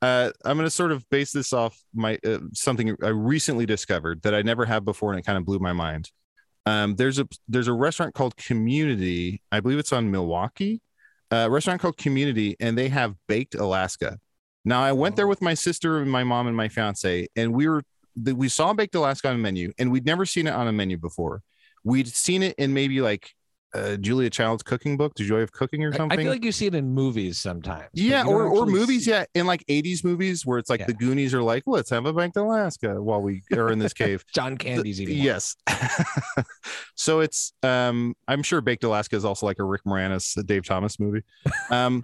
Uh, 0.00 0.32
I'm 0.44 0.56
going 0.56 0.66
to 0.66 0.70
sort 0.70 0.90
of 0.90 1.08
base 1.10 1.30
this 1.30 1.52
off 1.52 1.78
my 1.94 2.18
uh, 2.26 2.38
something 2.52 2.96
I 3.02 3.08
recently 3.08 3.66
discovered 3.66 4.22
that 4.22 4.34
I 4.34 4.42
never 4.42 4.64
have 4.64 4.84
before, 4.84 5.12
and 5.12 5.20
it 5.20 5.24
kind 5.24 5.38
of 5.38 5.44
blew 5.44 5.60
my 5.60 5.72
mind. 5.72 6.10
Um, 6.66 6.96
there's 6.96 7.20
a 7.20 7.28
there's 7.48 7.68
a 7.68 7.72
restaurant 7.72 8.14
called 8.14 8.36
Community. 8.36 9.42
I 9.52 9.60
believe 9.60 9.78
it's 9.78 9.92
on 9.92 10.10
Milwaukee. 10.10 10.80
A 11.30 11.48
restaurant 11.48 11.80
called 11.80 11.96
Community, 11.96 12.56
and 12.58 12.76
they 12.76 12.88
have 12.88 13.14
baked 13.28 13.54
Alaska. 13.54 14.18
Now 14.64 14.82
I 14.82 14.92
went 14.92 15.16
there 15.16 15.28
with 15.28 15.40
my 15.40 15.54
sister 15.54 16.00
and 16.00 16.10
my 16.10 16.24
mom 16.24 16.48
and 16.48 16.56
my 16.56 16.68
fiance, 16.68 17.28
and 17.36 17.54
we 17.54 17.68
were 17.68 17.82
the- 18.16 18.34
we 18.34 18.48
saw 18.48 18.72
baked 18.72 18.94
Alaska 18.96 19.28
on 19.28 19.36
a 19.36 19.38
menu, 19.38 19.72
and 19.78 19.92
we'd 19.92 20.04
never 20.04 20.26
seen 20.26 20.46
it 20.48 20.52
on 20.52 20.66
a 20.66 20.72
menu 20.72 20.98
before. 20.98 21.42
We'd 21.84 22.08
seen 22.08 22.42
it 22.42 22.56
in 22.58 22.74
maybe 22.74 23.00
like 23.00 23.30
uh, 23.74 23.96
Julia 23.96 24.30
Child's 24.30 24.62
cooking 24.62 24.96
book, 24.96 25.14
The 25.14 25.24
Joy 25.24 25.40
of 25.40 25.52
Cooking 25.52 25.84
or 25.84 25.92
I- 25.92 25.96
something. 25.96 26.18
I 26.18 26.22
feel 26.22 26.32
like 26.32 26.44
you 26.44 26.52
see 26.52 26.66
it 26.66 26.74
in 26.74 26.92
movies 26.92 27.38
sometimes. 27.38 27.88
Yeah, 27.92 28.24
or, 28.24 28.44
or 28.44 28.66
movies, 28.66 29.04
see- 29.06 29.10
yeah, 29.12 29.24
in 29.34 29.46
like 29.46 29.64
80s 29.66 30.04
movies 30.04 30.44
where 30.44 30.58
it's 30.58 30.68
like 30.70 30.80
Yeah. 30.80 30.86
the 30.86 30.94
Goonies 30.94 31.32
are 31.34 31.42
like, 31.42 31.62
let's 31.66 31.90
have 31.90 32.04
a 32.06 32.12
bank 32.12 32.34
baked 32.34 32.44
Alaska 32.44 33.00
while 33.02 33.22
we 33.22 33.42
are 33.52 33.70
in 33.70 33.78
this 33.78 33.92
cave. 33.92 34.24
John 34.34 34.56
Candy's 34.56 35.00
eating. 35.00 35.18
one. 35.18 35.24
yes. 35.24 35.56
so 36.94 37.20
it's 37.20 37.52
um 37.62 38.14
I'm 38.28 38.42
sure 38.42 38.60
Baked 38.60 38.84
Alaska 38.84 39.16
is 39.16 39.24
also 39.24 39.46
like 39.46 39.58
a 39.58 39.64
Rick 39.64 39.82
Moranis, 39.86 40.36
a 40.36 40.42
Dave 40.42 40.64
Thomas 40.66 40.98
movie. 41.00 41.22
Um 41.70 42.02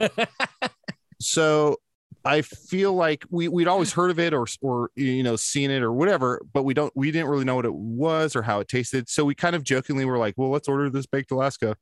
so 1.21 1.77
I 2.25 2.43
feel 2.43 2.93
like 2.93 3.25
we 3.31 3.49
we'd 3.49 3.69
always 3.69 3.93
heard 3.93 4.11
of 4.11 4.19
it 4.19 4.35
or 4.35 4.47
or 4.61 4.91
you 4.97 5.23
know 5.23 5.37
seen 5.37 5.71
it 5.71 5.83
or 5.83 5.93
whatever, 5.93 6.43
but 6.53 6.65
we 6.65 6.75
don't 6.75 6.93
we 6.97 7.11
didn't 7.11 7.29
really 7.29 7.45
know 7.45 7.55
what 7.55 7.65
it 7.65 7.75
was 7.75 8.37
or 8.37 8.43
how 8.43 8.61
it 8.61 8.69
tasted. 8.69 9.09
So 9.09 9.25
we 9.25 9.35
kind 9.35 9.57
of 9.57 9.63
jokingly 9.63 10.05
were 10.05 10.19
like, 10.19 10.35
well, 10.37 10.51
let's 10.51 10.69
order 10.69 10.91
this 10.91 11.07
baked 11.07 11.31
Alaska. 11.31 11.77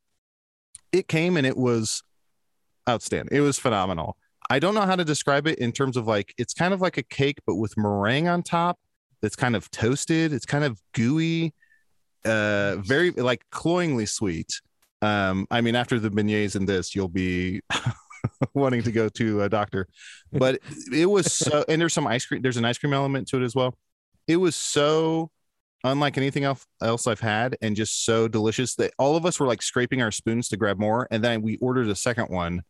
It 0.93 1.09
came 1.09 1.37
and 1.37 1.47
it 1.47 1.57
was 1.57 2.03
outstanding. 2.89 3.37
It 3.37 3.41
was 3.41 3.59
phenomenal. 3.59 4.17
I 4.49 4.59
don't 4.59 4.75
know 4.75 4.83
how 4.83 4.95
to 4.97 5.05
describe 5.05 5.47
it 5.47 5.59
in 5.59 5.73
terms 5.73 5.97
of 5.97 6.07
like 6.07 6.33
it's 6.39 6.55
kind 6.55 6.73
of 6.73 6.81
like 6.81 6.97
a 6.97 7.03
cake 7.03 7.39
but 7.47 7.57
with 7.57 7.77
meringue 7.77 8.29
on 8.29 8.43
top 8.43 8.79
that's 9.23 9.37
kind 9.37 9.57
of 9.57 9.71
toasted. 9.71 10.33
It's 10.33 10.47
kind 10.47 10.65
of 10.65 10.81
gooey, 10.93 11.55
uh 12.25 12.77
very 12.77 13.11
like 13.11 13.43
cloyingly 13.51 14.07
sweet. 14.07 14.61
Um 15.03 15.47
I 15.51 15.61
mean 15.61 15.75
after 15.75 15.99
the 15.99 16.11
beignets 16.11 16.55
and 16.55 16.69
this 16.69 16.95
you'll 16.95 17.09
be 17.09 17.63
wanting 18.55 18.83
to 18.83 18.93
go 18.93 19.09
to 19.11 19.43
a 19.43 19.49
doctor. 19.49 19.89
But 20.33 20.61
it 20.93 21.07
was 21.07 21.33
so 21.33 21.65
and 21.69 21.81
there's 21.81 21.95
some 21.95 22.07
ice 22.07 22.27
cream 22.27 22.43
there's 22.43 22.57
an 22.57 22.65
ice 22.65 22.79
cream 22.79 22.93
element 22.93 23.29
to 23.29 23.37
it 23.37 23.43
as 23.43 23.55
well. 23.55 23.75
It 24.27 24.37
was 24.37 24.57
so 24.57 25.31
unlike 25.85 26.17
anything 26.17 26.45
else 26.45 26.67
else 26.83 27.07
I've 27.07 27.21
had 27.21 27.57
and 27.63 27.77
just 27.77 28.05
so 28.05 28.29
delicious 28.29 28.75
that 28.77 28.93
all 28.99 29.17
of 29.17 29.25
us 29.25 29.39
were 29.39 29.47
like 29.47 29.63
scraping 29.63 30.03
our 30.03 30.11
spoons 30.11 30.49
to 30.49 30.57
grab 30.57 30.79
more 30.79 31.07
and 31.11 31.23
then 31.23 31.43
we 31.43 31.59
ordered 31.59 31.89
a 31.89 31.95
second 31.95 32.29
one 32.29 32.63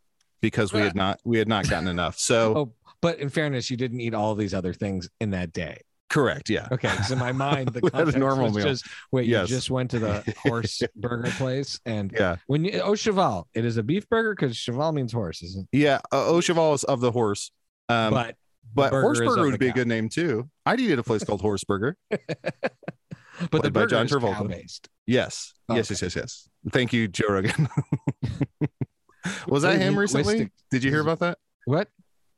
because 0.43 0.73
we 0.73 0.81
had 0.81 0.95
not 0.95 1.19
we 1.25 1.39
had 1.39 1.49
not 1.49 1.69
gotten 1.69 1.89
enough. 1.89 2.19
So 2.19 2.57
Oh, 2.57 2.73
but 3.01 3.19
in 3.19 3.29
fairness, 3.29 3.71
you 3.71 3.77
didn't 3.77 4.01
eat 4.01 4.15
all 4.15 4.35
these 4.35 4.55
other 4.55 4.73
things 4.73 5.09
in 5.21 5.31
that 5.31 5.53
day. 5.53 5.81
Correct, 6.09 6.49
yeah. 6.51 6.69
Okay, 6.73 6.91
because 6.91 7.11
in 7.11 7.19
my 7.19 7.33
mind, 7.47 7.69
the 7.69 7.81
context 7.83 8.17
normal 8.17 8.47
was 8.47 8.57
meal. 8.57 8.65
just 8.67 8.87
wait. 9.13 9.27
Yes. 9.27 9.49
You 9.51 9.57
just 9.57 9.71
went 9.71 9.91
to 9.93 9.99
the 9.99 10.35
horse 10.43 10.83
burger 10.97 11.31
place, 11.33 11.81
and 11.87 12.13
Yeah. 12.13 12.37
when 12.47 12.65
you 12.65 12.81
oh 12.81 12.95
cheval, 12.95 13.49
it 13.55 13.65
is 13.65 13.77
a 13.77 13.83
beef 13.83 14.09
burger 14.09 14.35
because 14.35 14.57
cheval 14.57 14.93
means 14.93 15.13
horse, 15.13 15.43
isn't? 15.43 15.69
It? 15.73 15.79
Yeah, 15.79 15.99
uh, 16.13 16.29
Au 16.29 16.41
Cheval 16.41 16.75
is 16.75 16.85
of 16.85 17.01
the 17.01 17.11
horse. 17.13 17.51
Um, 17.89 18.13
but 18.13 18.37
but 18.75 18.91
burger 18.91 19.13
is 19.13 19.21
of 19.21 19.27
Horseburger 19.27 19.51
would 19.51 19.61
be 19.61 19.69
a 19.69 19.73
good 19.73 19.87
name 19.89 20.09
too. 20.09 20.49
I'd 20.65 20.81
eat 20.81 20.91
at 20.93 20.99
a 20.99 21.03
place 21.03 21.23
called 21.25 21.43
Horseburger. 21.43 21.95
but 22.11 23.63
the 23.63 23.71
by 23.71 23.81
burger 23.83 23.87
John 23.89 24.07
is 24.07 24.13
Travolta. 24.13 24.35
cow 24.35 24.45
based. 24.45 24.89
Yes. 25.07 25.55
Yes, 25.69 25.91
Okay. 25.91 25.95
yes, 25.95 26.03
yes, 26.03 26.17
yes. 26.17 26.49
Thank 26.73 26.93
you, 26.93 27.07
Joe 27.09 27.29
Rogan. 27.29 27.69
was 29.49 29.63
that 29.63 29.81
him 29.81 29.99
recently? 29.99 30.51
Did 30.71 30.83
you 30.85 30.91
hear 30.91 31.01
about 31.01 31.21
that? 31.21 31.39
What? 31.65 31.89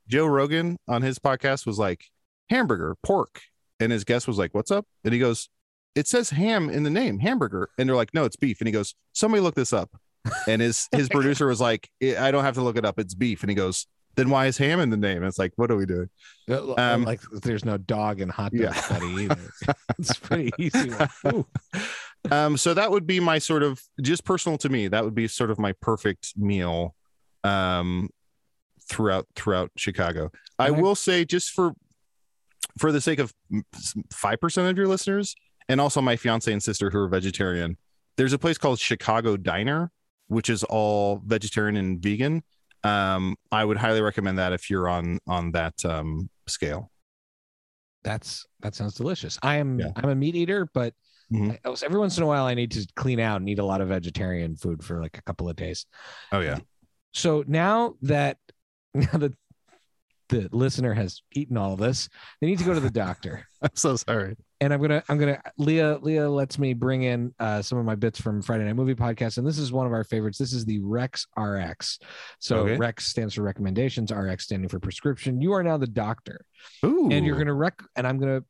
Joe 0.07 0.25
Rogan 0.25 0.77
on 0.87 1.01
his 1.01 1.19
podcast 1.19 1.65
was 1.65 1.77
like 1.79 2.05
hamburger, 2.49 2.95
pork. 3.03 3.41
And 3.79 3.91
his 3.91 4.03
guest 4.03 4.27
was 4.27 4.37
like, 4.37 4.53
What's 4.53 4.71
up? 4.71 4.85
And 5.03 5.13
he 5.13 5.19
goes, 5.19 5.49
It 5.95 6.07
says 6.07 6.29
ham 6.31 6.69
in 6.69 6.83
the 6.83 6.89
name, 6.89 7.19
hamburger. 7.19 7.69
And 7.77 7.87
they're 7.87 7.95
like, 7.95 8.13
No, 8.13 8.25
it's 8.25 8.35
beef. 8.35 8.59
And 8.61 8.67
he 8.67 8.71
goes, 8.71 8.95
Somebody 9.13 9.41
look 9.41 9.55
this 9.55 9.73
up. 9.73 9.89
And 10.47 10.61
his 10.61 10.87
his 10.91 11.07
producer 11.15 11.47
was 11.47 11.61
like, 11.61 11.89
"I 12.03 12.17
I 12.27 12.31
don't 12.31 12.43
have 12.43 12.55
to 12.55 12.61
look 12.61 12.77
it 12.77 12.85
up. 12.85 12.99
It's 12.99 13.13
beef. 13.15 13.41
And 13.43 13.49
he 13.49 13.55
goes, 13.55 13.87
Then 14.15 14.29
why 14.29 14.47
is 14.47 14.57
ham 14.57 14.79
in 14.81 14.89
the 14.89 14.97
name? 14.97 15.23
It's 15.23 15.39
like, 15.39 15.53
what 15.55 15.71
are 15.71 15.77
we 15.77 15.85
doing? 15.85 16.09
Uh, 16.49 16.73
Um, 16.77 17.03
like 17.05 17.21
there's 17.43 17.63
no 17.63 17.77
dog 17.77 18.19
and 18.21 18.29
hot 18.31 18.51
dog 18.51 18.61
yeah. 18.61 18.73
study 18.73 19.07
either. 19.23 19.49
it's 19.97 20.17
pretty 20.17 20.51
easy. 20.57 20.89
Like, 20.91 21.09
um 22.31 22.57
so 22.57 22.73
that 22.73 22.91
would 22.91 23.07
be 23.07 23.21
my 23.21 23.39
sort 23.39 23.63
of 23.63 23.81
just 24.01 24.25
personal 24.25 24.57
to 24.57 24.67
me 24.67 24.89
that 24.89 25.05
would 25.05 25.15
be 25.15 25.25
sort 25.29 25.49
of 25.51 25.57
my 25.57 25.71
perfect 25.81 26.33
meal 26.35 26.93
um 27.45 28.09
throughout 28.89 29.25
throughout 29.35 29.71
Chicago. 29.77 30.31
I 30.57 30.69
Okay. 30.69 30.81
will 30.81 30.95
say 30.95 31.23
just 31.23 31.51
for 31.51 31.71
for 32.79 32.91
the 32.91 33.01
sake 33.01 33.19
of 33.19 33.33
five 34.11 34.39
percent 34.39 34.67
of 34.69 34.77
your 34.77 34.87
listeners, 34.87 35.35
and 35.67 35.79
also 35.81 36.01
my 36.01 36.15
fiance 36.15 36.51
and 36.51 36.63
sister 36.63 36.89
who 36.89 36.97
are 36.99 37.07
vegetarian, 37.09 37.77
there's 38.17 38.33
a 38.33 38.39
place 38.39 38.57
called 38.57 38.79
Chicago 38.79 39.37
Diner, 39.37 39.91
which 40.27 40.49
is 40.49 40.63
all 40.63 41.21
vegetarian 41.25 41.75
and 41.77 42.01
vegan. 42.01 42.41
Um, 42.83 43.35
I 43.51 43.65
would 43.65 43.77
highly 43.77 44.01
recommend 44.01 44.37
that 44.39 44.53
if 44.53 44.69
you're 44.69 44.87
on 44.89 45.19
on 45.27 45.51
that 45.51 45.73
um, 45.85 46.29
scale. 46.47 46.89
That's 48.03 48.45
that 48.61 48.75
sounds 48.75 48.93
delicious. 48.95 49.37
I 49.43 49.55
am 49.57 49.79
Yeah. 49.79 49.91
I'm 49.95 50.09
a 50.09 50.15
meat 50.15 50.35
eater, 50.35 50.67
but 50.73 50.93
Mhm. 51.31 51.59
I- 51.63 51.85
every 51.85 51.99
once 51.99 52.17
in 52.17 52.23
a 52.23 52.27
while 52.27 52.45
I 52.45 52.53
need 52.53 52.71
to 52.71 52.87
clean 52.95 53.19
out 53.19 53.41
and 53.41 53.49
eat 53.49 53.59
a 53.59 53.65
lot 53.65 53.81
of 53.81 53.89
vegetarian 53.89 54.55
food 54.55 54.83
for 54.83 55.01
like 55.01 55.17
a 55.17 55.21
couple 55.23 55.49
of 55.49 55.55
days. 55.55 55.85
Oh 56.31 56.39
yeah, 56.39 56.59
So 57.13 57.43
now 57.47 57.95
that 58.03 58.37
now 58.93 59.11
that 59.19 59.33
the 60.29 60.47
listener 60.51 60.93
has 60.93 61.21
eaten 61.33 61.57
all 61.57 61.73
of 61.73 61.79
this, 61.79 62.07
they 62.39 62.47
need 62.47 62.59
to 62.59 62.63
go 62.65 62.73
to 62.73 62.79
the 62.79 62.89
doctor. 62.89 63.45
I'm 63.61 63.69
so 63.75 63.95
sorry. 63.97 64.35
and 64.61 64.73
I'm 64.73 64.81
gonna 64.81 65.03
I'm 65.09 65.17
gonna 65.17 65.41
Leah 65.57 65.97
Leah 66.01 66.29
lets 66.29 66.57
me 66.57 66.73
bring 66.73 67.03
in 67.03 67.33
uh, 67.39 67.61
some 67.61 67.77
of 67.77 67.85
my 67.85 67.95
bits 67.95 68.21
from 68.21 68.41
Friday 68.41 68.63
Night 68.63 68.75
Movie 68.75 68.95
Podcast, 68.95 69.37
and 69.37 69.45
this 69.45 69.57
is 69.57 69.71
one 69.71 69.85
of 69.85 69.91
our 69.91 70.03
favorites. 70.03 70.37
This 70.37 70.53
is 70.53 70.65
the 70.65 70.79
Rex 70.79 71.25
RX. 71.37 71.99
So 72.39 72.59
Okay. 72.59 72.77
Rex 72.77 73.07
stands 73.07 73.33
for 73.33 73.41
recommendations, 73.41 74.11
RX 74.11 74.43
standing 74.45 74.69
for 74.69 74.79
prescription. 74.79 75.41
You 75.41 75.53
are 75.53 75.63
now 75.63 75.77
the 75.77 75.87
doctor, 75.87 76.45
Ooh, 76.85 77.09
and 77.11 77.25
you're 77.25 77.37
gonna 77.37 77.53
rec 77.53 77.81
and 77.95 78.07
I'm 78.07 78.17
gonna 78.19 78.43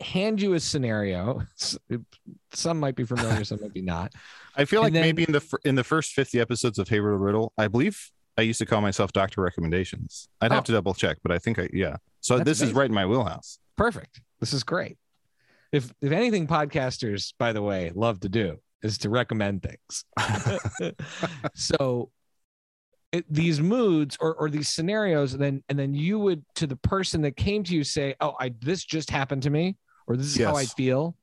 hand 0.00 0.40
you 0.42 0.54
a 0.54 0.60
scenario. 0.60 1.42
Some 2.52 2.78
might 2.80 2.94
be 2.96 3.04
familiar, 3.04 3.44
some 3.44 3.60
might 3.60 3.72
be 3.74 3.82
not. 3.82 4.12
I 4.56 4.64
feel 4.64 4.80
and 4.80 4.84
like 4.86 4.92
then- 4.92 5.02
maybe 5.02 5.24
in 5.24 5.32
the 5.32 5.58
in 5.64 5.74
the 5.74 5.84
first 5.84 6.12
50 6.12 6.38
episodes 6.40 6.78
of 6.78 6.88
Hayward 6.88 7.20
Riddle, 7.20 7.52
I 7.58 7.68
believe 7.68 8.10
I 8.36 8.42
used 8.42 8.58
to 8.58 8.66
call 8.66 8.80
myself 8.80 9.12
Doctor 9.12 9.40
Recommendations. 9.42 10.28
I'd 10.40 10.50
Oh. 10.50 10.56
have 10.56 10.64
to 10.64 10.72
double 10.72 10.94
check, 10.94 11.18
but 11.22 11.30
I 11.32 11.38
think 11.38 11.58
I 11.58 11.68
yeah. 11.72 11.96
So 12.20 12.38
That's 12.38 12.46
this 12.48 12.62
is 12.62 12.72
right 12.72 12.86
in 12.88 12.94
my 12.94 13.06
wheelhouse. 13.06 13.58
Perfect. 13.76 14.20
This 14.40 14.52
is 14.52 14.62
great. 14.64 14.96
If 15.72 15.92
if 16.00 16.12
anything, 16.12 16.46
podcasters, 16.46 17.32
by 17.38 17.52
the 17.52 17.62
way, 17.62 17.90
love 17.94 18.20
to 18.20 18.28
do 18.28 18.58
is 18.82 18.98
to 18.98 19.08
recommend 19.10 19.62
things. 19.62 20.04
so 21.54 22.10
it, 23.12 23.24
these 23.32 23.60
moods 23.60 24.16
or 24.20 24.34
or 24.34 24.50
these 24.50 24.68
scenarios, 24.68 25.34
and 25.34 25.42
then 25.42 25.62
and 25.68 25.78
then 25.78 25.94
you 25.94 26.18
would 26.18 26.44
to 26.56 26.66
the 26.66 26.76
person 26.76 27.22
that 27.22 27.36
came 27.36 27.62
to 27.64 27.74
you 27.74 27.84
say, 27.84 28.14
"Oh, 28.20 28.34
I 28.40 28.52
this 28.60 28.84
just 28.84 29.10
happened 29.10 29.42
to 29.44 29.50
me," 29.50 29.76
or 30.06 30.16
"This 30.16 30.36
is 30.36 30.44
how 30.44 30.56
I 30.56 30.64
feel," 30.66 31.16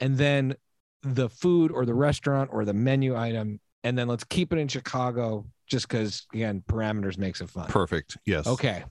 and 0.00 0.16
then 0.16 0.54
the 1.02 1.28
food 1.28 1.70
or 1.72 1.84
the 1.84 1.94
restaurant 1.94 2.50
or 2.52 2.64
the 2.64 2.72
menu 2.74 3.16
item, 3.16 3.60
and 3.84 3.96
then 3.98 4.08
let's 4.08 4.24
keep 4.24 4.52
it 4.52 4.58
in 4.58 4.68
Chicago, 4.68 5.46
just 5.66 5.88
because 5.88 6.26
again, 6.32 6.62
parameters 6.68 7.18
makes 7.18 7.40
it 7.40 7.50
fun. 7.50 7.66
Perfect. 7.68 8.16
Yes. 8.24 8.46
Okay. 8.46 8.84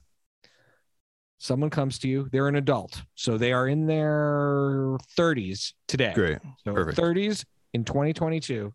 Someone 1.38 1.70
comes 1.70 1.98
to 1.98 2.08
you, 2.08 2.28
they're 2.32 2.48
an 2.48 2.56
adult. 2.56 3.02
So 3.14 3.36
they 3.36 3.52
are 3.52 3.68
in 3.68 3.86
their 3.86 4.96
30s 5.18 5.74
today. 5.86 6.12
Great. 6.14 6.38
So 6.64 6.72
Perfect. 6.72 6.98
30s 6.98 7.44
in 7.74 7.84
2022. 7.84 8.72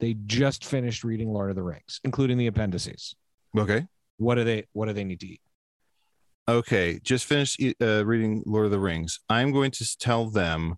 They 0.00 0.14
just 0.26 0.64
finished 0.64 1.04
reading 1.04 1.32
Lord 1.32 1.50
of 1.50 1.56
the 1.56 1.62
Rings, 1.62 2.00
including 2.02 2.38
the 2.38 2.46
appendices. 2.46 3.14
Okay. 3.56 3.86
What 4.16 4.36
do 4.36 4.44
they 4.44 4.64
what 4.72 4.86
do 4.86 4.94
they 4.94 5.04
need 5.04 5.20
to 5.20 5.26
eat? 5.26 5.40
Okay. 6.48 6.98
Just 7.02 7.26
finished 7.26 7.62
uh, 7.80 8.04
reading 8.04 8.42
Lord 8.46 8.64
of 8.64 8.70
the 8.70 8.80
Rings. 8.80 9.20
I'm 9.28 9.52
going 9.52 9.70
to 9.72 9.98
tell 9.98 10.30
them 10.30 10.76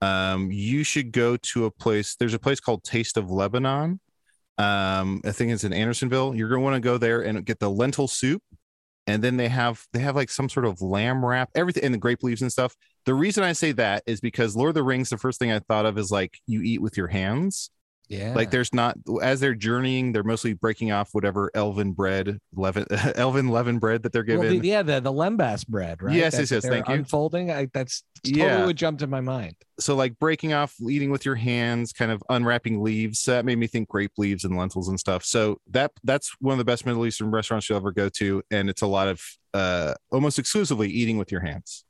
um, 0.00 0.50
you 0.52 0.84
should 0.84 1.12
go 1.12 1.36
to 1.36 1.64
a 1.64 1.70
place. 1.70 2.16
There's 2.16 2.34
a 2.34 2.38
place 2.38 2.60
called 2.60 2.84
Taste 2.84 3.16
of 3.16 3.30
Lebanon. 3.30 4.00
Um, 4.58 5.20
I 5.24 5.32
think 5.32 5.52
it's 5.52 5.64
in 5.64 5.72
Andersonville. 5.72 6.34
You're 6.34 6.48
going 6.48 6.60
to 6.60 6.64
want 6.64 6.74
to 6.74 6.80
go 6.80 6.98
there 6.98 7.22
and 7.22 7.44
get 7.44 7.60
the 7.60 7.70
lentil 7.70 8.08
soup. 8.08 8.42
And 9.06 9.24
then 9.24 9.38
they 9.38 9.48
have 9.48 9.86
they 9.94 10.00
have 10.00 10.16
like 10.16 10.28
some 10.28 10.50
sort 10.50 10.66
of 10.66 10.82
lamb 10.82 11.24
wrap, 11.24 11.48
everything 11.54 11.84
and 11.84 11.94
the 11.94 11.98
grape 11.98 12.22
leaves 12.22 12.42
and 12.42 12.52
stuff. 12.52 12.76
The 13.06 13.14
reason 13.14 13.42
I 13.42 13.52
say 13.52 13.72
that 13.72 14.02
is 14.06 14.20
because 14.20 14.54
Lord 14.54 14.70
of 14.70 14.74
the 14.74 14.82
Rings, 14.82 15.08
the 15.08 15.16
first 15.16 15.38
thing 15.38 15.50
I 15.50 15.60
thought 15.60 15.86
of 15.86 15.96
is 15.96 16.10
like 16.10 16.38
you 16.46 16.60
eat 16.62 16.82
with 16.82 16.98
your 16.98 17.06
hands. 17.06 17.70
Yeah. 18.08 18.32
Like 18.34 18.50
there's 18.50 18.72
not 18.72 18.96
as 19.22 19.38
they're 19.40 19.54
journeying, 19.54 20.12
they're 20.12 20.22
mostly 20.24 20.54
breaking 20.54 20.92
off 20.92 21.10
whatever 21.12 21.50
elven 21.54 21.92
bread, 21.92 22.38
leaven, 22.54 22.86
elven 23.16 23.48
leaven 23.48 23.78
bread 23.78 24.02
that 24.04 24.12
they're 24.12 24.24
well, 24.26 24.40
given. 24.42 24.60
the, 24.60 24.66
yeah, 24.68 24.82
the 24.82 24.98
the 25.00 25.12
lembas 25.12 25.66
bread, 25.68 26.02
right? 26.02 26.16
Yes, 26.16 26.32
That- 26.32 26.40
yes, 26.40 26.50
yes, 26.50 26.66
thank 26.66 26.88
you. 26.88 26.94
Unfolding. 26.94 27.50
I, 27.50 27.68
that's 27.74 28.02
totally 28.24 28.40
Yeah. 28.42 28.64
would 28.64 28.76
jumped 28.78 29.00
to 29.00 29.06
my 29.06 29.20
mind. 29.20 29.56
so 29.78 29.94
like 29.94 30.18
breaking 30.18 30.54
off, 30.54 30.74
eating 30.88 31.10
with 31.10 31.26
your 31.26 31.34
hands, 31.34 31.92
kind 31.92 32.10
of 32.10 32.22
unwrapping 32.30 32.82
leaves. 32.82 33.20
So 33.20 33.32
that 33.32 33.44
made 33.44 33.58
me 33.58 33.66
think 33.66 33.88
grape 33.90 34.12
leaves 34.16 34.44
and 34.44 34.56
lentils 34.56 34.88
and 34.88 34.98
stuff. 34.98 35.22
So 35.24 35.60
that 35.70 35.92
that's 36.02 36.34
one 36.40 36.52
of 36.52 36.58
the 36.58 36.64
best 36.64 36.86
Middle 36.86 37.04
Eastern 37.04 37.30
restaurants 37.30 37.68
you'll 37.68 37.76
ever 37.78 37.92
go 37.92 38.08
to, 38.08 38.42
and 38.50 38.70
it's 38.70 38.80
a 38.82 38.86
lot 38.86 39.08
of 39.08 39.20
uh 39.52 39.92
almost 40.10 40.38
exclusively 40.38 40.88
eating 40.88 41.18
with 41.18 41.30
your 41.30 41.42
hands. 41.42 41.84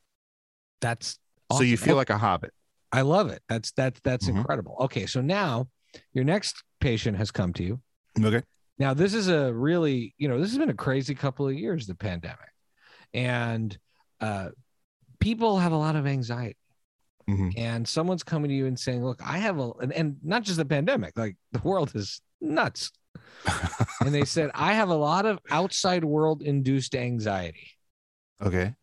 That's 0.80 1.18
So 1.52 1.62
you 1.62 1.76
feel 1.76 1.96
like 1.96 2.10
a 2.10 2.18
hobbit. 2.18 2.52
I 2.90 3.02
love 3.02 3.30
it. 3.30 3.42
That's 3.48 3.70
that's 3.72 4.00
that's 4.02 4.26
Mhm. 4.28 4.38
incredible. 4.38 4.76
Okay, 4.80 5.06
so 5.06 5.20
now 5.20 5.68
your 6.12 6.24
next 6.24 6.62
patient 6.80 7.16
has 7.18 7.30
come 7.30 7.52
to 7.54 7.62
you. 7.62 7.80
Okay. 8.22 8.42
Now 8.78 8.94
this 8.94 9.14
is 9.14 9.28
a 9.28 9.52
really, 9.52 10.14
you 10.18 10.28
know, 10.28 10.38
this 10.40 10.50
has 10.50 10.58
been 10.58 10.70
a 10.70 10.74
crazy 10.74 11.14
couple 11.14 11.48
of 11.48 11.54
years, 11.54 11.86
the 11.86 11.94
pandemic, 11.94 12.52
and 13.12 13.76
uh, 14.20 14.50
people 15.20 15.58
have 15.58 15.72
a 15.72 15.76
lot 15.76 15.96
of 15.96 16.06
anxiety. 16.06 16.56
Mhm. 17.28 17.52
And 17.58 17.86
someone's 17.86 18.22
coming 18.22 18.48
to 18.48 18.54
you 18.54 18.66
and 18.66 18.78
saying, 18.78 19.04
"Look, 19.04 19.20
I 19.22 19.38
have 19.38 19.58
a," 19.58 19.70
and, 19.82 19.92
and 19.92 20.16
not 20.22 20.44
just 20.44 20.56
the 20.56 20.64
pandemic, 20.64 21.18
like 21.18 21.36
the 21.52 21.58
world 21.60 21.92
is 21.94 22.22
nuts. 22.40 22.90
and 24.00 24.14
they 24.14 24.24
said, 24.24 24.50
"I 24.54 24.72
have 24.74 24.88
a 24.88 24.94
lot 24.94 25.26
of 25.26 25.38
outside 25.50 26.04
world 26.04 26.40
induced 26.42 26.94
anxiety. 26.94 27.68
Okay. 28.40 28.74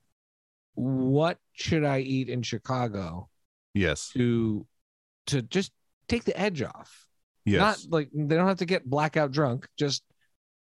What 0.76 1.40
should 1.54 1.84
I 1.86 2.00
eat 2.02 2.30
in 2.30 2.42
Chicago 2.44 3.30
Yes. 3.74 4.10
to 4.14 4.68
to 5.28 5.42
just 5.42 5.72
take 6.08 6.26
the 6.26 6.40
edge 6.40 6.62
off?" 6.62 7.05
Yes. 7.46 7.86
Not 7.86 7.92
like 7.92 8.10
they 8.14 8.36
don't 8.36 8.48
have 8.48 8.58
to 8.58 8.66
get 8.66 8.90
blackout 8.90 9.32
drunk. 9.32 9.68
Just 9.78 10.04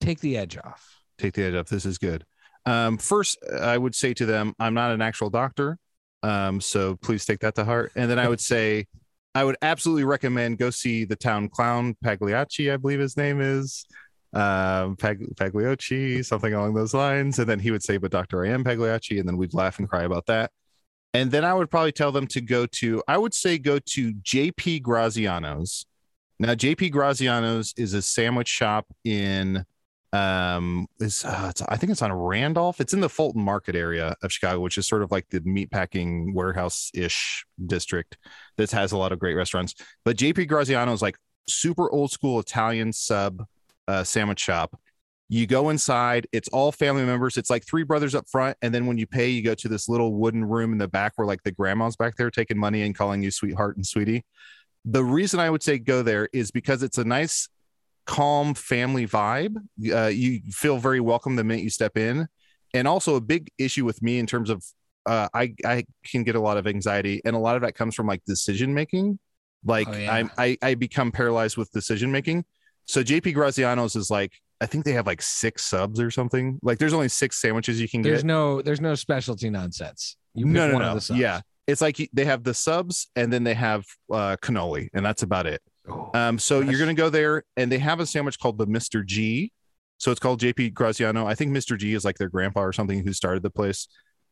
take 0.01 0.21
the 0.21 0.37
edge 0.39 0.57
off. 0.57 1.03
take 1.19 1.35
the 1.35 1.45
edge 1.45 1.55
off. 1.55 1.69
This 1.69 1.85
is 1.87 1.99
good. 1.99 2.25
Um, 2.65 2.97
first, 2.99 3.39
I 3.61 3.77
would 3.77 3.95
say 3.95 4.15
to 4.15 4.27
them, 4.27 4.55
I'm 4.59 4.75
not 4.75 4.93
an 4.93 5.03
actual 5.03 5.31
doctor, 5.31 5.79
um, 6.23 6.61
so 6.61 6.97
please 6.97 7.25
take 7.25 7.41
that 7.41 7.55
to 7.57 7.65
heart. 7.65 7.93
And 7.97 8.11
then 8.11 8.19
I 8.19 8.29
would 8.29 8.41
say, 8.41 8.87
I 9.35 9.45
would 9.45 9.57
absolutely 9.63 10.05
recommend 10.05 10.59
go 10.59 10.71
see 10.71 11.05
the 11.05 11.17
town 11.17 11.49
clown 11.49 11.97
Pagliacci, 12.05 12.71
I 12.71 12.77
believe 12.77 13.01
his 13.01 13.17
name 13.17 13.41
is 13.41 13.85
um, 14.35 14.97
Pag- 14.97 15.37
Pagliacci, 15.37 16.23
something 16.23 16.53
along 16.55 16.75
those 16.75 16.95
lines. 16.95 17.39
And 17.39 17.49
then 17.49 17.59
he 17.59 17.71
would 17.71 17.83
say, 17.83 17.97
"But 17.97 18.11
Doctor, 18.11 18.45
I 18.45 18.51
am 18.51 18.63
Pagliacci," 18.65 19.19
and 19.19 19.29
then 19.29 19.37
we'd 19.37 19.55
laugh 19.55 19.79
and 19.79 19.89
cry 19.89 20.05
about 20.05 20.27
that. 20.27 20.51
And 21.15 21.31
then 21.31 21.45
I 21.45 21.53
would 21.55 21.71
probably 21.71 21.93
tell 21.93 22.13
them 22.13 22.27
to 22.29 22.41
go 22.41 22.65
to, 22.67 23.03
I 23.07 23.19
would 23.19 23.35
say, 23.35 23.59
go 23.59 23.79
to 23.79 24.13
JP 24.15 24.83
Graziano's. 24.83 25.85
Now, 26.43 26.55
JP 26.55 26.91
Graziano's 26.91 27.73
is 27.77 27.95
a 27.95 28.03
sandwich 28.03 28.49
shop 28.49 28.87
in 29.05 29.65
um 30.15 30.87
is 31.01 31.25
uh, 31.25 31.51
i 31.71 31.77
think 31.79 31.91
it's 31.91 32.03
on 32.03 32.13
randolph. 32.13 32.83
It's 32.83 32.93
in 32.93 33.01
the 33.01 33.09
fulton 33.09 33.43
market 33.43 33.75
area 33.75 34.15
of 34.23 34.31
chicago 34.31 34.61
which 34.61 34.77
is 34.77 34.87
sort 34.87 35.03
of 35.03 35.11
like 35.11 35.27
the 35.31 35.41
meatpacking 35.41 36.35
warehouse 36.35 36.91
ish 36.93 37.47
district 37.67 38.19
that 38.59 38.71
has 38.73 38.93
a 38.93 38.99
lot 38.99 39.13
of 39.13 39.19
great 39.19 39.37
restaurants. 39.37 39.75
But 40.05 40.19
jp 40.19 40.49
graziano 40.49 40.93
is 40.93 41.01
like 41.01 41.17
super 41.49 41.91
old 41.91 42.11
school 42.11 42.41
italian 42.41 42.93
sub 42.93 43.47
uh, 43.89 44.05
sandwich 44.05 44.41
shop. 44.41 44.79
You 45.31 45.47
go 45.47 45.71
inside 45.71 46.27
it's 46.33 46.49
all 46.49 46.73
family 46.73 47.07
members. 47.07 47.39
It's 47.39 47.49
like 47.49 47.65
three 47.65 47.85
brothers 47.85 48.15
up 48.15 48.29
front 48.29 48.59
and 48.61 48.75
then 48.75 48.85
when 48.85 48.99
you 48.99 49.07
pay 49.07 49.31
you 49.31 49.43
go 49.43 49.55
to 49.55 49.69
this 49.69 49.89
little 49.89 50.13
wooden 50.13 50.45
room 50.45 50.73
in 50.73 50.79
the 50.79 50.89
back 50.89 51.13
where 51.15 51.27
like 51.27 51.43
the 51.45 51.53
grandma's 51.53 51.97
back 51.97 52.17
there 52.17 52.31
taking 52.31 52.59
money 52.59 52.83
and 52.83 52.95
calling 52.95 53.23
you 53.23 53.31
sweetheart 53.31 53.77
and 53.77 53.87
sweetie 53.87 54.25
the 54.85 55.05
reason 55.05 55.41
i 55.41 55.49
would 55.49 55.63
say 55.63 55.79
go 55.79 56.03
there 56.03 56.29
is 56.33 56.51
because 56.51 56.83
it's 56.83 56.99
a 56.99 57.05
nice 57.05 57.49
calm 58.07 58.55
family 58.55 59.07
vibe. 59.07 59.57
Uh, 59.93 60.07
you 60.07 60.41
feel 60.51 60.79
very 60.79 61.01
welcome 61.01 61.37
the 61.37 61.45
minute 61.45 61.63
you 61.63 61.71
step 61.71 61.97
in. 61.97 62.29
And 62.75 62.89
also 62.89 63.17
a 63.17 63.21
big 63.21 63.51
issue 63.59 63.85
with 63.85 64.03
me 64.03 64.19
in 64.19 64.27
terms 64.27 64.51
of 64.51 64.65
uh, 65.05 65.29
I 65.35 65.55
I 65.65 65.85
can 66.07 66.23
get 66.23 66.37
a 66.37 66.41
lot 66.41 66.57
of 66.57 66.67
anxiety, 66.67 67.21
and 67.25 67.35
a 67.37 67.39
lot 67.39 67.57
of 67.57 67.63
that 67.63 67.75
comes 67.75 67.95
from 67.95 68.07
like 68.07 68.25
decision 68.25 68.73
making. 68.73 69.19
Like 69.65 69.89
Oh, 69.89 69.97
yeah. 69.97 70.13
I'm 70.13 70.31
I 70.39 70.57
I 70.63 70.75
become 70.75 71.13
paralyzed 71.13 71.57
with 71.57 71.71
decision 71.73 72.11
making. 72.11 72.45
So 72.87 73.03
JP 73.03 73.35
Graziano's 73.35 73.97
is 73.97 74.11
like 74.11 74.33
I 74.61 74.67
think 74.67 74.85
they 74.85 74.93
have 74.93 75.07
like 75.07 75.21
six 75.21 75.65
subs 75.65 76.01
or 76.01 76.11
something. 76.11 76.59
Like 76.63 76.79
there's 76.79 76.93
only 76.93 77.09
six 77.09 77.41
sandwiches 77.41 77.81
you 77.81 77.89
can 77.89 78.01
There's 78.01 78.11
get. 78.11 78.13
There's 78.13 78.25
no 78.25 78.63
there's 78.63 78.81
no 78.81 78.95
specialty 78.95 79.51
nonsense. 79.51 80.17
You 80.35 80.47
no, 80.47 80.69
no, 80.69 80.75
one 80.75 80.83
no. 80.83 80.89
of 80.89 80.95
the 80.95 81.01
subs. 81.03 81.21
Yeah, 81.21 81.41
it's 81.67 81.81
like 81.81 81.97
they 82.13 82.25
have 82.25 82.45
the 82.45 82.55
subs 82.55 83.09
and 83.17 83.33
then 83.33 83.45
they 83.45 83.55
have 83.55 83.85
uh, 84.11 84.37
cannoli, 84.43 84.89
and 84.95 85.05
that's 85.05 85.23
about 85.23 85.47
it. 85.47 85.63
Oh, 85.89 86.11
Um, 86.15 86.39
so 86.39 86.61
Gosh. 86.61 86.71
you're 86.71 86.79
going 86.79 86.95
to 86.95 87.01
go 87.01 87.11
there, 87.11 87.45
and 87.57 87.71
they 87.71 87.79
have 87.79 88.01
a 88.01 88.07
sandwich 88.07 88.39
called 88.39 88.59
the 88.59 88.67
Mr. 88.67 89.05
G. 89.05 89.53
So 89.99 90.11
it's 90.11 90.21
called 90.21 90.41
JP 90.41 90.75
Graziano. 90.75 91.27
I 91.27 91.35
think 91.35 91.53
Mr. 91.57 91.79
G 91.79 91.95
is 91.95 92.05
like 92.05 92.19
their 92.19 92.29
grandpa 92.29 92.61
or 92.63 92.73
something 92.73 93.05
who 93.05 93.13
started 93.13 93.43
the 93.45 93.51
place. 93.51 93.87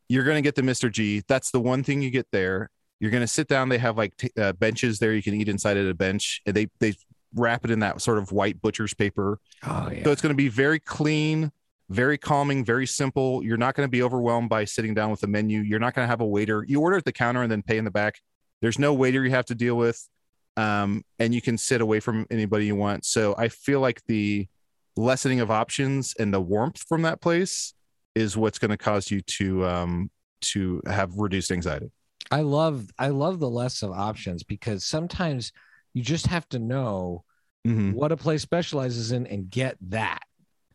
You're 0.08 0.24
going 0.24 0.36
to 0.36 0.42
get 0.42 0.56
the 0.56 0.62
Mr. 0.62 0.90
G. 0.90 1.22
That's 1.28 1.52
the 1.52 1.60
one 1.60 1.84
thing 1.84 2.02
you 2.02 2.10
get 2.10 2.26
there. 2.32 2.70
You're 2.98 3.12
going 3.12 3.22
to 3.22 3.28
sit 3.28 3.46
down. 3.46 3.68
They 3.68 3.78
have 3.78 3.96
like 3.96 4.16
t- 4.16 4.30
uh, 4.38 4.52
benches 4.54 4.98
there. 4.98 5.12
You 5.14 5.22
can 5.22 5.34
eat 5.34 5.48
inside 5.48 5.76
at 5.76 5.86
a 5.86 5.94
bench, 5.94 6.42
and 6.46 6.54
they 6.56 6.66
they 6.80 6.94
wrap 7.36 7.64
it 7.64 7.70
in 7.70 7.78
that 7.78 8.00
sort 8.02 8.18
of 8.18 8.32
white 8.32 8.60
butcher's 8.60 8.92
paper. 8.94 9.38
oh 9.62 9.88
yeah. 9.92 10.02
So 10.02 10.10
it's 10.10 10.20
going 10.20 10.32
to 10.32 10.36
be 10.36 10.48
very 10.48 10.80
clean, 10.80 11.52
very 11.90 12.16
calming, 12.16 12.64
very 12.64 12.86
simple. 12.86 13.42
You're 13.44 13.56
not 13.56 13.74
going 13.74 13.86
to 13.86 13.90
be 13.90 14.02
overwhelmed 14.02 14.48
by 14.48 14.64
sitting 14.64 14.94
down 14.94 15.10
with 15.10 15.22
a 15.24 15.26
menu. 15.26 15.60
You're 15.60 15.80
not 15.80 15.94
going 15.94 16.04
to 16.04 16.08
have 16.10 16.20
a 16.20 16.26
waiter. 16.26 16.64
You 16.66 16.80
order 16.80 16.96
at 16.96 17.04
the 17.04 17.12
counter 17.12 17.42
and 17.42 17.50
then 17.50 17.62
pay 17.62 17.78
in 17.78 17.84
the 17.84 17.90
back. 17.90 18.14
There's 18.62 18.78
no 18.78 18.94
waiter 18.94 19.24
you 19.24 19.30
have 19.30 19.46
to 19.46 19.54
deal 19.54 19.76
with. 19.76 20.08
Um, 20.56 21.04
and 21.18 21.34
you 21.34 21.40
can 21.42 21.58
sit 21.58 21.80
away 21.80 22.00
from 22.00 22.26
anybody 22.30 22.66
you 22.66 22.76
want. 22.76 23.04
So 23.04 23.34
I 23.36 23.48
feel 23.48 23.80
like 23.80 24.02
the 24.06 24.46
lessening 24.96 25.40
of 25.40 25.50
options 25.50 26.14
and 26.18 26.32
the 26.32 26.40
warmth 26.40 26.82
from 26.88 27.02
that 27.02 27.20
place 27.20 27.74
is 28.14 28.36
what's 28.36 28.58
going 28.58 28.70
to 28.70 28.76
cause 28.76 29.10
you 29.10 29.20
to 29.22 29.64
um, 29.66 30.10
to 30.42 30.82
have 30.86 31.14
reduced 31.16 31.50
anxiety. 31.50 31.90
I 32.30 32.42
love 32.42 32.86
I 32.98 33.08
love 33.08 33.38
the 33.38 33.48
less 33.48 33.82
of 33.82 33.92
options 33.92 34.42
because 34.42 34.84
sometimes 34.84 35.52
you 35.94 36.02
just 36.02 36.26
have 36.26 36.48
to 36.50 36.58
know 36.58 37.24
Mhm. 37.66 37.92
what 37.94 38.10
a 38.12 38.16
place 38.16 38.42
specializes 38.42 39.12
in 39.12 39.26
and 39.26 39.50
get 39.50 39.76
that. 39.88 40.20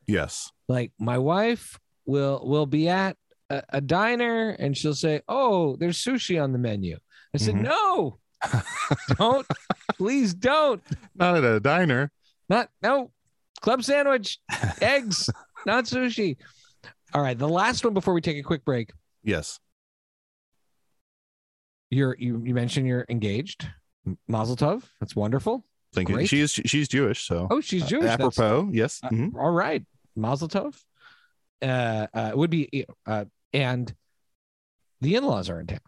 Yes. 0.07 0.51
Like 0.67 0.91
my 0.99 1.17
wife 1.17 1.79
will 2.05 2.41
will 2.45 2.65
be 2.65 2.89
at 2.89 3.17
a, 3.49 3.63
a 3.69 3.81
diner 3.81 4.49
and 4.57 4.75
she'll 4.77 4.95
say, 4.95 5.21
"Oh, 5.27 5.75
there's 5.75 5.97
sushi 6.03 6.41
on 6.41 6.51
the 6.51 6.57
menu." 6.59 6.97
I 7.33 7.37
said, 7.37 7.55
Mhm. 7.55 7.63
"No, 7.63 8.19
don't, 9.17 9.45
please 9.97 10.33
don't, 10.33 10.81
Not 11.15 11.37
at 11.37 11.43
a 11.43 11.59
diner. 11.59 12.11
not 12.49 12.69
no, 12.81 13.11
club 13.61 13.83
sandwich, 13.83 14.39
eggs, 14.81 15.29
not 15.65 15.85
sushi." 15.85 16.37
All 17.13 17.21
right, 17.21 17.37
the 17.37 17.47
last 17.47 17.85
one 17.85 17.93
before 17.93 18.13
we 18.13 18.21
take 18.21 18.37
a 18.37 18.43
quick 18.43 18.65
break. 18.65 18.91
Yes. 19.23 19.59
You're 21.91 22.15
you 22.19 22.41
you 22.43 22.53
mentioned 22.53 22.87
you're 22.87 23.05
engaged. 23.09 23.67
Mazel 24.27 24.55
tov. 24.55 24.83
That's 24.99 25.15
wonderful. 25.15 25.63
Thank 25.93 26.09
you. 26.09 26.15
Great. 26.15 26.29
She 26.29 26.41
is 26.41 26.51
she's 26.51 26.87
Jewish, 26.87 27.25
so 27.27 27.47
Oh, 27.49 27.61
she's 27.61 27.85
Jewish. 27.85 28.05
That's- 28.05 28.19
apropos. 28.39 28.69
Yes. 28.73 28.99
Uh, 29.03 29.09
Mhm. 29.09 29.35
all 29.35 29.51
right, 29.51 29.83
Mazel 30.15 30.47
Tov. 30.47 30.75
Uh, 31.61 32.07
uh, 32.13 32.31
would 32.35 32.49
be 32.49 32.85
uh, 33.07 33.25
and 33.53 33.93
the 35.01 35.15
in-laws 35.15 35.49
are 35.49 35.59
in 35.59 35.67
town. 35.67 35.79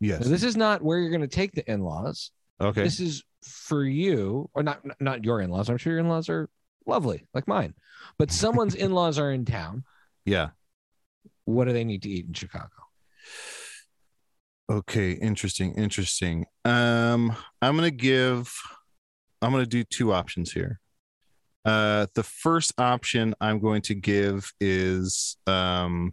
Yes. 0.00 0.22
Now, 0.22 0.28
this 0.28 0.42
is 0.42 0.56
not 0.56 0.82
where 0.82 0.98
you're 0.98 1.10
going 1.10 1.20
to 1.20 1.28
take 1.28 1.52
the 1.52 1.70
in-laws. 1.70 2.30
okay. 2.60 2.82
This 2.82 3.00
is 3.00 3.22
for 3.42 3.84
you, 3.84 4.48
or 4.54 4.62
not 4.62 4.80
not 5.00 5.24
your 5.24 5.40
in-laws. 5.40 5.68
I'm 5.68 5.76
sure 5.76 5.92
your 5.92 6.00
in-laws 6.00 6.28
are 6.28 6.48
lovely, 6.86 7.26
like 7.34 7.46
mine. 7.46 7.74
But 8.18 8.30
someone's 8.32 8.74
in-laws 8.84 9.18
are 9.18 9.30
in 9.30 9.44
town. 9.44 9.84
yeah. 10.24 10.50
What 11.46 11.66
do 11.66 11.74
they 11.74 11.84
need 11.84 12.02
to 12.02 12.08
eat 12.08 12.26
in 12.26 12.32
Chicago? 12.32 12.70
Okay, 14.70 15.12
interesting, 15.12 15.74
interesting. 15.74 16.46
Um, 16.64 17.36
I'm 17.60 17.76
gonna 17.76 17.90
give 17.90 18.50
I'm 19.42 19.52
gonna 19.52 19.66
do 19.66 19.84
two 19.84 20.14
options 20.14 20.52
here. 20.52 20.80
Uh 21.64 22.06
the 22.14 22.22
first 22.22 22.72
option 22.78 23.34
I'm 23.40 23.58
going 23.58 23.82
to 23.82 23.94
give 23.94 24.52
is 24.60 25.36
um 25.46 26.12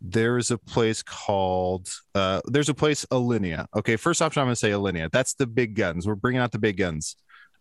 there 0.00 0.38
is 0.38 0.50
a 0.50 0.58
place 0.58 1.02
called 1.02 1.88
uh 2.14 2.40
there's 2.46 2.68
a 2.68 2.74
place 2.74 3.04
Alinea. 3.10 3.66
Okay, 3.76 3.96
first 3.96 4.22
option 4.22 4.40
I'm 4.40 4.46
gonna 4.46 4.56
say 4.56 4.70
Alinea. 4.70 5.10
That's 5.10 5.34
the 5.34 5.46
big 5.46 5.74
guns. 5.74 6.06
We're 6.06 6.14
bringing 6.14 6.40
out 6.40 6.52
the 6.52 6.58
big 6.58 6.76
guns. 6.76 7.16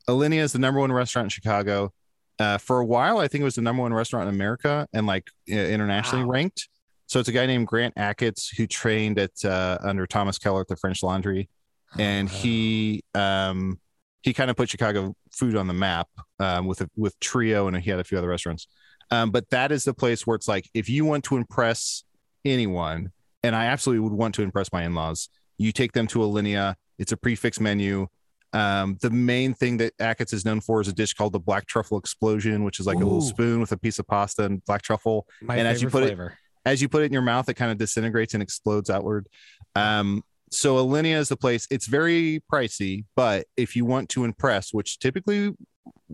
Alinea 0.08 0.40
is 0.40 0.54
the 0.54 0.60
number 0.60 0.80
one 0.80 0.92
restaurant 0.92 1.26
in 1.26 1.30
Chicago. 1.30 1.92
Uh, 2.40 2.58
for 2.60 2.80
a 2.80 2.86
while, 2.86 3.18
I 3.18 3.28
think 3.28 3.42
it 3.42 3.46
was 3.46 3.56
the 3.56 3.64
number 3.64 3.82
one 3.82 3.92
restaurant 3.94 4.30
in 4.30 4.36
America 4.36 4.88
and 4.94 5.08
like 5.08 5.28
uh, 5.52 5.56
internationally 5.56 6.24
Wow. 6.24 6.32
ranked. 6.32 6.70
So 7.08 7.20
it's 7.20 7.28
a 7.30 7.32
guy 7.32 7.46
named 7.48 7.66
Grant 7.68 7.96
Achatz 7.96 8.56
who 8.56 8.68
trained 8.68 9.18
at 9.18 9.32
uh, 9.44 9.80
under 9.82 10.06
Thomas 10.06 10.38
Keller 10.38 10.62
at 10.62 10.68
the 10.68 10.76
French 10.76 11.02
Laundry, 11.02 11.50
and 11.98 12.30
he 12.30 13.04
um, 13.16 13.80
he 14.22 14.34
kind 14.34 14.50
of 14.50 14.56
put 14.58 14.70
Chicago 14.70 15.16
food 15.32 15.56
on 15.56 15.68
the 15.68 15.74
map 15.74 16.08
um, 16.40 16.66
with 16.68 16.82
a, 16.82 16.90
with 16.96 17.20
Trio, 17.20 17.68
and 17.68 17.78
he 17.78 17.90
had 17.90 18.00
a 18.00 18.04
few 18.04 18.18
other 18.18 18.28
restaurants. 18.28 18.68
Um, 19.12 19.32
but 19.32 19.50
that 19.52 19.72
is 19.72 19.84
the 19.86 19.94
place 19.94 20.28
where 20.28 20.36
it's 20.36 20.48
like 20.48 20.70
if 20.74 20.90
you 20.90 21.06
want 21.06 21.24
to 21.26 21.38
impress 21.38 22.04
anyone, 22.44 23.12
and 23.44 23.56
I 23.56 23.66
absolutely 23.66 24.02
would 24.02 24.14
want 24.18 24.36
to 24.36 24.42
impress 24.42 24.72
my 24.74 24.84
in-laws, 24.84 25.30
you 25.58 25.72
take 25.72 25.94
them 25.94 26.08
to 26.08 26.20
Alinea. 26.20 26.76
It's 27.00 27.12
a 27.12 27.18
prefix 27.18 27.60
menu. 27.60 28.08
Um, 28.54 28.98
the 29.02 29.10
main 29.10 29.54
thing 29.54 29.78
that 29.78 29.96
Achatz 29.98 30.34
is 30.34 30.46
known 30.46 30.62
for 30.62 30.82
is 30.82 30.88
a 30.88 30.94
dish 30.94 31.14
called 31.14 31.34
the 31.34 31.40
black 31.40 31.68
truffle 31.68 31.98
explosion, 31.98 32.64
which 32.64 32.80
is 32.80 32.88
like 32.88 32.96
a 32.96 33.00
little 33.00 33.22
spoon 33.22 33.60
with 33.60 33.72
a 33.72 33.78
piece 33.78 34.00
of 34.00 34.08
pasta 34.08 34.44
and 34.46 34.64
black 34.66 34.82
truffle 34.82 35.28
my 35.42 35.58
and 35.58 35.68
as 35.68 35.82
you 35.82 35.90
put 35.90 36.04
it- 36.04 36.10
as 36.66 36.82
you 36.82 36.90
put 36.90 37.02
it 37.04 37.06
in 37.06 37.14
your 37.14 37.22
mouth, 37.22 37.48
it 37.50 37.54
kind 37.54 37.72
of 37.72 37.78
disintegrates 37.78 38.34
and 38.34 38.44
explodes 38.44 38.90
outward. 38.90 39.28
Um, 39.76 40.24
so 40.50 40.76
Alinea 40.76 41.18
is 41.18 41.30
the 41.30 41.38
place. 41.38 41.68
It's 41.70 41.88
very 41.88 42.42
pricey, 42.52 43.06
but 43.16 43.48
if 43.58 43.76
you 43.76 43.86
want 43.86 44.10
to 44.10 44.24
impress, 44.24 44.74
which 44.74 45.00
typically, 45.00 45.54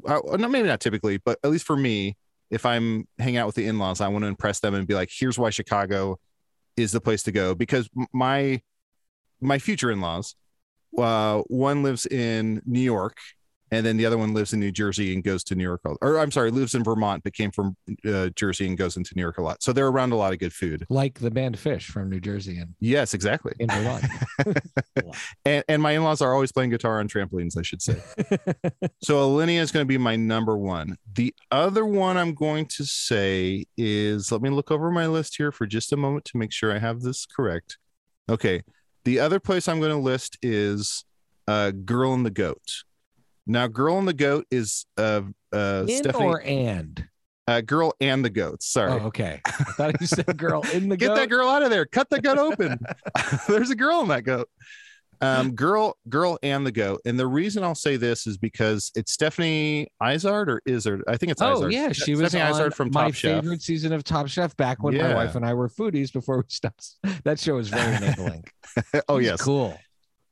uh, 0.05 0.19
no, 0.37 0.47
maybe 0.47 0.67
not 0.67 0.79
typically, 0.79 1.17
but 1.17 1.39
at 1.43 1.51
least 1.51 1.65
for 1.65 1.77
me, 1.77 2.17
if 2.49 2.65
I'm 2.65 3.07
hanging 3.19 3.37
out 3.37 3.47
with 3.47 3.55
the 3.55 3.65
in-laws, 3.65 4.01
I 4.01 4.07
want 4.07 4.23
to 4.23 4.27
impress 4.27 4.59
them 4.59 4.73
and 4.75 4.87
be 4.87 4.93
like, 4.93 5.09
"Here's 5.11 5.39
why 5.39 5.49
Chicago 5.49 6.19
is 6.77 6.91
the 6.91 7.01
place 7.01 7.23
to 7.23 7.31
go." 7.31 7.55
Because 7.55 7.89
my 8.11 8.61
my 9.41 9.59
future 9.59 9.91
in-laws, 9.91 10.35
uh, 10.97 11.41
one 11.47 11.83
lives 11.83 12.05
in 12.05 12.61
New 12.65 12.79
York, 12.79 13.17
and 13.73 13.85
then 13.85 13.97
the 13.97 14.05
other 14.05 14.17
one 14.17 14.33
lives 14.33 14.53
in 14.53 14.59
New 14.59 14.71
Jersey 14.71 15.13
and 15.13 15.23
goes 15.23 15.43
to 15.45 15.55
New 15.55 15.63
York. 15.63 15.81
all- 15.85 15.97
Or 16.01 16.17
I'm 16.19 16.31
sorry, 16.31 16.51
lives 16.51 16.75
in 16.75 16.83
Vermont 16.83 17.23
but 17.23 17.33
came 17.33 17.51
from 17.51 17.75
uh, 18.07 18.29
Jersey 18.35 18.67
and 18.67 18.77
goes 18.77 18.95
into 18.97 19.13
New 19.15 19.21
York 19.21 19.37
a 19.37 19.41
lot. 19.41 19.63
So 19.63 19.73
they're 19.73 19.87
around 19.87 20.11
a 20.13 20.15
lot 20.15 20.31
of 20.33 20.39
good 20.39 20.53
food. 20.53 20.85
like 20.89 21.19
the 21.19 21.31
band 21.31 21.57
Phish 21.57 21.83
from 21.83 22.09
New 22.09 22.19
Jersey 22.19 22.59
and 22.59 22.75
Yes, 22.79 23.13
exactly. 23.13 23.53
in 23.59 23.69
Vermont. 23.69 24.05
And, 25.45 25.63
and 25.67 25.81
my 25.81 25.91
in-laws 25.91 26.21
are 26.21 26.33
always 26.33 26.51
playing 26.51 26.69
guitar 26.69 26.99
on 26.99 27.07
trampolines, 27.07 27.57
I 27.57 27.61
should 27.63 27.81
say. 27.81 28.01
so 29.01 29.15
Alinea 29.27 29.59
is 29.59 29.71
going 29.71 29.83
to 29.83 29.87
be 29.87 29.97
my 29.97 30.15
number 30.15 30.57
one. 30.57 30.97
The 31.15 31.33
other 31.51 31.85
one 31.85 32.15
I'm 32.17 32.33
going 32.33 32.65
to 32.67 32.85
say 32.85 33.65
is 33.77 34.31
let 34.31 34.41
me 34.41 34.49
look 34.49 34.71
over 34.71 34.89
my 34.91 35.07
list 35.07 35.35
here 35.37 35.51
for 35.51 35.65
just 35.65 35.91
a 35.91 35.97
moment 35.97 36.25
to 36.25 36.37
make 36.37 36.51
sure 36.53 36.71
I 36.73 36.79
have 36.79 37.01
this 37.01 37.25
correct. 37.25 37.77
Okay. 38.29 38.61
The 39.03 39.19
other 39.19 39.39
place 39.39 39.67
I'm 39.67 39.79
going 39.79 39.91
to 39.91 39.97
list 39.97 40.37
is 40.41 41.03
uh, 41.47 41.71
Girl 41.71 42.13
and 42.13 42.25
the 42.25 42.31
Goat. 42.31 42.83
Now, 43.45 43.67
Girl 43.67 43.97
and 43.99 44.07
the 44.07 44.13
Goat 44.13 44.45
is 44.51 44.85
uh, 44.97 45.21
uh, 45.53 45.85
in 45.87 45.97
Stephanie, 45.97 46.25
or 46.25 46.41
and? 46.43 47.05
uh, 47.47 47.61
Girl 47.61 47.93
and 47.99 48.23
the 48.23 48.29
Goats. 48.29 48.67
Sorry. 48.67 48.91
Oh, 48.93 49.07
okay. 49.07 49.41
I 49.45 49.51
thought 49.51 49.99
you 50.01 50.07
said 50.07 50.37
girl 50.37 50.63
in 50.73 50.87
the 50.89 50.95
Get 50.97 51.07
goat. 51.07 51.15
that 51.15 51.29
girl 51.29 51.49
out 51.49 51.61
of 51.63 51.69
there. 51.69 51.85
Cut 51.85 52.09
the 52.09 52.21
goat 52.21 52.37
open. 52.37 52.79
There's 53.47 53.69
a 53.69 53.75
girl 53.75 54.01
in 54.01 54.07
that 54.09 54.23
goat. 54.23 54.49
Um, 55.21 55.55
girl, 55.55 55.95
girl, 56.09 56.37
and 56.43 56.65
the 56.65 56.71
goat. 56.71 56.99
And 57.05 57.17
the 57.17 57.27
reason 57.27 57.63
I'll 57.63 57.75
say 57.75 57.95
this 57.95 58.27
is 58.27 58.37
because 58.37 58.91
it's 58.93 59.13
Stephanie 59.13 59.87
Izard 60.05 60.49
or 60.49 60.61
Izard. 60.65 61.01
I 61.07 61.15
think 61.15 61.31
it's 61.31 61.41
Oh 61.41 61.53
Izard. 61.53 61.71
yeah, 61.71 61.91
she 61.93 62.11
was 62.15 62.29
Stephanie 62.31 62.51
Izard 62.51 62.73
from 62.75 62.89
my 62.91 63.05
Top 63.05 63.13
Chef. 63.13 63.41
favorite 63.41 63.61
season 63.61 63.93
of 63.93 64.03
Top 64.03 64.27
Chef 64.27 64.53
back 64.57 64.83
when 64.83 64.97
my 64.97 65.13
wife 65.15 65.35
and 65.35 65.45
I 65.45 65.53
were 65.53 65.69
foodies 65.69 66.11
before 66.11 66.37
we 66.39 66.43
stopped. 66.49 66.95
That 67.23 67.39
show 67.39 67.55
was 67.55 67.69
very 67.69 67.95
enabling. 67.95 68.43
oh 69.07 69.19
yes. 69.19 69.41
cool. 69.41 69.77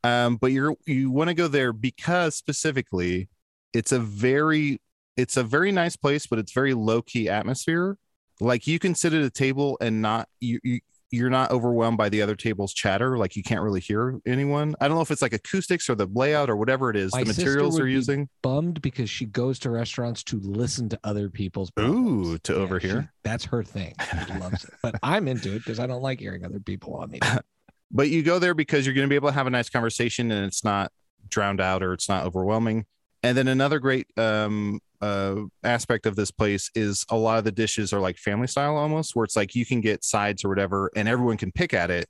Um, 0.04 0.38
but 0.38 0.52
you're 0.52 0.76
you 0.86 1.12
want 1.12 1.30
to 1.30 1.34
go 1.34 1.48
there 1.48 1.74
because 1.74 2.36
specifically, 2.36 3.30
it's 3.74 3.92
a 3.92 4.00
very 4.00 4.82
it's 5.18 5.38
a 5.38 5.44
very 5.44 5.72
nice 5.72 5.96
place, 5.96 6.26
but 6.28 6.40
it's 6.40 6.52
very 6.52 6.74
low 6.74 7.02
key 7.02 7.30
atmosphere. 7.30 7.98
Like 8.40 8.66
you 8.66 8.80
can 8.80 8.96
sit 8.96 9.14
at 9.14 9.22
a 9.22 9.30
table 9.30 9.78
and 9.82 10.02
not 10.02 10.28
you, 10.40 10.60
you 10.64 10.80
you're 11.12 11.30
not 11.30 11.52
overwhelmed 11.52 11.98
by 11.98 12.08
the 12.08 12.22
other 12.22 12.36
table's 12.36 12.74
chatter. 12.74 13.18
Like 13.18 13.36
you 13.36 13.44
can't 13.44 13.62
really 13.62 13.82
hear 13.82 14.20
anyone. 14.26 14.76
I 14.80 14.88
don't 14.88 14.96
know 14.96 15.02
if 15.02 15.12
it's 15.12 15.22
like 15.22 15.34
acoustics 15.34 15.90
or 15.90 15.96
the 15.96 16.10
layout 16.12 16.50
or 16.50 16.56
whatever 16.56 16.90
it 16.90 16.96
is. 16.96 17.12
My 17.12 17.24
the 17.24 17.28
materials 17.28 17.76
they're 17.76 17.88
using. 17.88 18.30
Bummed 18.42 18.82
because 18.82 19.10
she 19.10 19.26
goes 19.26 19.60
to 19.60 19.70
restaurants 19.70 20.24
to 20.24 20.40
listen 20.40 20.88
to 20.90 21.00
other 21.04 21.30
people's. 21.30 21.70
Ooh, 21.80 22.38
to 22.40 22.54
she- 22.54 22.58
overhear. 22.58 23.12
that's 23.24 23.46
her 23.46 23.62
thing. 23.64 23.94
She 24.10 24.40
loves 24.40 24.64
it, 24.64 24.74
but 24.82 24.96
I'm 25.04 25.28
into 25.28 25.54
it 25.54 25.60
because 25.60 25.80
I 25.80 25.86
don't 25.86 26.02
like 26.02 26.20
hearing 26.22 26.46
other 26.46 26.60
people 26.60 26.96
on 26.96 27.12
me. 27.12 27.20
but 27.92 28.10
you 28.10 28.24
go 28.24 28.40
there 28.40 28.54
because 28.54 28.86
you're 28.86 28.96
going 28.96 29.06
to 29.06 29.10
be 29.10 29.16
able 29.16 29.30
to 29.30 29.34
have 29.34 29.48
a 29.48 29.52
nice 29.52 29.70
conversation 29.70 30.32
and 30.32 30.46
it's 30.46 30.64
not 30.64 30.92
drowned 31.30 31.62
out 31.62 31.84
or 31.84 31.94
it's 31.94 32.10
not 32.10 32.26
overwhelming 32.26 32.86
and 33.24 33.38
then 33.38 33.48
another 33.48 33.80
great 33.80 34.08
um, 34.18 34.80
uh, 35.02 35.36
aspect 35.64 36.06
of 36.06 36.16
this 36.16 36.32
place 36.32 36.70
is 36.76 37.06
a 37.10 37.16
lot 37.16 37.38
of 37.38 37.44
the 37.44 37.52
dishes 37.52 37.94
are 37.94 38.00
like 38.00 38.18
family 38.18 38.48
style 38.48 38.76
almost 38.76 39.16
where 39.16 39.24
it's 39.24 39.36
like 39.36 39.56
you 39.56 39.66
can 39.66 39.82
get 39.82 40.04
sides 40.04 40.44
or 40.44 40.50
whatever 40.50 40.92
and 40.96 41.08
everyone 41.08 41.38
can 41.38 41.52
pick 41.52 41.74
at 41.74 41.90
it 41.92 42.08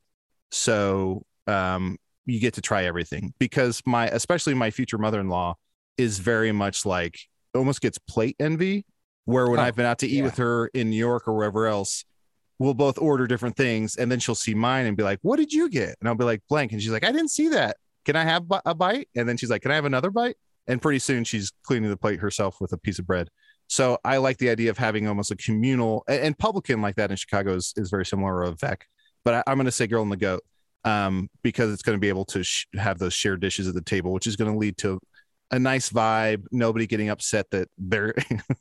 so 0.52 1.24
um, 1.48 1.98
you 2.26 2.40
get 2.40 2.54
to 2.54 2.62
try 2.62 2.86
everything 2.86 3.34
because 3.40 3.82
my 3.86 4.08
especially 4.08 4.54
my 4.54 4.72
future 4.72 4.98
mother-in-law 4.98 5.56
is 5.98 6.20
very 6.20 6.52
much 6.52 6.86
like 6.86 7.20
almost 7.54 7.82
gets 7.82 7.98
plate 7.98 8.36
envy 8.40 8.86
where 9.26 9.50
when 9.50 9.60
Oh, 9.60 9.64
i've 9.64 9.76
been 9.76 9.86
out 9.86 10.00
to 10.00 10.08
eat 10.08 10.18
yeah. 10.18 10.24
with 10.24 10.38
her 10.38 10.68
in 10.68 10.90
new 10.90 10.98
york 10.98 11.28
or 11.28 11.34
wherever 11.34 11.68
else 11.68 12.06
we'll 12.62 12.74
both 12.74 12.98
order 13.00 13.28
different 13.28 13.56
things 13.56 13.96
and 13.96 14.12
then 14.12 14.20
she'll 14.20 14.36
see 14.36 14.54
mine 14.54 14.86
and 14.86 14.96
be 14.96 15.04
like 15.04 15.20
what 15.22 15.38
did 15.38 15.52
you 15.52 15.70
get? 15.70 15.96
And 16.00 16.08
i'll 16.08 16.16
be 16.16 16.24
like 16.24 16.42
blank. 16.48 16.72
And 16.72 16.82
she's 16.82 16.92
like 16.92 17.04
i 17.04 17.12
didn't 17.12 17.32
see 17.32 17.50
that. 17.50 17.78
Can 18.06 18.16
i 18.16 18.24
have 18.24 18.44
a 18.66 18.76
bite? 18.76 19.10
And 19.16 19.28
then 19.28 19.38
she's 19.38 19.50
like 19.50 19.62
can 19.62 19.72
i 19.72 19.76
have 19.76 19.86
another 19.86 20.12
bite? 20.12 20.38
And 20.68 20.82
pretty 20.82 21.00
soon 21.00 21.24
she's 21.24 21.52
cleaning 21.64 21.90
the 21.90 21.98
plate 21.98 22.20
herself 22.20 22.62
with 22.62 22.72
a 22.72 22.78
piece 22.78 23.00
of 23.00 23.08
bread. 23.08 23.30
So 23.68 23.98
i 24.06 24.18
like 24.18 24.38
the 24.38 24.50
idea 24.50 24.70
of 24.70 24.78
having 24.78 25.08
almost 25.08 25.32
a 25.32 25.36
communal 25.36 26.04
and 26.08 26.38
publican 26.38 26.82
like 26.82 26.96
that 26.96 27.10
in 27.10 27.18
chicago 27.18 27.56
is, 27.56 27.74
is 27.78 27.90
very 27.90 28.06
similar 28.06 28.44
Avec 28.44 28.86
but 29.24 29.34
I, 29.34 29.44
i'm 29.48 29.58
going 29.58 29.66
to 29.66 29.72
say 29.72 29.88
girl 29.88 30.04
and 30.04 30.12
the 30.12 30.18
goat 30.18 30.44
um, 30.84 31.30
because 31.44 31.72
it's 31.72 31.84
going 31.84 31.96
to 31.96 32.00
be 32.00 32.10
able 32.10 32.26
to 32.26 32.44
sh- 32.44 32.66
have 32.74 32.98
those 32.98 33.14
shared 33.14 33.40
dishes 33.40 33.68
at 33.68 33.76
the 33.76 33.84
table 33.84 34.12
which 34.14 34.26
is 34.26 34.36
going 34.36 34.52
to 34.52 34.58
lead 34.58 34.78
to 34.78 35.00
a 35.52 35.60
nice 35.60 35.90
vibe 35.90 36.46
nobody 36.52 36.88
getting 36.88 37.10
upset 37.10 37.50
that 37.52 37.68
they're 37.78 38.16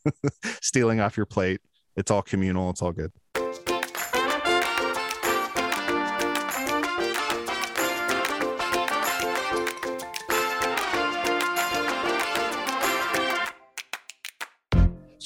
stealing 0.60 1.00
off 1.00 1.16
your 1.16 1.26
plate. 1.26 1.60
It's 1.96 2.10
all 2.10 2.22
communal. 2.22 2.70
It's 2.70 2.82
all 2.82 2.92
good. 2.92 3.12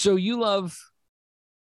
So 0.05 0.17
you 0.17 0.39
love 0.39 0.79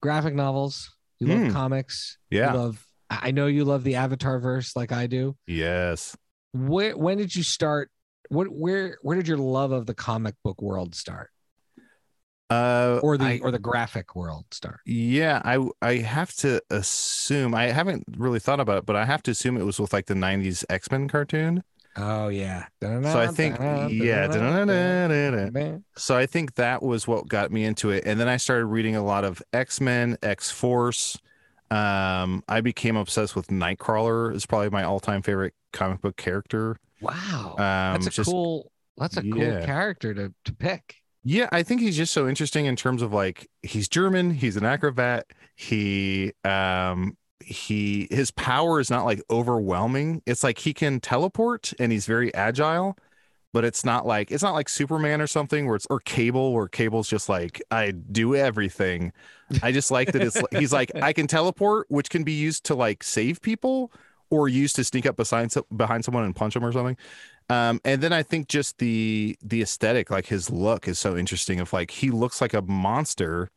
graphic 0.01 0.33
novels. 0.35 0.91
You 1.21 1.27
love 1.27 1.43
Hmm. 1.49 1.51
comics. 1.53 2.17
Yeah. 2.31 2.53
You 2.53 2.59
love. 2.59 2.87
I 3.11 3.29
I 3.29 3.31
know 3.33 3.47
you 3.49 3.67
love 3.67 3.85
the 3.85 3.97
Avatar 3.97 4.39
verse 4.39 4.75
like 4.75 4.93
I 4.93 5.07
do. 5.07 5.37
Yes. 5.47 6.17
Where 6.55 6.97
when 6.97 7.19
did 7.19 7.37
you 7.37 7.43
start? 7.43 7.91
What 8.31 8.47
where 8.49 8.97
where 9.03 9.15
did 9.19 9.29
your 9.29 9.37
love 9.37 9.73
of 9.73 9.85
the 9.85 9.93
comic 9.93 10.37
book 10.43 10.63
world 10.63 10.95
start, 10.95 11.29
Uh, 12.49 12.99
or 13.03 13.19
the 13.19 13.25
I- 13.25 13.41
or 13.43 13.51
the 13.51 13.59
graphic 13.59 14.17
world 14.17 14.47
start? 14.53 14.81
Yeah, 14.87 15.43
I 15.45 15.59
I 15.83 15.97
have 15.99 16.33
to 16.37 16.63
assume 16.71 17.55
I 17.55 17.65
haven't 17.65 18.05
really 18.17 18.41
thought 18.41 18.59
about 18.61 18.79
it, 18.79 18.87
but 18.87 18.97
I 18.97 19.05
have 19.05 19.23
to 19.25 19.33
assume 19.33 19.59
it 19.59 19.65
was 19.65 19.79
with 19.79 19.93
like 19.93 20.07
the 20.07 20.15
'90s 20.15 20.65
X 20.71 20.91
Men 20.91 21.09
cartoon. 21.09 21.63
Oh 21.97 22.29
yeah. 22.29 22.67
So 22.83 23.19
I 23.21 23.29
think 23.29 23.57
yeah, 23.91 24.29
so 25.97 26.17
I 26.17 26.27
think 26.27 26.55
that 26.57 26.83
was 26.83 27.07
what 27.07 27.29
got 27.29 27.53
me 27.53 27.65
into 27.65 27.91
it, 27.91 28.05
and 28.07 28.19
then 28.19 28.29
I 28.29 28.37
started 28.37 28.67
reading 28.67 28.97
a 28.97 29.05
lot 29.05 29.25
of 29.25 29.43
X 29.53 29.81
Men, 29.81 30.17
X 30.23 30.51
Force. 30.51 31.17
Um, 31.71 32.43
I 32.49 32.61
became 32.61 32.97
obsessed 32.97 33.35
with 33.37 33.49
Nightcrawler. 33.49 34.35
Is 34.35 34.47
probably 34.47 34.71
my 34.71 34.83
all-time 34.85 35.23
favorite 35.23 35.55
comic 35.73 36.01
book 36.01 36.17
character. 36.17 36.77
Wow. 37.01 37.51
Um, 37.59 37.95
That's 37.95 38.07
a 38.07 38.11
just- 38.11 38.31
cool. 38.31 38.71
That's 38.97 39.17
a 39.17 39.23
cool 39.23 39.39
Yeah. 39.39 39.65
character 39.67 40.15
to 40.15 40.33
to 40.45 40.53
pick. 40.53 40.97
Yeah, 41.25 41.49
I 41.51 41.63
think 41.63 41.81
he's 41.81 41.97
just 41.97 42.13
so 42.13 42.29
interesting 42.29 42.67
in 42.67 42.77
terms 42.77 43.03
of 43.03 43.13
like 43.13 43.49
he's 43.63 43.89
German, 43.89 44.31
he's 44.33 44.57
an 44.57 44.65
acrobat, 44.65 45.27
he 45.57 46.33
um 46.45 47.17
he 47.41 48.09
his 48.11 48.31
power 48.31 48.81
is 48.81 48.91
not 48.91 49.05
like 49.05 49.23
overwhelming. 49.31 50.23
It's 50.27 50.45
like 50.45 50.59
he 50.59 50.73
can 50.73 51.01
teleport 51.01 51.73
and 51.79 51.93
he's 51.93 52.07
very 52.07 52.33
agile, 52.35 52.97
but 53.53 53.65
it's 53.65 53.85
not 53.85 54.07
like 54.07 54.31
it's 54.31 54.43
not 54.43 54.55
like 54.55 54.69
Superman 54.69 55.21
or 55.21 55.27
something 55.27 55.67
where 55.67 55.77
it's 55.77 55.87
or 55.91 56.01
Cable 56.01 56.53
where 56.53 56.69
Cable's 56.69 57.09
just 57.09 57.29
like 57.29 57.63
I 57.71 57.91
do 57.91 58.35
everything. 58.35 59.13
I 59.63 59.73
just 59.73 59.91
like 59.91 60.13
that 60.13 60.23
it's 60.23 60.41
he's 60.53 60.73
like 60.73 60.93
I 60.97 61.13
can 61.13 61.27
teleport 61.27 61.87
which 61.91 62.11
can 62.11 62.25
be 62.25 62.33
used 62.33 62.65
to 62.65 62.75
like 62.75 63.03
save 63.03 63.43
people 63.43 63.93
or 64.31 64.49
used 64.49 64.77
to 64.77 64.85
sneak 64.85 65.07
up 65.07 65.17
behind 65.17 65.55
behind 65.77 66.05
someone 66.05 66.25
and 66.25 66.35
punch 66.35 66.55
them 66.55 66.65
or 66.65 66.73
something. 66.73 66.97
Um, 67.51 67.81
and 67.85 68.03
then 68.03 68.13
I 68.13 68.23
think 68.23 68.49
just 68.49 68.79
the 68.79 69.37
the 69.43 69.63
aesthetic, 69.63 70.11
like 70.11 70.27
his 70.27 70.51
look, 70.51 70.89
is 70.89 70.99
so 70.99 71.17
interesting. 71.17 71.61
Of 71.61 71.73
like 71.73 71.91
he 71.91 72.11
looks 72.11 72.41
like 72.41 72.55
a 72.55 72.63
monster, 72.63 73.51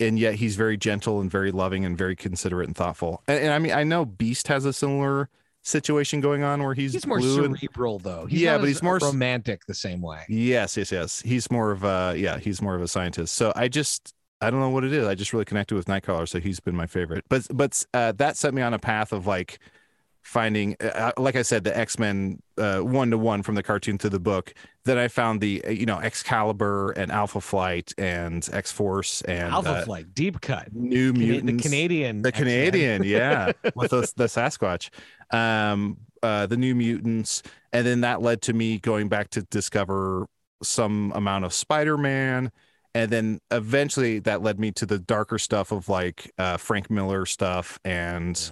and 0.00 0.18
yet 0.18 0.34
he's 0.36 0.56
very 0.56 0.76
gentle 0.76 1.20
and 1.20 1.30
very 1.30 1.52
loving 1.52 1.84
and 1.84 1.96
very 1.96 2.16
considerate 2.16 2.66
and 2.68 2.76
thoughtful. 2.76 3.22
And, 3.28 3.38
and 3.44 3.52
I 3.52 3.58
mean, 3.58 3.72
I 3.72 3.84
know 3.84 4.04
Beast 4.04 4.48
has 4.48 4.64
a 4.64 4.72
similar 4.72 5.28
situation 5.62 6.20
going 6.20 6.42
on 6.42 6.62
where 6.62 6.74
he's, 6.74 6.94
He's, 6.94 7.06
more 7.06 7.18
blue 7.18 7.44
and- 7.44 7.58
cerebral 7.58 7.98
though. 7.98 8.26
He's 8.26 8.40
Yeah, 8.40 8.58
but 8.58 8.68
he's 8.68 8.82
more 8.82 8.98
romantic 8.98 9.66
the 9.66 9.74
same 9.74 10.00
way. 10.00 10.24
Yes, 10.28 10.76
yes, 10.76 10.90
yes. 10.90 11.20
He's 11.20 11.50
more 11.50 11.70
of 11.70 11.84
a 11.84 12.14
yeah, 12.16 12.38
he's 12.38 12.62
more 12.62 12.74
of 12.74 12.82
a 12.82 12.88
scientist. 12.88 13.34
So 13.34 13.52
I 13.54 13.68
just 13.68 14.14
I 14.40 14.50
don't 14.50 14.60
know 14.60 14.70
what 14.70 14.84
it 14.84 14.92
is. 14.92 15.06
I 15.06 15.14
just 15.14 15.32
really 15.32 15.44
connected 15.44 15.74
with 15.74 15.86
Nightcrawler, 15.86 16.28
so 16.28 16.40
he's 16.40 16.60
been 16.60 16.76
my 16.76 16.86
favorite. 16.86 17.24
But 17.28 17.46
but 17.52 17.84
uh, 17.92 18.12
that 18.12 18.36
set 18.36 18.54
me 18.54 18.62
on 18.62 18.72
a 18.72 18.78
path 18.78 19.12
of 19.12 19.26
like 19.26 19.58
finding, 20.28 20.76
uh, 20.80 21.12
like 21.16 21.36
I 21.36 21.42
said, 21.42 21.64
the 21.64 21.76
X 21.76 21.98
Men 21.98 22.42
one 22.56 23.10
to 23.10 23.18
one 23.18 23.42
from 23.42 23.54
the 23.54 23.62
cartoon 23.62 23.96
to 23.98 24.10
the 24.10 24.20
book. 24.20 24.52
Then 24.84 24.98
I 24.98 25.08
found 25.08 25.40
the 25.40 25.64
uh, 25.64 25.70
you 25.70 25.86
know 25.86 25.98
Excalibur 25.98 26.90
and 26.92 27.10
Alpha 27.10 27.40
Flight 27.40 27.94
and 27.96 28.46
X 28.52 28.70
Force 28.70 29.22
and 29.22 29.52
Alpha 29.52 29.70
uh, 29.70 29.84
Flight, 29.84 30.14
deep 30.14 30.40
cut. 30.40 30.72
New 30.72 31.12
Cana- 31.12 31.26
Mutants, 31.26 31.62
the 31.62 31.68
Canadian, 31.68 32.22
the 32.22 32.28
X-Men. 32.28 32.46
Canadian, 32.46 33.02
yeah, 33.04 33.52
with 33.74 33.90
the, 33.90 34.12
the 34.16 34.26
Sasquatch, 34.26 34.90
um, 35.30 35.96
uh, 36.22 36.46
the 36.46 36.56
New 36.56 36.74
Mutants, 36.74 37.42
and 37.72 37.86
then 37.86 38.02
that 38.02 38.20
led 38.20 38.42
to 38.42 38.52
me 38.52 38.78
going 38.78 39.08
back 39.08 39.30
to 39.30 39.42
discover 39.44 40.26
some 40.62 41.10
amount 41.14 41.46
of 41.46 41.54
Spider-Man, 41.54 42.52
and 42.94 43.10
then 43.10 43.40
eventually 43.50 44.18
that 44.20 44.42
led 44.42 44.60
me 44.60 44.72
to 44.72 44.84
the 44.84 44.98
darker 44.98 45.38
stuff 45.38 45.72
of 45.72 45.88
like 45.88 46.30
uh, 46.36 46.58
Frank 46.58 46.90
Miller 46.90 47.24
stuff 47.24 47.80
and. 47.82 48.50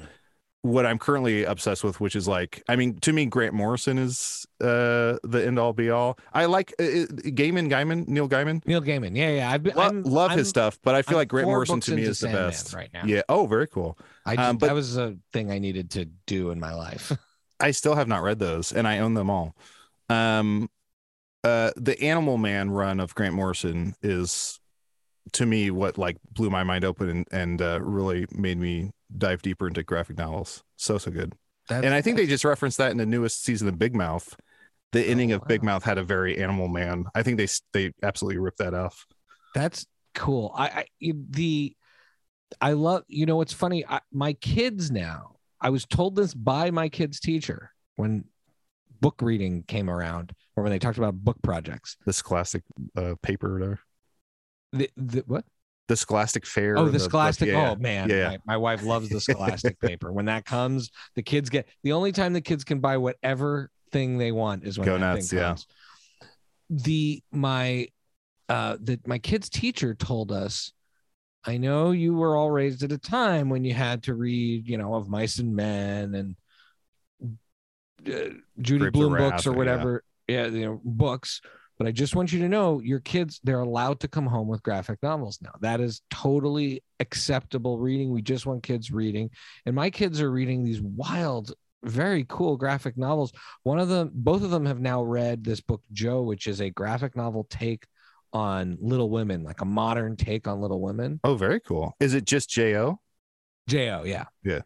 What 0.67 0.85
I'm 0.87 0.99
currently 0.99 1.45
obsessed 1.45 1.85
with, 1.85 2.01
which 2.01 2.17
is 2.17 2.27
like, 2.27 2.63
I 2.69 2.77
mean, 2.77 2.99
to 3.01 3.13
me, 3.13 3.27
Grant 3.27 3.55
Morrison 3.55 3.99
is 3.99 4.47
uh, 4.61 5.17
the 5.23 5.43
end 5.47 5.59
all 5.59 5.73
be 5.73 5.91
all. 5.91 6.19
I 6.33 6.47
like 6.47 6.75
uh, 6.81 6.83
uh, 6.85 7.07
Gaiman, 7.39 7.71
Gaiman, 7.71 8.09
Neil 8.09 8.29
Gaiman. 8.29 8.67
Neil 8.67 8.81
Gaiman. 8.83 9.17
Yeah, 9.17 9.31
yeah. 9.31 9.51
I've 9.51 9.63
been, 9.63 9.77
Lo- 9.77 9.83
I'm- 9.83 10.03
love 10.03 10.31
his 10.33 10.39
I'm- 10.39 10.45
stuff, 10.47 10.79
but 10.83 10.95
I 10.95 11.03
feel 11.03 11.17
I'm 11.17 11.21
like 11.21 11.29
Grant 11.29 11.47
Morrison 11.47 11.81
to 11.81 11.95
me 11.95 12.03
is 12.03 12.09
the 12.21 12.27
Sandman 12.27 12.49
best. 12.49 12.75
right 12.75 12.91
now. 12.93 13.03
Yeah. 13.07 13.23
Oh, 13.29 13.47
very 13.47 13.69
cool. 13.69 13.97
I 14.25 14.35
just, 14.37 14.49
Um, 14.49 14.57
but- 14.59 14.67
that 14.67 14.75
was 14.75 14.97
a 14.97 15.17
thing 15.33 15.51
I 15.53 15.59
needed 15.59 15.91
to 15.93 16.07
do 16.27 16.51
in 16.51 16.59
my 16.59 16.75
life. 16.75 17.13
I 17.61 17.71
still 17.71 17.95
have 17.95 18.09
not 18.09 18.23
read 18.23 18.39
those, 18.39 18.73
and 18.73 18.89
I 18.89 18.99
own 18.99 19.15
them 19.15 19.31
all. 19.31 19.55
Um, 20.09 20.69
uh, 21.45 21.71
the 21.77 22.01
Animal 22.03 22.39
Man 22.39 22.71
run 22.71 22.99
of 22.99 23.15
Grant 23.15 23.35
Morrison 23.35 23.95
is, 24.03 24.59
to 25.33 25.47
me, 25.47 25.71
what 25.71 25.97
like 25.97 26.17
blew 26.33 26.51
my 26.51 26.65
mind 26.65 26.85
open 26.85 27.09
and 27.09 27.27
and 27.31 27.63
uh, 27.63 27.79
really 27.81 28.27
made 28.33 28.59
me 28.59 28.91
dive 29.17 29.43
deeper 29.43 29.69
into 29.69 29.83
graphic 29.83 30.17
novels. 30.19 30.63
So 30.77 30.99
so 30.99 31.11
good. 31.11 31.35
That's, 31.69 31.85
and 31.85 31.95
I 31.95 32.01
think 32.01 32.17
they 32.17 32.27
just 32.27 32.45
referenced 32.45 32.79
that 32.79 32.93
in 32.93 32.97
the 32.97 33.07
newest 33.07 33.43
season 33.43 33.69
of 33.69 33.79
Big 33.79 33.95
Mouth. 33.95 34.37
The 34.93 35.03
ending 35.05 35.33
Oh, 35.33 35.37
of 35.37 35.49
Big. 35.49 35.63
Mouth 35.65 35.83
had 35.83 35.99
a 35.99 36.05
very 36.05 36.39
Animal 36.39 36.69
Man. 36.69 37.07
I 37.15 37.23
think 37.23 37.39
they 37.39 37.49
they 37.73 37.93
absolutely 38.03 38.39
ripped 38.39 38.59
that 38.59 38.73
off. 38.75 39.05
that's 39.55 39.85
cool. 40.15 40.53
I, 40.57 40.67
I 40.69 41.13
the 41.31 41.77
I 42.61 42.73
love. 42.73 43.03
You 43.09 43.27
know 43.27 43.37
what's 43.37 43.53
funny? 43.53 43.85
I, 43.87 44.01
my 44.13 44.33
kids 44.35 44.91
now. 44.91 45.33
I 45.61 45.71
was 45.71 45.85
told 45.87 46.15
this 46.15 46.35
by 46.35 46.71
my 46.71 46.89
kid's 46.89 47.19
teacher 47.19 47.71
when 47.97 48.25
book 49.01 49.21
reading 49.21 49.65
came 49.67 49.91
around, 49.91 50.33
or 50.55 50.63
when 50.63 50.71
they 50.71 50.79
talked 50.79 50.99
about 50.99 51.15
book 51.15 51.39
projects. 51.43 51.97
This 52.07 52.23
classic 52.23 52.63
uh, 52.97 53.15
paper, 53.23 53.55
whatever. 53.55 53.81
The, 54.73 54.91
the 54.97 55.25
what? 55.27 55.45
The 55.89 55.97
Scholastic 55.97 56.45
Fair. 56.47 56.77
Oh, 56.77 56.89
the 56.89 56.99
Scholastic. 56.99 57.49
yeah. 57.49 57.71
Oh 57.71 57.77
man, 57.77 58.09
Yeah. 58.11 58.31
My, 58.31 58.39
my 58.47 58.57
wife 58.57 58.83
loves 58.83 59.09
the 59.09 59.21
Scholastic 59.21 59.81
paper. 59.81 60.13
When 60.13 60.27
that 60.27 60.45
comes, 60.45 60.91
the 61.15 61.23
kids 61.23 61.49
get 61.49 61.69
the 61.85 61.93
only 61.93 62.13
time 62.13 62.33
the 62.33 62.41
kids 62.41 62.65
can 62.65 62.81
buy 62.81 62.97
whatever 62.97 63.71
thing 63.93 64.19
they 64.19 64.33
want 64.33 64.65
is 64.65 64.79
when 64.79 64.87
Go 64.87 64.95
that 64.95 65.01
nuts, 65.01 65.31
thing 65.31 65.39
yeah. 65.39 65.49
comes. 65.49 65.67
The 66.71 67.23
my 67.31 67.89
uh 68.49 68.77
the 68.81 68.99
my 69.07 69.19
kid's 69.19 69.49
teacher 69.49 69.95
told 69.95 70.33
us, 70.33 70.73
I 71.45 71.59
know 71.59 71.93
you 71.93 72.15
were 72.15 72.37
all 72.37 72.51
raised 72.51 72.83
at 72.83 72.91
a 72.91 72.99
time 72.99 73.49
when 73.49 73.65
you 73.65 73.73
had 73.73 74.03
to 74.05 74.15
read, 74.15 74.69
you 74.69 74.79
know, 74.79 74.95
of 74.95 75.09
mice 75.09 75.39
and 75.39 75.55
men 75.55 76.15
and 76.15 76.37
uh, 78.09 78.35
Judy 78.61 78.81
Grapes 78.81 78.93
Blume 78.93 79.17
books 79.17 79.47
or 79.47 79.51
yeah. 79.51 79.57
whatever, 79.57 80.05
yeah, 80.27 80.47
you 80.47 80.65
know, 80.65 80.81
books. 80.85 81.41
But 81.79 81.87
I 81.87 81.93
just 81.93 82.17
want 82.17 82.33
you 82.33 82.39
to 82.41 82.49
know 82.49 82.81
your 82.81 83.01
kids, 83.01 83.41
they're 83.45 83.61
allowed 83.61 84.01
to 84.01 84.09
come 84.09 84.27
home 84.27 84.49
with 84.49 84.63
graphic 84.63 84.99
novels 85.03 85.39
now. 85.43 85.53
That 85.61 85.81
is 85.81 86.01
totally 86.11 86.83
acceptable 87.01 87.79
reading. 87.79 88.11
We 88.11 88.23
just 88.23 88.47
want 88.47 88.63
kids 88.63 88.91
reading. 88.91 89.31
And 89.67 89.75
my 89.75 89.91
kids 89.91 90.21
are 90.21 90.31
reading 90.31 90.65
these 90.65 90.81
wild, 90.81 91.53
very 91.85 92.25
cool 92.29 92.57
graphic 92.57 92.97
novels. 92.97 93.33
One 93.63 93.79
of 93.79 93.89
them, 93.89 94.11
both 94.15 94.43
of 94.43 94.51
them 94.51 94.65
have 94.67 94.81
now 94.81 95.03
read 95.03 95.45
this 95.45 95.61
book, 95.61 95.83
Joe, 95.93 96.23
which 96.23 96.47
is 96.47 96.61
a 96.61 96.71
graphic 96.71 97.15
novel 97.15 97.47
take 97.51 97.85
on 98.33 98.79
Little 98.81 99.11
Women, 99.11 99.45
like 99.45 99.61
a 99.61 99.67
modern 99.67 100.17
take 100.17 100.49
on 100.49 100.61
Little 100.61 100.81
Women. 100.81 101.21
Oh, 101.25 101.37
very 101.37 101.61
cool. 101.61 101.95
Is 102.01 102.15
it 102.15 102.25
just 102.25 102.49
Jo? 102.49 103.01
Jo, 103.69 104.03
yeah. 104.05 104.25
Yeah. 104.43 104.61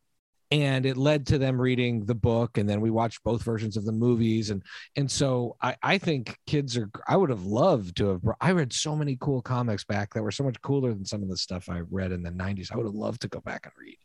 And 0.53 0.85
it 0.85 0.97
led 0.97 1.29
to 1.29 1.39
them 1.39 1.61
reading 1.61 2.05
the 2.05 2.15
book, 2.15 2.59
and 2.59 2.69
then 2.69 2.81
we 2.81 2.91
watched 2.91 3.23
both 3.23 3.43
versions 3.43 3.77
of 3.77 3.85
the 3.85 3.93
movies, 3.93 4.51
and 4.51 4.63
and 4.97 5.09
so 5.09 5.57
I 5.63 5.77
I 5.83 5.99
think 5.99 6.37
kids 6.47 6.77
are. 6.77 6.91
I 7.07 7.17
would 7.17 7.31
have 7.31 7.45
loved 7.45 7.97
to 7.99 8.09
have. 8.09 8.21
I 8.41 8.51
read 8.51 8.73
so 8.73 8.97
many 8.97 9.17
cool 9.21 9.43
comics 9.43 9.85
back 9.85 10.13
that 10.15 10.23
were 10.23 10.33
so 10.33 10.43
much 10.43 10.61
cooler 10.63 10.93
than 10.93 11.05
some 11.05 11.23
of 11.23 11.29
the 11.29 11.37
stuff 11.37 11.69
I 11.69 11.83
read 11.91 12.11
in 12.11 12.25
the 12.25 12.33
'90s. 12.33 12.73
I 12.73 12.77
would 12.77 12.87
have 12.87 12.95
loved 12.95 13.23
to 13.23 13.29
go 13.29 13.41
back 13.41 13.65
and 13.65 13.73
read. 13.79 13.99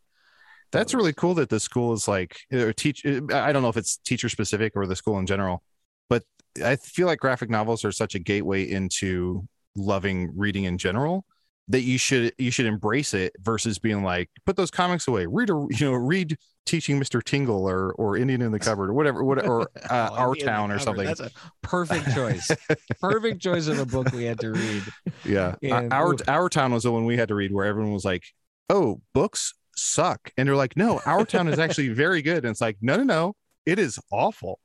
That's 0.70 0.92
those. 0.92 0.98
really 0.98 1.12
cool 1.14 1.34
that 1.34 1.48
the 1.48 1.58
school 1.58 1.92
is 1.92 2.06
like 2.06 2.36
eh, 2.52 2.62
or 2.62 2.72
teach. 2.72 3.04
Eh, 3.04 3.20
I 3.32 3.52
don't 3.52 3.62
know 3.62 3.68
if 3.68 3.76
it's 3.76 3.96
teacher 3.96 4.28
specific 4.28 4.74
or 4.76 4.86
the 4.86 4.94
school 4.94 5.18
in 5.18 5.26
general, 5.26 5.64
but 6.08 6.22
I 6.64 6.76
feel 6.76 7.08
like 7.08 7.18
graphic 7.18 7.50
novels 7.50 7.84
are 7.84 7.92
such 7.92 8.14
a 8.14 8.20
gateway 8.20 8.70
into 8.70 9.48
loving 9.74 10.30
reading 10.36 10.64
in 10.64 10.78
general 10.78 11.24
that 11.68 11.82
you 11.82 11.98
should 11.98 12.32
you 12.38 12.50
should 12.50 12.66
embrace 12.66 13.12
it 13.12 13.32
versus 13.40 13.78
being 13.78 14.02
like 14.02 14.30
put 14.44 14.56
those 14.56 14.70
comics 14.70 15.08
away. 15.08 15.26
Read 15.26 15.50
a 15.50 15.66
you 15.70 15.86
know 15.86 15.94
read 15.94 16.36
teaching 16.64 17.00
Mr. 17.00 17.22
Tingle 17.22 17.68
or 17.68 17.92
or 17.94 18.16
Indian 18.16 18.42
in 18.42 18.52
the 18.52 18.58
cupboard 18.58 18.90
or 18.90 18.92
whatever 18.92 19.24
what 19.24 19.44
or 19.46 19.62
uh, 19.90 20.08
Oh, 20.12 20.14
Our 20.14 20.28
Indian 20.30 20.46
Town 20.46 20.70
or 20.72 20.78
something. 20.78 21.06
That's 21.06 21.20
a 21.20 21.30
perfect 21.62 22.12
choice. 22.14 22.50
perfect 23.00 23.40
choice 23.40 23.66
of 23.66 23.78
a 23.78 23.86
book 23.86 24.12
we 24.12 24.24
had 24.24 24.38
to 24.40 24.52
read. 24.52 24.82
Yeah. 25.24 25.56
And- 25.62 25.92
our 25.92 26.12
ooh. 26.12 26.18
our 26.28 26.48
town 26.48 26.72
was 26.72 26.84
the 26.84 26.92
one 26.92 27.04
we 27.04 27.16
had 27.16 27.28
to 27.28 27.34
read 27.34 27.52
where 27.52 27.66
everyone 27.66 27.92
was 27.92 28.04
like, 28.04 28.24
"Oh, 28.70 29.00
books 29.12 29.54
suck." 29.74 30.30
And 30.36 30.48
they're 30.48 30.56
like, 30.56 30.76
"No, 30.76 31.00
our 31.06 31.24
town 31.24 31.48
is 31.48 31.58
actually 31.58 31.88
very 31.94 32.22
good." 32.22 32.38
And 32.38 32.48
it's 32.48 32.60
like, 32.60 32.76
"No, 32.80 32.96
no, 32.96 33.02
no. 33.04 33.34
It 33.64 33.78
is 33.78 33.98
awful." 34.12 34.60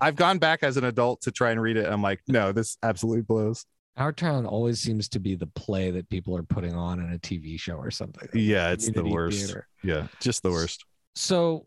I've 0.00 0.16
gone 0.16 0.38
back 0.38 0.62
as 0.62 0.76
an 0.76 0.84
adult 0.84 1.22
to 1.22 1.30
try 1.32 1.50
and 1.52 1.60
read 1.62 1.76
it. 1.76 1.86
I'm 1.86 2.02
like, 2.02 2.20
"No, 2.28 2.52
this 2.52 2.76
absolutely 2.82 3.22
blows." 3.22 3.64
Our 3.98 4.12
Town 4.12 4.46
always 4.46 4.78
seems 4.80 5.08
to 5.10 5.18
be 5.18 5.34
the 5.34 5.48
play 5.48 5.90
that 5.90 6.08
people 6.08 6.36
are 6.36 6.44
putting 6.44 6.74
on 6.74 7.00
in 7.00 7.12
a 7.12 7.18
TV 7.18 7.58
show 7.58 7.74
or 7.74 7.90
something. 7.90 8.28
Yeah, 8.32 8.70
it's 8.70 8.88
the 8.90 9.04
worst. 9.04 9.38
theater. 9.38 9.66
Yeah, 9.82 10.06
just 10.20 10.42
the 10.44 10.50
worst. 10.50 10.84
So 11.16 11.66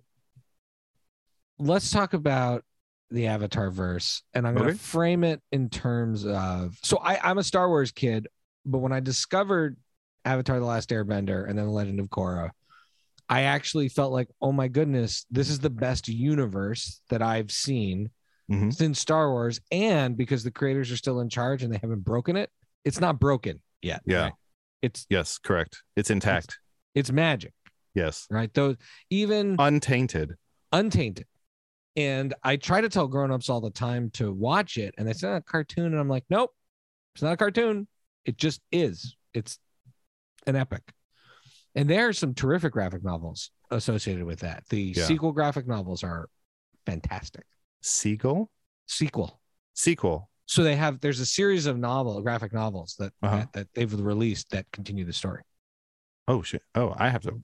let's 1.60 1.92
talk 1.92 2.14
about 2.14 2.64
the 3.10 3.28
Avatar 3.28 3.70
verse, 3.70 4.24
and 4.34 4.48
I'm 4.48 4.56
going 4.56 4.68
to 4.68 4.72
Okay. 4.72 4.78
frame 4.78 5.26
it 5.26 5.42
in 5.52 5.70
terms 5.70 6.26
of. 6.26 6.78
So 6.84 6.98
I, 6.98 7.20
I'm 7.22 7.38
a 7.38 7.44
Star 7.44 7.68
Wars 7.68 7.92
kid, 7.92 8.28
but 8.66 8.78
when 8.80 8.94
I 8.94 9.02
discovered 9.02 9.76
Avatar: 10.24 10.60
The 10.60 10.66
Last 10.66 10.90
Airbender 10.90 11.48
and 11.50 11.60
then 11.60 11.66
The 11.66 11.72
Legend 11.72 12.00
of 12.00 12.08
Korra, 12.08 12.52
I 13.28 13.42
actually 13.44 13.90
felt 13.90 14.14
like, 14.14 14.30
oh 14.42 14.54
my 14.54 14.70
goodness, 14.70 15.26
this 15.30 15.50
is 15.50 15.60
the 15.60 15.70
best 15.70 16.08
universe 16.08 17.02
that 17.10 17.22
I've 17.22 17.52
seen 17.52 18.10
Mhm. 18.52 18.74
since 18.74 19.00
Star 19.00 19.30
Wars, 19.32 19.60
and 19.72 20.18
because 20.18 20.44
the 20.44 20.52
creators 20.52 20.92
are 20.92 20.98
still 20.98 21.20
in 21.22 21.30
charge 21.30 21.64
and 21.64 21.74
they 21.74 21.78
haven't 21.78 22.02
broken 22.04 22.36
it, 22.36 22.52
it's 22.84 23.00
not 23.00 23.20
broken 23.20 23.62
yet. 23.82 24.02
Yeah. 24.06 24.24
right? 24.24 24.34
It's 24.82 25.06
Yes, 25.10 25.38
correct. 25.38 25.84
It's 25.96 26.10
intact. 26.10 26.60
it's 26.96 27.12
magic, 27.12 27.54
Yes, 27.94 28.28
right? 28.30 28.54
Those 28.54 28.76
even 29.10 29.56
untainted. 29.60 30.36
untainted. 30.72 31.28
And 31.96 32.34
I 32.44 32.56
try 32.58 32.82
to 32.82 32.90
tell 32.90 33.08
grown-ups 33.08 33.50
all 33.50 33.62
the 33.62 33.70
time 33.70 34.10
to 34.12 34.32
watch 34.32 34.78
it, 34.78 34.96
and 34.98 35.08
they 35.08 35.14
say 35.14 35.28
"Oh, 35.30 35.36
a 35.36 35.42
cartoon, 35.42 35.86
and 35.88 36.00
I'm 36.00 36.08
like, 36.10 36.24
nope, 36.30 36.52
it's 37.14 37.22
not 37.22 37.34
a 37.34 37.38
cartoon. 37.38 37.88
It 38.26 38.38
just 38.38 38.62
is. 38.72 39.16
It's 39.34 39.60
an 40.48 40.56
epic. 40.56 40.94
And 41.76 41.90
there 41.90 42.08
are 42.08 42.14
some 42.14 42.34
terrific 42.34 42.74
graphic 42.74 43.04
novels 43.04 43.52
associated 43.70 44.24
with 44.26 44.40
that. 44.40 44.66
The 44.70 44.94
Yeah. 44.96 45.06
sequel 45.06 45.32
graphic 45.32 45.68
novels 45.68 46.04
are 46.04 46.30
fantastic. 46.86 47.46
Seagull 47.82 48.50
Sequel. 48.88 49.40
sequel. 49.74 50.30
So 50.46 50.64
they 50.64 50.76
have 50.76 51.00
there's 51.00 51.20
a 51.22 51.26
series 51.26 51.66
of 51.66 51.78
novel 51.78 52.22
graphic 52.22 52.52
novels 52.54 52.96
that 53.00 53.14
Uh-huh. 53.24 53.38
that, 53.38 53.54
that 53.54 53.68
they've 53.74 53.94
released 53.94 54.50
that 54.52 54.66
continue 54.74 55.06
the 55.06 55.14
story. 55.14 55.44
Oh 56.28 56.42
shit! 56.42 56.62
Oh, 56.76 56.94
I 56.98 57.10
have 57.10 57.22
to 57.24 57.42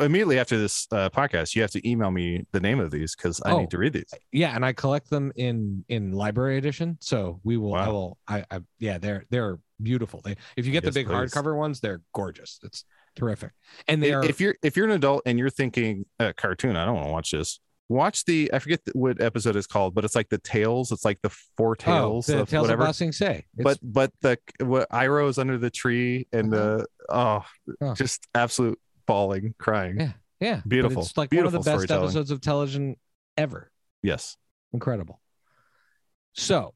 immediately 0.00 0.38
after 0.38 0.58
this 0.58 0.86
uh, 0.92 1.08
podcast. 1.10 1.54
You 1.54 1.62
have 1.62 1.70
to 1.72 1.88
email 1.88 2.10
me 2.10 2.44
the 2.52 2.60
name 2.60 2.78
of 2.80 2.90
these 2.90 3.14
because 3.16 3.40
I 3.42 3.52
Oh. 3.52 3.60
need 3.60 3.70
to 3.70 3.78
read 3.78 3.92
these. 3.92 4.12
Yeah, 4.32 4.54
and 4.54 4.64
I 4.64 4.72
collect 4.72 5.08
them 5.10 5.32
in 5.36 5.84
in 5.88 6.12
library 6.12 6.58
edition. 6.58 6.98
So 7.00 7.40
we 7.44 7.56
will. 7.56 7.74
I 7.74 7.88
will. 7.88 8.18
I, 8.28 8.44
I 8.50 8.60
yeah, 8.78 8.98
they're 8.98 9.24
they're 9.30 9.58
beautiful. 9.82 10.20
They 10.22 10.36
if 10.56 10.66
you 10.66 10.72
get 10.72 10.84
Yes, 10.84 10.92
the 10.94 11.00
big 11.00 11.06
please. 11.06 11.14
hardcover 11.32 11.56
ones, 11.56 11.80
they're 11.80 12.02
gorgeous. 12.12 12.58
It's 12.62 12.84
terrific, 13.16 13.52
and 13.88 14.02
they 14.02 14.12
I- 14.12 14.16
are. 14.18 14.24
If 14.24 14.40
you're 14.40 14.56
if 14.62 14.76
you're 14.76 14.86
an 14.86 14.92
adult 14.92 15.22
and 15.26 15.38
you're 15.38 15.50
thinking 15.50 16.04
uh, 16.20 16.32
cartoon, 16.36 16.76
I 16.76 16.84
don't 16.84 16.94
want 16.96 17.06
to 17.06 17.12
watch 17.12 17.30
this. 17.30 17.60
Watch 17.88 18.24
the 18.24 18.50
I 18.52 18.58
forget 18.60 18.80
what 18.94 19.20
episode 19.20 19.56
it's 19.56 19.66
called, 19.66 19.94
but 19.94 20.04
it's 20.04 20.16
like 20.16 20.30
the 20.30 20.38
tales. 20.38 20.90
It's 20.90 21.04
like 21.04 21.20
the 21.22 21.28
four 21.56 21.72
oh, 21.72 21.74
tales 21.74 22.26
the 22.26 22.40
of 22.40 22.48
Tales 22.48 22.62
whatever. 22.62 22.82
of 22.84 22.88
Ba 22.88 22.94
Sing 22.94 23.12
Se. 23.12 23.44
But 23.56 23.78
but 23.82 24.10
the 24.22 24.38
what 24.60 24.88
Iroh 24.90 25.28
is 25.28 25.38
under 25.38 25.58
the 25.58 25.70
tree 25.70 26.26
and 26.32 26.52
uh-huh. 26.54 26.76
the 26.78 26.86
oh, 27.10 27.44
Oh. 27.80 27.94
just 27.94 28.26
absolute 28.34 28.78
bawling, 29.06 29.54
crying. 29.58 30.00
Yeah. 30.00 30.12
yeah, 30.40 30.56
but 30.56 30.68
beautiful, 30.68 31.02
It's 31.02 31.16
like 31.16 31.30
beautiful 31.30 31.58
one 31.58 31.60
of 31.60 31.64
the 31.64 31.86
best 31.86 31.90
episodes 31.90 32.30
of 32.30 32.40
television 32.40 32.96
ever. 33.36 33.70
Yes. 34.02 34.36
Incredible. 34.72 35.20
So 36.32 36.74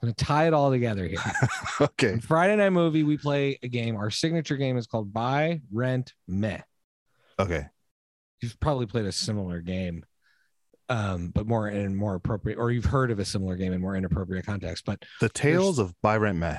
I'm 0.00 0.06
gonna 0.06 0.14
tie 0.14 0.46
it 0.46 0.54
all 0.54 0.70
together 0.70 1.06
here. 1.06 1.18
okay. 1.80 2.12
On 2.12 2.20
Friday 2.20 2.56
night 2.56 2.70
movie, 2.70 3.02
we 3.02 3.16
play 3.16 3.58
a 3.62 3.68
game. 3.68 3.96
Our 3.96 4.10
signature 4.10 4.56
game 4.56 4.78
is 4.78 4.86
called 4.86 5.12
Buy, 5.12 5.60
Rent, 5.72 6.12
Meh. 6.26 6.60
Okay. 7.38 7.66
You've 8.40 8.58
probably 8.60 8.86
played 8.86 9.04
a 9.06 9.12
similar 9.12 9.60
game 9.60 10.04
um 10.88 11.28
but 11.34 11.46
more 11.46 11.68
in 11.68 11.94
more 11.94 12.14
appropriate 12.14 12.56
or 12.58 12.70
you've 12.70 12.84
heard 12.84 13.10
of 13.10 13.18
a 13.18 13.24
similar 13.24 13.56
game 13.56 13.72
in 13.72 13.80
more 13.80 13.94
inappropriate 13.96 14.46
context 14.46 14.84
but 14.86 15.02
The 15.20 15.28
tales 15.28 15.78
of 15.78 15.92
Byron 16.02 16.38
Meh. 16.38 16.58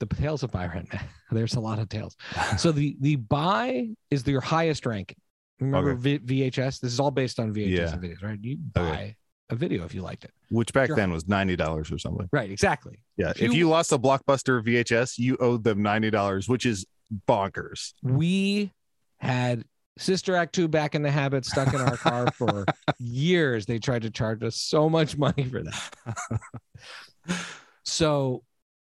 the 0.00 0.06
tales 0.06 0.42
of 0.42 0.50
byron 0.52 0.86
there's 1.30 1.54
a 1.54 1.60
lot 1.60 1.78
of 1.78 1.88
tales 1.88 2.16
so 2.56 2.70
the 2.72 2.96
the 3.00 3.16
buy 3.16 3.88
is 4.10 4.26
your 4.26 4.40
highest 4.40 4.86
rank. 4.86 5.14
remember 5.60 5.94
v- 5.94 6.18
vhs 6.20 6.80
this 6.80 6.92
is 6.92 7.00
all 7.00 7.10
based 7.10 7.40
on 7.40 7.52
vhs 7.52 7.68
Yeah. 7.76 7.92
and 7.92 8.02
videos 8.02 8.22
right 8.22 8.38
you 8.42 8.56
buy 8.58 8.80
Okay. 8.82 9.16
a 9.50 9.56
video 9.56 9.84
if 9.84 9.94
you 9.94 10.02
liked 10.02 10.24
it 10.24 10.30
Which 10.50 10.72
back 10.72 10.86
Sure. 10.88 10.96
then 10.96 11.10
was 11.12 11.26
ninety 11.26 11.56
dollars 11.56 11.90
or 11.90 11.98
something. 11.98 12.28
right 12.32 12.50
exactly 12.50 13.00
Yeah. 13.16 13.30
If 13.30 13.42
If 13.42 13.52
you- 13.52 13.58
you 13.60 13.68
lost 13.68 13.92
a 13.92 13.98
blockbuster 13.98 14.62
VHS, 14.62 15.18
you 15.18 15.36
owed 15.38 15.64
them 15.64 15.82
ninety 15.82 16.10
dollars, 16.10 16.48
which 16.48 16.64
is 16.66 16.86
bonkers. 17.28 17.92
we 18.02 18.72
had 19.18 19.64
sister 19.98 20.34
act 20.34 20.54
2 20.54 20.68
back 20.68 20.94
in 20.94 21.02
the 21.02 21.10
habit 21.10 21.44
stuck 21.44 21.72
in 21.72 21.80
our 21.80 21.96
car 21.96 22.30
for 22.30 22.66
years. 22.98 23.66
They 23.66 23.78
tried 23.78 24.02
to 24.02 24.10
charge 24.10 24.42
us 24.42 24.56
so 24.56 24.88
much 24.88 25.16
money 25.16 25.44
for 25.44 25.62
that. 25.62 26.40
So 27.84 28.42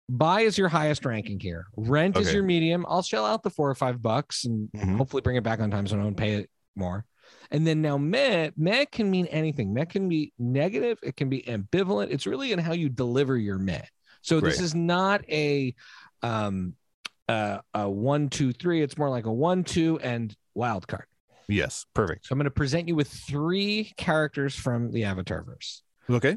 buy 0.08 0.42
is 0.42 0.58
your 0.58 0.68
highest 0.68 1.04
ranking 1.04 1.40
here. 1.40 1.66
Rent 1.76 2.16
is 2.18 2.32
your 2.34 2.42
medium. 2.42 2.84
I'll 2.88 3.02
shell 3.02 3.24
out 3.24 3.42
the 3.42 3.50
four 3.50 3.70
or 3.70 3.74
five 3.74 4.02
bucks 4.02 4.44
and 4.44 4.68
Mhm. 4.72 4.96
hopefully 4.98 5.22
bring 5.22 5.36
it 5.36 5.42
back 5.42 5.60
on 5.60 5.70
time 5.70 5.86
so 5.86 5.98
I 5.98 6.02
don't 6.02 6.16
pay 6.16 6.34
it 6.34 6.50
more. 6.76 7.04
And 7.50 7.66
then 7.66 7.80
now 7.80 7.96
meh 7.96 8.50
meh 8.56 8.84
can 8.86 9.10
mean 9.10 9.26
anything. 9.26 9.72
Meh 9.72 9.84
can 9.86 10.08
be 10.08 10.32
negative. 10.38 10.98
It 11.02 11.16
can 11.16 11.28
be 11.28 11.42
ambivalent. 11.42 12.10
It's 12.10 12.26
really 12.26 12.52
in 12.52 12.58
how 12.58 12.72
you 12.72 12.88
deliver 12.88 13.36
your 13.36 13.58
meh 13.58 13.82
so 14.22 14.38
this 14.40 14.60
is 14.60 14.74
not 14.74 15.24
a 15.30 15.74
um 16.22 16.74
uh, 17.28 17.60
a 17.72 17.88
one 17.88 18.28
two 18.28 18.52
three. 18.52 18.82
It's 18.82 18.98
more 18.98 19.08
like 19.08 19.24
a 19.26 19.32
one 19.32 19.64
two 19.64 19.98
and 20.00 20.36
wild 20.54 20.86
card 20.88 21.04
Yes. 21.48 21.84
Perfect. 21.94 22.26
so 22.26 22.32
i'm 22.32 22.38
going 22.38 22.44
to 22.44 22.50
present 22.50 22.86
you 22.88 22.94
with 22.96 23.08
three 23.08 23.92
characters 23.96 24.54
from 24.54 24.90
the 24.92 25.04
avatar 25.04 25.42
verse 25.42 25.82
Okay. 26.08 26.36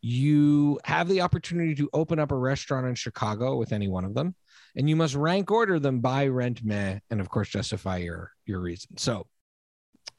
you 0.00 0.78
have 0.84 1.08
the 1.08 1.20
opportunity 1.22 1.74
to 1.74 1.88
open 1.92 2.18
up 2.18 2.30
a 2.30 2.36
restaurant 2.36 2.86
in 2.86 2.94
Chicago 2.94 3.56
with 3.56 3.72
any 3.72 3.88
one 3.88 4.04
of 4.04 4.14
them, 4.14 4.34
and 4.76 4.88
you 4.88 4.94
must 4.94 5.14
rank 5.14 5.50
order 5.50 5.78
them 5.80 6.00
by 6.00 6.26
rent 6.28 6.62
meh, 6.62 6.98
and 7.10 7.20
of 7.20 7.28
course 7.28 7.48
justify 7.48 7.96
your 7.96 8.30
your 8.46 8.60
reason. 8.60 8.96
So, 8.96 9.26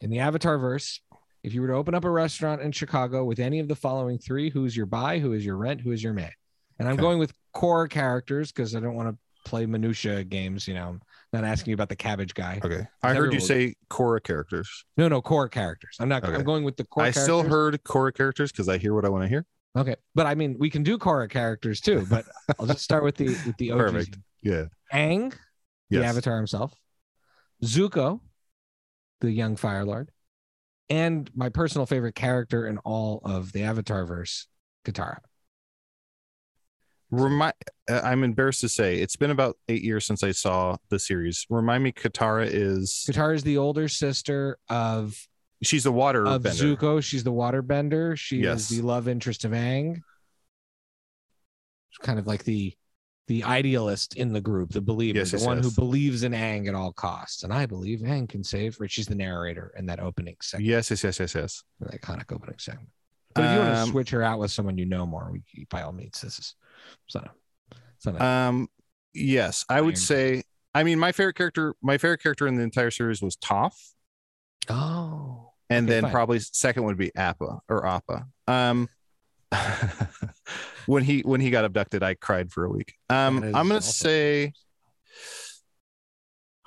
in 0.01 0.09
the 0.09 0.19
Avatar 0.19 0.57
verse, 0.57 0.99
if 1.43 1.53
you 1.53 1.61
were 1.61 1.67
to 1.67 1.75
open 1.75 1.93
up 1.95 2.03
a 2.03 2.09
restaurant 2.09 2.61
in 2.61 2.71
Chicago 2.73 3.23
with 3.23 3.39
any 3.39 3.59
of 3.59 3.67
the 3.69 3.75
following 3.75 4.17
three, 4.17 4.49
who 4.49 4.65
is 4.65 4.75
your 4.75 4.85
buy, 4.85 5.19
who 5.19 5.31
is 5.33 5.45
your 5.45 5.55
rent, 5.55 5.79
who 5.81 5.91
is 5.91 6.03
your 6.03 6.13
meh? 6.13 6.31
And 6.79 6.87
I'm 6.87 6.95
Okay. 6.95 7.01
going 7.03 7.19
with 7.19 7.33
core 7.53 7.87
characters 7.87 8.51
because 8.51 8.75
I 8.75 8.79
don't 8.81 8.95
want 8.95 9.09
to 9.09 9.17
play 9.49 9.65
minutia 9.65 10.23
games. 10.25 10.67
You 10.67 10.73
know, 10.73 10.99
not 11.31 11.43
asking 11.43 11.71
you 11.71 11.73
about 11.75 11.89
the 11.89 11.95
cabbage 11.95 12.33
guy. 12.33 12.59
Okay. 12.63 12.87
I 13.03 13.13
heard 13.13 13.33
you 13.33 13.39
say 13.39 13.75
Korra 13.89 14.21
characters. 14.23 14.85
No, 14.97 15.07
no, 15.07 15.21
core 15.21 15.47
characters. 15.47 15.97
I'm 15.99 16.09
not. 16.09 16.23
I'm 16.25 16.43
going 16.43 16.63
with 16.63 16.77
the 16.77 16.85
core. 16.85 17.03
I 17.03 17.11
still 17.11 17.43
heard 17.43 17.81
Korra 17.83 18.13
characters 18.13 18.51
because 18.51 18.67
I 18.67 18.77
hear 18.77 18.93
what 18.93 19.05
I 19.05 19.09
want 19.09 19.23
to 19.23 19.27
hear. 19.27 19.45
Okay, 19.77 19.95
but 20.15 20.25
I 20.25 20.33
mean, 20.35 20.55
we 20.59 20.69
can 20.69 20.83
do 20.83 20.97
Korra 20.97 21.29
characters 21.29 21.79
too. 21.81 22.05
But 22.09 22.25
I'll 22.59 22.65
just 22.65 22.81
start 22.81 23.03
with 23.03 23.15
the 23.15 23.27
with 23.45 23.57
the 23.57 23.71
OGs. 23.73 23.81
Perfect. 23.81 24.17
Yeah. 24.41 24.65
Aang, 24.91 25.33
the 25.89 26.03
Avatar 26.03 26.37
himself, 26.37 26.73
Zuko, 27.63 28.21
the 29.21 29.31
young 29.31 29.55
Fire 29.55 29.85
Lord, 29.85 30.09
and 30.89 31.29
my 31.35 31.49
personal 31.49 31.85
favorite 31.85 32.15
character 32.15 32.65
in 32.65 32.79
all 32.79 33.21
of 33.23 33.51
the 33.51 33.63
Avatar 33.63 34.05
verse, 34.05 34.47
Katara. 34.85 35.19
Remind. 37.11 37.53
uh, 37.89 38.01
I'm 38.03 38.23
embarrassed 38.23 38.61
to 38.61 38.69
say 38.69 38.97
it's 39.01 39.15
been 39.15 39.31
about 39.31 39.57
eight 39.67 39.81
years 39.81 40.05
since 40.05 40.23
I 40.23 40.31
saw 40.31 40.77
the 40.89 40.99
series. 40.99 41.45
Remind 41.49 41.83
me, 41.83 41.91
Katara 41.91 42.47
is 42.47 43.05
Katara 43.09 43.33
is 43.35 43.43
the 43.43 43.57
older 43.57 43.87
sister 43.87 44.57
of 44.69 45.17
she's 45.63 45.85
a 45.87 45.91
water 45.91 46.25
of 46.27 46.43
bender. 46.43 46.63
Zuko. 46.75 47.03
She's 47.03 47.23
the 47.23 47.31
waterbender. 47.33 48.15
She 48.17 48.37
Yes. 48.37 48.69
is 48.69 48.77
the 48.77 48.83
love 48.85 49.07
interest 49.07 49.43
of 49.43 49.51
Aang. 49.51 49.95
She's 51.89 51.97
kind 52.05 52.19
of 52.19 52.27
like 52.27 52.43
the 52.43 52.73
the 53.27 53.43
idealist 53.43 54.15
in 54.15 54.33
the 54.33 54.41
group, 54.41 54.71
the 54.71 54.81
believer, 54.81 55.19
Yes, 55.19 55.29
the 55.31 55.37
yes, 55.37 55.45
one 55.45 55.61
who 55.61 55.69
believes 55.71 56.23
in 56.23 56.31
Aang 56.31 56.67
at 56.67 56.73
all 56.73 56.91
costs. 56.91 57.43
And 57.43 57.53
I 57.53 57.67
believe 57.67 57.99
Aang 57.99 58.27
can 58.27 58.43
save. 58.43 58.79
Right? 58.79 58.89
She's 58.89 59.05
the 59.07 59.13
narrator 59.15 59.71
in 59.77 59.85
that 59.87 59.99
opening 59.99 60.35
segment, 60.41 60.67
Yes, 60.67 60.89
yes, 60.89 61.03
yes, 61.03 61.19
yes, 61.19 61.35
yes. 61.35 61.63
the 61.79 61.95
iconic 61.97 62.31
opening 62.31 62.57
segment. 62.59 62.89
But 63.35 63.45
if 63.45 63.51
you 63.51 63.59
want 63.59 63.73
to 63.75 63.81
Um, 63.81 63.89
switch 63.89 64.09
her 64.09 64.23
out 64.23 64.39
with 64.39 64.49
someone 64.51 64.77
you 64.79 64.85
know 64.87 65.05
more, 65.05 65.29
we, 65.31 65.43
by 65.69 65.83
all 65.83 65.91
means, 65.91 66.19
this 66.21 66.39
is 66.39 66.55
it's 67.05 67.15
not 67.15 67.25
a, 67.25 67.31
it's 67.95 68.05
not 68.05 68.15
a, 68.15 68.23
Um, 68.23 68.67
yes, 69.13 69.65
I 69.69 69.81
would 69.81 69.97
say. 69.97 70.43
I 70.75 70.83
mean, 70.83 70.99
my 70.99 71.11
favorite 71.11 71.35
character, 71.35 71.75
my 71.81 71.97
favorite 71.97 72.21
character 72.21 72.47
in 72.47 72.55
the 72.55 72.63
entire 72.63 72.91
series 72.91 73.21
was 73.21 73.35
Toph, 73.37 73.73
oh, 74.69 75.51
and 75.69 75.87
Okay, 75.87 75.95
then 75.95 76.03
fine. 76.03 76.11
probably 76.11 76.39
second 76.39 76.83
would 76.83 76.97
be 76.97 77.11
Appa 77.15 77.59
or 77.67 77.85
Appa. 77.87 78.27
Um, 78.47 78.87
when 80.85 81.03
he 81.03 81.21
when 81.21 81.41
he 81.41 81.49
got 81.49 81.65
abducted, 81.65 82.03
I 82.03 82.13
cried 82.13 82.51
for 82.51 82.65
a 82.65 82.69
week. 82.69 82.93
Um, 83.09 83.43
I'm 83.43 83.67
gonna 83.67 83.81
say, 83.81 84.53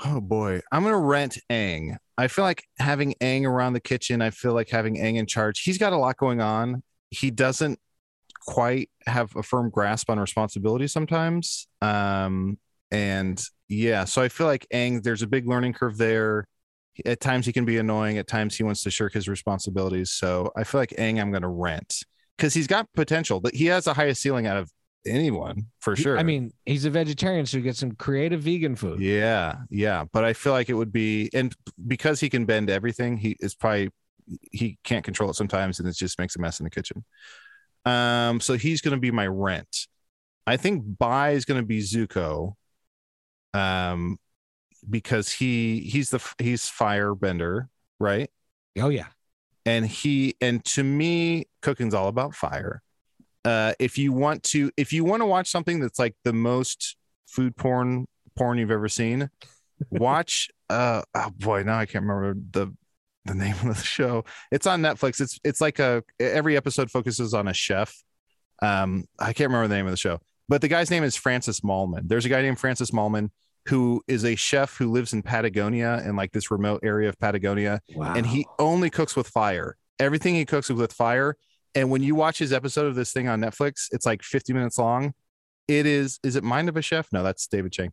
oh 0.04 0.20
boy, 0.20 0.60
I'm 0.70 0.82
gonna 0.82 0.98
rent 0.98 1.38
Aang. 1.50 1.96
I 2.18 2.28
feel 2.28 2.44
like 2.44 2.64
having 2.78 3.14
Aang 3.20 3.44
around 3.44 3.72
the 3.74 3.80
kitchen. 3.80 4.20
I 4.20 4.30
feel 4.30 4.52
like 4.52 4.68
having 4.68 4.96
Aang 4.96 5.16
in 5.16 5.26
charge. 5.26 5.62
He's 5.62 5.78
got 5.78 5.92
a 5.92 5.96
lot 5.96 6.16
going 6.16 6.40
on. 6.40 6.82
He 7.10 7.30
doesn't 7.30 7.78
quite 8.46 8.90
have 9.06 9.34
a 9.36 9.42
firm 9.42 9.70
grasp 9.70 10.10
on 10.10 10.18
responsibility 10.18 10.86
sometimes. 10.86 11.66
Um, 11.80 12.58
and 12.90 13.42
yeah, 13.68 14.04
so 14.04 14.22
I 14.22 14.28
feel 14.28 14.46
like 14.46 14.66
Aang, 14.72 15.02
there's 15.02 15.22
a 15.22 15.26
big 15.26 15.48
learning 15.48 15.72
curve 15.72 15.96
there. 15.96 16.46
At 17.06 17.20
times 17.20 17.46
he 17.46 17.52
can 17.52 17.64
be 17.64 17.78
annoying. 17.78 18.18
At 18.18 18.26
times 18.26 18.56
he 18.56 18.64
wants 18.64 18.82
to 18.82 18.90
shirk 18.90 19.14
his 19.14 19.28
responsibilities. 19.28 20.10
So 20.10 20.50
I 20.56 20.64
feel 20.64 20.80
like 20.80 20.90
Aang, 20.90 21.20
I'm 21.20 21.30
going 21.30 21.42
to 21.42 21.48
rent. 21.48 22.02
because 22.36 22.52
he's 22.54 22.66
got 22.66 22.86
potential. 22.94 23.40
But 23.40 23.54
he 23.54 23.66
has 23.66 23.84
the 23.84 23.94
highest 23.94 24.20
ceiling 24.20 24.46
out 24.46 24.56
of 24.58 24.70
anyone 25.06 25.66
for 25.80 25.96
sure. 25.96 26.18
I 26.18 26.22
mean, 26.22 26.52
he's 26.66 26.84
a 26.84 26.90
vegetarian, 26.90 27.46
so 27.46 27.56
he 27.56 27.62
gets 27.62 27.78
some 27.78 27.92
creative 27.92 28.40
vegan 28.42 28.76
food. 28.76 29.00
yeah, 29.00 29.56
yeah. 29.70 30.04
But 30.12 30.24
I 30.24 30.32
feel 30.32 30.52
like 30.52 30.68
it 30.68 30.74
would 30.74 30.92
be, 30.92 31.30
and 31.32 31.54
because 31.86 32.20
he 32.20 32.28
can 32.28 32.44
bend 32.44 32.68
everything, 32.68 33.16
he 33.16 33.36
is 33.40 33.54
probably 33.54 33.90
he 34.52 34.78
can't 34.84 35.04
control 35.04 35.30
it 35.30 35.34
sometimes, 35.34 35.80
and 35.80 35.88
it 35.88 35.96
just 35.96 36.18
makes 36.18 36.36
a 36.36 36.40
mess 36.40 36.60
in 36.60 36.64
the 36.64 36.70
kitchen. 36.70 37.04
Um, 37.84 38.40
so 38.40 38.54
he's 38.54 38.80
going 38.80 38.94
to 38.94 39.00
be 39.00 39.10
my 39.10 39.26
rent. 39.26 39.86
I 40.46 40.56
think 40.56 40.84
buy 40.98 41.30
is 41.32 41.44
going 41.44 41.60
to 41.60 41.66
be 41.66 41.80
Zuko. 41.80 42.54
Um, 43.54 44.18
because 44.88 45.30
he 45.32 45.80
he's 45.80 46.10
the 46.10 46.20
he's 46.38 46.64
firebender, 46.64 47.68
right? 48.00 48.30
Oh 48.78 48.88
yeah. 48.88 49.08
and 49.66 49.86
he 49.86 50.36
and 50.40 50.64
to 50.66 50.82
me 50.84 51.46
cooking's 51.62 51.94
all 51.94 52.08
about 52.08 52.34
fire 52.34 52.82
uh 53.44 53.72
if 53.78 53.98
you 53.98 54.12
want 54.12 54.42
to 54.42 54.70
if 54.76 54.92
you 54.92 55.04
want 55.04 55.20
to 55.22 55.26
watch 55.26 55.48
something 55.50 55.80
that's 55.80 55.98
like 55.98 56.14
the 56.24 56.32
most 56.32 56.96
food 57.26 57.56
porn 57.56 58.06
porn 58.36 58.58
you've 58.58 58.70
ever 58.70 58.88
seen 58.88 59.30
watch 59.90 60.48
uh 60.70 61.02
oh 61.14 61.30
boy 61.38 61.62
now 61.62 61.78
i 61.78 61.86
can't 61.86 62.04
remember 62.04 62.34
the 62.52 62.72
the 63.24 63.34
name 63.34 63.54
of 63.62 63.76
the 63.76 63.82
show 63.84 64.24
it's 64.50 64.66
on 64.66 64.80
netflix 64.82 65.20
it's 65.20 65.38
it's 65.44 65.60
like 65.60 65.78
a 65.78 66.02
every 66.18 66.56
episode 66.56 66.90
focuses 66.90 67.32
on 67.34 67.46
a 67.48 67.54
chef 67.54 67.94
um 68.62 69.04
i 69.18 69.32
can't 69.32 69.48
remember 69.50 69.68
the 69.68 69.74
name 69.76 69.86
of 69.86 69.92
the 69.92 69.96
show 69.96 70.18
but 70.48 70.60
the 70.60 70.68
guy's 70.68 70.90
name 70.90 71.04
is 71.04 71.16
Francis 71.16 71.60
Mallmann 71.60 72.08
there's 72.08 72.24
a 72.24 72.28
guy 72.28 72.42
named 72.42 72.58
Francis 72.58 72.90
Mallmann 72.90 73.30
who 73.68 74.02
is 74.08 74.24
a 74.24 74.34
chef 74.34 74.76
who 74.76 74.90
lives 74.90 75.12
in 75.12 75.22
patagonia 75.22 76.02
in 76.04 76.16
like 76.16 76.32
this 76.32 76.50
remote 76.50 76.80
area 76.82 77.08
of 77.08 77.18
patagonia 77.18 77.80
Wow. 77.94 78.14
and 78.16 78.26
he 78.26 78.44
only 78.58 78.90
cooks 78.90 79.14
with 79.14 79.28
fire. 79.28 79.76
Everything 80.00 80.34
he 80.34 80.44
cooks 80.44 80.68
is 80.68 80.74
with 80.76 80.92
fire. 80.92 81.36
And 81.76 81.88
when 81.90 82.02
you 82.02 82.16
watch 82.16 82.38
his 82.38 82.52
episode 82.52 82.86
of 82.86 82.96
this 82.96 83.12
thing 83.12 83.28
on 83.28 83.40
Netflix, 83.40 83.86
it's 83.92 84.04
like 84.04 84.22
50 84.24 84.52
minutes 84.52 84.78
long. 84.78 85.14
It 85.68 85.86
is, 85.86 86.18
is 86.24 86.34
it 86.34 86.42
Mind 86.42 86.68
of 86.68 86.76
a 86.76 86.82
Chef? 86.82 87.06
No, 87.12 87.22
that's 87.22 87.46
David 87.46 87.70
Chang. 87.72 87.92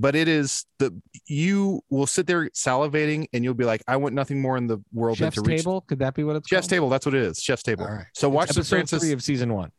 But 0.00 0.16
it 0.16 0.28
is 0.28 0.64
the 0.78 0.98
you 1.26 1.82
will 1.90 2.06
sit 2.06 2.26
there 2.26 2.48
salivating 2.50 3.26
and 3.34 3.44
you'll 3.44 3.52
be 3.54 3.66
like, 3.66 3.82
I 3.86 3.96
want 3.96 4.14
nothing 4.14 4.40
more 4.40 4.56
in 4.56 4.66
the 4.66 4.78
world 4.94 5.18
Chef's 5.18 5.36
than 5.36 5.44
to 5.44 5.50
reach 5.50 5.60
table. 5.60 5.82
Could 5.82 5.98
that 5.98 6.14
be 6.14 6.24
what 6.24 6.36
it's 6.36 6.48
Chef's 6.48 6.64
called? 6.64 6.70
Table. 6.70 6.88
That's 6.88 7.04
what 7.04 7.14
it 7.14 7.22
is. 7.22 7.38
Chef's 7.38 7.62
Table. 7.62 7.84
All 7.84 7.92
right. 7.92 8.06
So 8.14 8.28
It's 8.28 8.34
watch 8.34 8.48
the 8.50 8.64
Francis 8.64 9.02
three 9.02 9.12
of 9.12 9.22
season 9.22 9.52
one. 9.52 9.72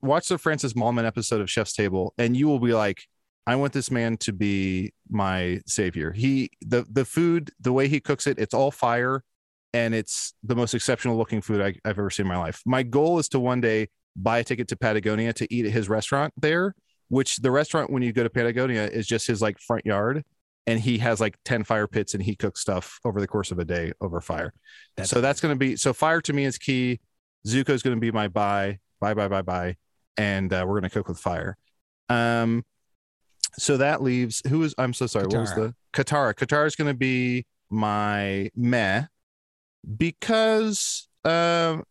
Watch 0.00 0.28
the 0.28 0.38
Francis 0.38 0.74
Mallmann 0.74 1.04
episode 1.04 1.40
of 1.40 1.50
Chef's 1.50 1.72
Table, 1.72 2.14
and 2.18 2.36
you 2.36 2.46
will 2.46 2.60
be 2.60 2.72
like, 2.72 3.04
I 3.48 3.56
want 3.56 3.72
this 3.72 3.90
man 3.90 4.16
to 4.18 4.32
be 4.32 4.92
my 5.10 5.60
savior. 5.66 6.12
He 6.12 6.50
the 6.60 6.86
the 6.88 7.04
food, 7.04 7.50
the 7.60 7.72
way 7.72 7.88
he 7.88 7.98
cooks 7.98 8.26
it, 8.26 8.38
it's 8.38 8.54
all 8.54 8.70
fire, 8.70 9.24
and 9.72 9.94
it's 9.94 10.34
the 10.44 10.54
most 10.54 10.72
exceptional 10.72 11.16
looking 11.16 11.40
food 11.40 11.60
I, 11.60 11.74
I've 11.84 11.98
ever 11.98 12.10
seen 12.10 12.26
in 12.26 12.28
my 12.28 12.38
life. 12.38 12.62
My 12.64 12.82
goal 12.84 13.18
is 13.18 13.28
to 13.30 13.40
one 13.40 13.60
day 13.60 13.88
buy 14.14 14.38
a 14.38 14.44
ticket 14.44 14.68
to 14.68 14.76
Patagonia 14.76 15.32
to 15.32 15.52
eat 15.52 15.66
at 15.66 15.72
his 15.72 15.88
restaurant 15.88 16.32
there, 16.36 16.74
which 17.08 17.36
the 17.36 17.50
restaurant 17.50 17.90
when 17.90 18.02
you 18.02 18.12
go 18.12 18.22
to 18.22 18.30
Patagonia 18.30 18.86
is 18.86 19.06
just 19.06 19.26
his 19.26 19.42
like 19.42 19.58
front 19.58 19.84
yard. 19.86 20.24
And 20.66 20.78
he 20.78 20.98
has 20.98 21.18
like 21.18 21.38
10 21.46 21.64
fire 21.64 21.86
pits 21.86 22.12
and 22.12 22.22
he 22.22 22.36
cooks 22.36 22.60
stuff 22.60 23.00
over 23.02 23.20
the 23.20 23.26
course 23.26 23.50
of 23.50 23.58
a 23.58 23.64
day 23.64 23.92
over 24.02 24.20
fire. 24.20 24.52
That's 24.96 25.08
so 25.08 25.22
that's 25.22 25.40
going 25.40 25.54
to 25.54 25.58
be 25.58 25.76
so 25.76 25.94
fire 25.94 26.20
to 26.20 26.32
me 26.34 26.44
is 26.44 26.58
key. 26.58 27.00
Zuko 27.46 27.70
is 27.70 27.82
going 27.82 27.96
to 27.96 28.00
be 28.00 28.10
my 28.10 28.28
buy, 28.28 28.78
buy, 29.00 29.14
buy, 29.14 29.28
buy, 29.28 29.40
buy, 29.40 29.76
and 30.18 30.52
uh, 30.52 30.64
we're 30.66 30.78
going 30.78 30.90
to 30.90 30.90
cook 30.90 31.08
with 31.08 31.18
fire. 31.18 31.56
Um, 32.10 32.66
so 33.56 33.78
that 33.78 34.02
leaves 34.02 34.42
who 34.46 34.62
is 34.62 34.74
I'm 34.76 34.92
so 34.92 35.06
sorry. 35.06 35.26
What 35.26 35.40
was 35.40 35.54
the 35.54 35.74
Katara? 35.94 36.34
Katara 36.34 36.66
is 36.66 36.76
going 36.76 36.92
to 36.92 36.98
be 36.98 37.46
my 37.70 38.50
meh 38.54 39.04
because 39.96 41.08
um, 41.24 41.84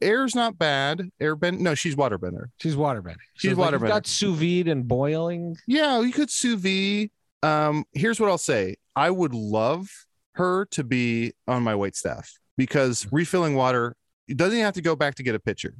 air's 0.00 0.34
not 0.34 0.58
bad. 0.58 1.10
Airbend, 1.20 1.58
no, 1.58 1.74
she's 1.74 1.94
waterbender. 1.94 2.46
She's 2.58 2.76
waterbending. 2.76 3.16
She's 3.34 3.56
like, 3.56 3.72
you've 3.72 3.80
waterbending. 3.80 3.88
Got 3.88 4.06
sous 4.06 4.38
vide 4.38 4.68
and 4.68 4.86
boiling. 4.86 5.56
Yeah, 5.66 6.00
you 6.00 6.12
could 6.12 6.30
sous 6.30 6.60
vide. 6.60 7.10
Um, 7.42 7.84
here's 7.92 8.20
what 8.20 8.28
I'll 8.28 8.38
say. 8.38 8.76
I 8.94 9.10
would 9.10 9.34
love 9.34 9.88
her 10.34 10.66
to 10.66 10.84
be 10.84 11.32
on 11.46 11.62
my 11.62 11.74
wait 11.74 11.96
staff 11.96 12.32
because 12.56 13.06
refilling 13.12 13.54
water 13.54 13.96
doesn't 14.28 14.54
even 14.54 14.64
have 14.64 14.74
to 14.74 14.82
go 14.82 14.96
back 14.96 15.16
to 15.16 15.22
get 15.22 15.34
a 15.34 15.40
pitcher. 15.40 15.74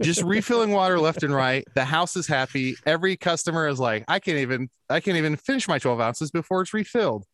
Just 0.00 0.22
refilling 0.22 0.70
water 0.70 0.98
left 0.98 1.22
and 1.22 1.34
right. 1.34 1.64
The 1.74 1.84
house 1.84 2.16
is 2.16 2.26
happy. 2.26 2.74
Every 2.86 3.16
customer 3.16 3.68
is 3.68 3.78
like, 3.78 4.04
I 4.08 4.18
can't 4.18 4.38
even, 4.38 4.68
I 4.88 5.00
can't 5.00 5.18
even 5.18 5.36
finish 5.36 5.68
my 5.68 5.78
12 5.78 6.00
ounces 6.00 6.30
before 6.30 6.62
it's 6.62 6.72
refilled. 6.72 7.24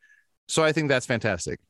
So 0.48 0.64
I 0.64 0.72
think 0.72 0.88
that's 0.88 1.06
fantastic. 1.06 1.60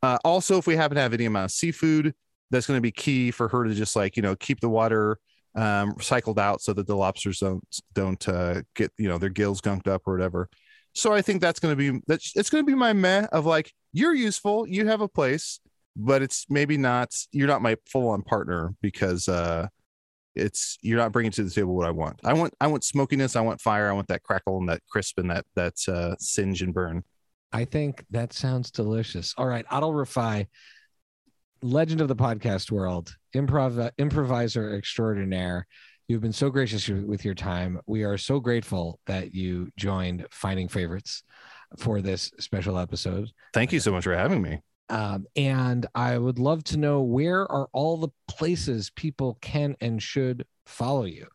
Uh, 0.00 0.18
also, 0.24 0.58
if 0.58 0.66
we 0.66 0.76
happen 0.76 0.94
to 0.94 1.00
have 1.00 1.12
any 1.12 1.24
amount 1.24 1.46
of 1.46 1.50
seafood, 1.50 2.14
that's 2.50 2.66
going 2.66 2.78
to 2.78 2.82
be 2.82 2.90
key 2.90 3.30
for 3.30 3.48
her 3.48 3.64
to 3.64 3.74
just 3.74 3.96
like 3.96 4.16
you 4.16 4.22
know 4.22 4.36
keep 4.36 4.60
the 4.60 4.68
water 4.68 5.18
um, 5.54 5.94
cycled 6.00 6.38
out 6.38 6.60
so 6.60 6.72
that 6.72 6.86
the 6.86 6.96
lobsters 6.96 7.38
don't 7.40 7.62
don't 7.94 8.28
uh, 8.28 8.62
get 8.74 8.92
you 8.98 9.08
know 9.08 9.18
their 9.18 9.28
gills 9.28 9.60
gunked 9.60 9.88
up 9.88 10.02
or 10.06 10.14
whatever. 10.14 10.48
So 10.94 11.12
I 11.12 11.22
think 11.22 11.40
that's 11.40 11.60
going 11.60 11.76
to 11.76 11.92
be 11.92 12.00
that's 12.06 12.32
it's 12.36 12.50
going 12.50 12.64
to 12.64 12.66
be 12.66 12.74
my 12.74 12.92
meh 12.92 13.26
of 13.32 13.46
like 13.46 13.72
you're 13.92 14.14
useful, 14.14 14.66
you 14.66 14.86
have 14.86 15.00
a 15.00 15.08
place, 15.08 15.60
but 15.96 16.22
it's 16.22 16.46
maybe 16.48 16.76
not 16.76 17.14
you're 17.32 17.48
not 17.48 17.62
my 17.62 17.76
full 17.86 18.08
on 18.08 18.22
partner 18.22 18.74
because 18.80 19.28
uh, 19.28 19.68
it's 20.34 20.78
you're 20.82 20.98
not 20.98 21.12
bringing 21.12 21.32
to 21.32 21.42
the 21.42 21.50
table 21.50 21.74
what 21.74 21.86
I 21.86 21.90
want. 21.90 22.20
I 22.24 22.32
want 22.32 22.54
I 22.60 22.66
want 22.68 22.84
smokiness, 22.84 23.36
I 23.36 23.40
want 23.40 23.60
fire, 23.60 23.88
I 23.88 23.92
want 23.92 24.08
that 24.08 24.22
crackle 24.22 24.58
and 24.58 24.68
that 24.68 24.82
crisp 24.88 25.18
and 25.18 25.30
that 25.30 25.44
that 25.56 25.74
uh, 25.88 26.14
singe 26.18 26.62
and 26.62 26.72
burn. 26.72 27.04
I 27.52 27.64
think 27.64 28.04
that 28.10 28.32
sounds 28.32 28.70
delicious. 28.70 29.34
All 29.38 29.46
right, 29.46 29.66
Adal 29.68 29.92
Rifai, 29.92 30.46
legend 31.62 32.00
of 32.00 32.08
the 32.08 32.16
podcast 32.16 32.70
world, 32.70 33.14
improv 33.34 33.90
improviser 33.98 34.76
extraordinaire. 34.76 35.66
You've 36.08 36.22
been 36.22 36.32
so 36.32 36.48
gracious 36.48 36.88
with 36.88 37.24
your 37.24 37.34
time. 37.34 37.80
We 37.86 38.04
are 38.04 38.16
so 38.16 38.40
grateful 38.40 38.98
that 39.06 39.34
you 39.34 39.68
joined 39.76 40.26
Finding 40.30 40.68
Favorites 40.68 41.22
for 41.76 42.00
this 42.00 42.30
special 42.40 42.78
episode. 42.78 43.28
Thank 43.52 43.72
you 43.72 43.80
so 43.80 43.92
much 43.92 44.04
for 44.04 44.14
having 44.14 44.40
me. 44.40 44.60
Um, 44.88 45.26
and 45.36 45.86
I 45.94 46.16
would 46.16 46.38
love 46.38 46.64
to 46.64 46.78
know 46.78 47.02
where 47.02 47.40
are 47.50 47.68
all 47.74 47.98
the 47.98 48.08
places 48.26 48.90
people 48.96 49.36
can 49.42 49.76
and 49.80 50.02
should 50.02 50.46
follow 50.64 51.04
you. 51.04 51.26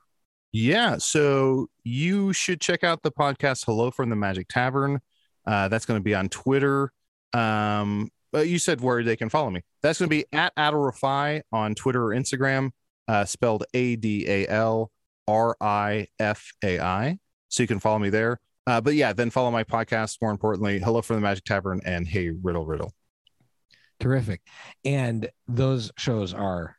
Yeah, 0.51 0.97
so 0.97 1.67
you 1.83 2.33
should 2.33 2.61
check 2.61 2.83
out 2.83 3.03
the 3.03 3.11
podcast 3.11 3.65
Hello 3.65 3.91
from 3.91 4.09
the 4.09 4.15
Magic 4.15 4.47
Tavern. 4.47 4.99
Uh, 5.45 5.67
that's 5.67 5.85
going 5.85 5.99
to 5.99 6.03
be 6.03 6.15
on 6.15 6.29
Twitter. 6.29 6.91
Um, 7.33 8.09
but 8.33 8.47
you 8.47 8.59
said 8.59 8.81
where 8.81 9.03
they 9.03 9.15
can 9.15 9.29
follow 9.29 9.51
me. 9.51 9.61
That's 9.81 9.99
going 9.99 10.09
to 10.09 10.15
be 10.15 10.25
at 10.33 10.53
Adal 10.57 11.41
on 11.53 11.75
Twitter 11.75 12.03
or 12.03 12.09
Instagram, 12.09 12.71
uh, 13.07 13.23
spelled 13.25 13.63
A 13.73 13.95
D 13.95 14.25
A 14.27 14.47
L 14.47 14.91
R 15.27 15.55
I 15.61 16.07
F 16.19 16.51
A 16.63 16.79
I. 16.79 17.19
So 17.47 17.63
you 17.63 17.67
can 17.67 17.79
follow 17.79 17.99
me 17.99 18.09
there. 18.09 18.39
Uh, 18.65 18.81
but 18.81 18.95
yeah, 18.95 19.13
then 19.13 19.29
follow 19.29 19.51
my 19.51 19.63
podcast. 19.63 20.17
More 20.21 20.31
importantly, 20.31 20.79
Hello 20.79 21.01
from 21.01 21.17
the 21.17 21.21
Magic 21.21 21.43
Tavern 21.43 21.79
and 21.85 22.07
Hey 22.07 22.31
Riddle 22.31 22.65
Riddle. 22.65 22.93
Terrific. 23.99 24.41
And 24.83 25.29
those 25.47 25.91
shows 25.97 26.33
are 26.33 26.75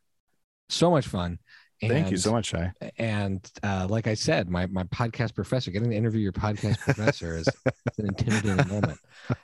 so 0.69 0.91
much 0.91 1.07
fun. 1.07 1.39
Thank 1.81 2.11
you 2.11 2.17
so 2.17 2.33
much, 2.33 2.47
Shai. 2.47 2.73
and 2.99 3.47
uh, 3.63 3.87
like 3.91 4.07
I 4.07 4.15
said, 4.15 4.49
my 4.49 4.67
my 4.67 4.85
podcast 4.85 5.35
professor, 5.35 5.71
getting 5.71 5.91
to 5.91 5.97
interview 5.97 6.21
your 6.21 6.33
podcast 6.33 6.79
professor 6.79 7.37
is 7.37 7.47
an 7.99 8.07
intimidating 8.07 8.69
moment 8.69 8.99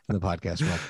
in 0.09 0.15
the 0.15 0.21
podcast 0.21 0.63
world. 0.63 0.81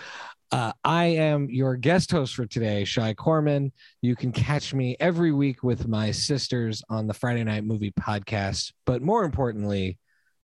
Uh, 0.53 0.73
I 0.83 1.05
am 1.05 1.49
your 1.49 1.77
guest 1.77 2.11
host 2.11 2.35
for 2.35 2.45
today, 2.45 2.85
Shai 2.85 3.15
Corman. 3.15 3.73
You 4.03 4.17
can 4.17 4.33
catch 4.33 4.75
me 4.75 4.97
every 4.99 5.31
week 5.31 5.63
with 5.63 5.87
my 5.87 6.11
sisters 6.11 6.83
on 6.89 7.07
the 7.07 7.15
Friday 7.15 7.45
Night 7.45 7.65
Movie 7.65 7.93
Podcast. 7.93 8.73
But 8.85 9.01
more 9.01 9.23
importantly, 9.25 9.99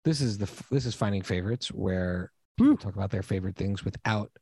this 0.04 0.20
is 0.20 0.36
the 0.36 0.50
this 0.70 0.84
is 0.84 0.96
Finding 0.96 1.22
Favorites, 1.22 1.68
where 1.68 2.32
people 2.58 2.76
talk 2.76 2.96
about 2.96 3.10
their 3.10 3.22
favorite 3.22 3.54
things 3.56 3.84
without 3.84 4.32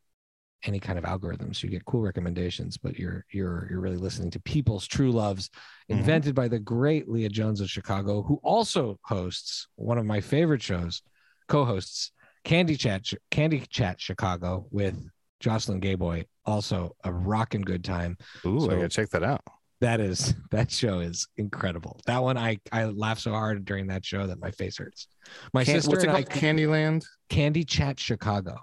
any 0.65 0.81
kind 0.81 0.99
of 0.99 1.05
algorithms. 1.05 1.63
You 1.63 1.69
get 1.69 1.85
cool 1.85 2.01
recommendations, 2.01 2.79
but 2.79 2.99
you're 2.99 3.27
you're 3.31 3.67
you're 3.71 3.81
really 3.81 3.99
listening 3.99 4.31
to 4.31 4.41
people's 4.41 4.87
true 4.87 5.13
loves, 5.13 5.51
Mhm. 5.91 5.99
invented 5.99 6.35
by 6.35 6.49
the 6.49 6.61
great 6.61 7.11
Leah 7.11 7.29
Jones 7.29 7.61
of 7.61 7.69
Chicago, 7.69 8.23
who 8.23 8.41
also 8.43 8.99
hosts 9.05 9.69
one 9.75 9.99
of 9.99 10.07
my 10.07 10.23
favorite 10.23 10.63
shows, 10.63 11.03
co-hosts 11.47 12.11
Candy 12.43 12.77
Chat 12.77 13.05
Candy 13.31 13.61
Chat 13.69 14.01
Chicago 14.01 14.67
with 14.71 14.97
Jocelyn 15.43 15.81
Gayboy. 15.81 16.25
Also 16.47 16.97
a 17.05 17.13
rockin' 17.13 17.63
good 17.63 17.85
time. 17.85 18.17
Ooh, 18.47 18.61
So- 18.61 18.71
I 18.71 18.75
got 18.77 18.83
to 18.83 18.89
check 18.89 19.11
that 19.11 19.23
out. 19.23 19.43
That 19.81 20.01
is 20.01 20.35
that 20.53 20.71
show 20.71 21.01
is 21.01 21.27
incredible. 21.37 22.01
That 22.07 22.23
one 22.23 22.39
I 22.39 22.61
I 22.71 22.85
laugh 22.85 23.19
so 23.19 23.33
hard 23.33 23.65
during 23.65 23.89
that 23.89 24.05
show 24.05 24.27
that 24.29 24.39
my 24.41 24.53
face 24.53 24.79
hurts. 24.79 25.09
My 25.53 25.65
Can- 25.65 25.75
sister 25.75 25.91
what's 25.91 26.05
it 26.05 26.09
and 26.09 26.17
I 26.17 26.23
called? 26.23 26.41
Candyland? 26.41 27.05
Candy 27.29 27.65
Chat 27.65 27.99
Chicago 27.99 28.57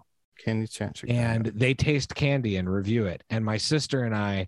Candy 0.43 0.67
Chat. 0.67 0.95
Chicago. 0.97 1.19
and 1.19 1.45
they 1.47 1.73
taste 1.73 2.15
candy 2.15 2.55
and 2.55 2.71
review 2.71 3.05
it. 3.07 3.21
And 3.29 3.43
my 3.43 3.57
sister 3.57 4.03
and 4.05 4.15
I, 4.15 4.47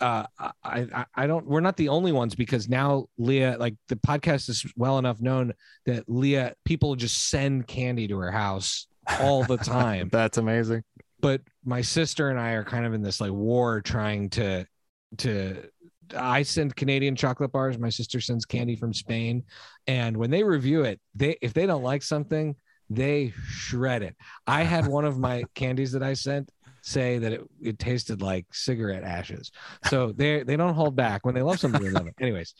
uh, 0.00 0.26
I, 0.38 0.50
I, 0.62 1.06
I 1.14 1.26
don't. 1.26 1.46
We're 1.46 1.60
not 1.60 1.78
the 1.78 1.88
only 1.88 2.12
ones 2.12 2.34
because 2.34 2.68
now 2.68 3.06
Leah, 3.16 3.56
like 3.58 3.76
the 3.88 3.96
podcast 3.96 4.50
is 4.50 4.70
well 4.76 4.98
enough 4.98 5.22
known 5.22 5.54
that 5.86 6.04
Leah, 6.06 6.54
people 6.66 6.94
just 6.96 7.30
send 7.30 7.66
candy 7.66 8.06
to 8.08 8.18
her 8.18 8.30
house 8.30 8.86
all 9.20 9.44
the 9.44 9.56
time. 9.56 10.08
that's 10.12 10.38
amazing. 10.38 10.82
but 11.20 11.40
my 11.64 11.80
sister 11.80 12.30
and 12.30 12.38
I 12.38 12.50
are 12.52 12.64
kind 12.64 12.86
of 12.86 12.94
in 12.94 13.02
this 13.02 13.20
like 13.20 13.32
war 13.32 13.80
trying 13.80 14.30
to 14.30 14.66
to 15.18 15.70
I 16.16 16.42
send 16.42 16.76
Canadian 16.76 17.16
chocolate 17.16 17.52
bars. 17.52 17.78
My 17.78 17.88
sister 17.88 18.20
sends 18.20 18.44
candy 18.44 18.76
from 18.76 18.92
Spain, 18.92 19.44
and 19.86 20.16
when 20.16 20.30
they 20.30 20.44
review 20.44 20.82
it, 20.82 21.00
they 21.14 21.36
if 21.42 21.52
they 21.52 21.66
don't 21.66 21.82
like 21.82 22.02
something, 22.02 22.54
they 22.90 23.32
shred 23.48 24.02
it. 24.02 24.14
I 24.46 24.62
had 24.62 24.86
one 24.86 25.04
of 25.04 25.18
my 25.18 25.44
candies 25.54 25.92
that 25.92 26.02
I 26.02 26.14
sent 26.14 26.50
say 26.86 27.18
that 27.18 27.32
it, 27.32 27.40
it 27.60 27.78
tasted 27.80 28.22
like 28.22 28.46
cigarette 28.52 29.02
ashes. 29.02 29.50
So 29.88 30.12
they 30.12 30.44
they 30.44 30.56
don't 30.56 30.74
hold 30.74 30.94
back 30.94 31.26
when 31.26 31.34
they 31.34 31.42
love 31.42 31.58
something. 31.58 31.82
They 31.82 31.90
love 31.90 32.06
it. 32.06 32.14
Anyways, 32.20 32.54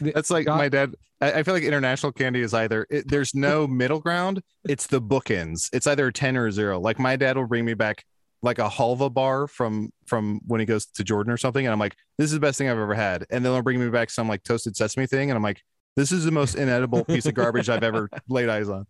That's 0.00 0.30
like 0.30 0.46
God- 0.46 0.58
my 0.58 0.68
dad. 0.68 0.94
I, 1.20 1.32
I 1.32 1.42
feel 1.42 1.54
like 1.54 1.62
international 1.64 2.12
candy 2.12 2.40
is 2.40 2.54
either 2.54 2.86
it, 2.90 3.08
there's 3.08 3.34
no 3.34 3.66
middle 3.66 4.00
ground. 4.00 4.42
It's 4.68 4.86
the 4.86 5.00
bookends. 5.00 5.68
It's 5.72 5.86
either 5.86 6.06
a 6.08 6.12
ten 6.12 6.36
or 6.36 6.46
a 6.46 6.52
zero. 6.52 6.78
Like 6.78 6.98
my 6.98 7.16
dad 7.16 7.36
will 7.36 7.46
bring 7.46 7.64
me 7.64 7.74
back 7.74 8.04
like 8.42 8.58
a 8.58 8.68
halva 8.68 9.12
bar 9.12 9.46
from 9.46 9.90
from 10.06 10.40
when 10.46 10.60
he 10.60 10.66
goes 10.66 10.86
to 10.86 11.04
Jordan 11.04 11.32
or 11.32 11.36
something, 11.36 11.66
and 11.66 11.72
I'm 11.72 11.78
like, 11.80 11.94
this 12.18 12.26
is 12.26 12.32
the 12.32 12.40
best 12.40 12.58
thing 12.58 12.68
I've 12.68 12.78
ever 12.78 12.94
had. 12.94 13.26
And 13.30 13.44
then 13.44 13.52
they'll 13.52 13.62
bring 13.62 13.80
me 13.80 13.88
back 13.90 14.10
some 14.10 14.28
like 14.28 14.42
toasted 14.42 14.76
sesame 14.76 15.06
thing, 15.06 15.30
and 15.30 15.36
I'm 15.36 15.42
like, 15.42 15.62
this 15.96 16.12
is 16.12 16.24
the 16.24 16.30
most 16.30 16.54
inedible 16.54 17.04
piece 17.04 17.26
of 17.26 17.34
garbage 17.34 17.68
I've 17.68 17.82
ever 17.82 18.08
laid 18.28 18.48
eyes 18.48 18.68
on. 18.68 18.86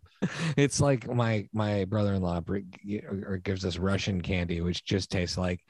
it's 0.55 0.79
like 0.79 1.07
my 1.11 1.47
my 1.53 1.85
brother-in-law 1.85 2.41
or 2.47 3.37
gives 3.37 3.65
us 3.65 3.77
Russian 3.77 4.21
candy, 4.21 4.61
which 4.61 4.83
just 4.85 5.09
tastes 5.11 5.37
like 5.37 5.61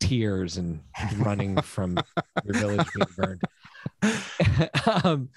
tears 0.00 0.56
and 0.56 0.80
running 1.16 1.60
from 1.62 1.96
your 2.44 2.54
village 2.54 2.86
being 2.94 3.08
burned. 3.16 3.42
um, 5.04 5.28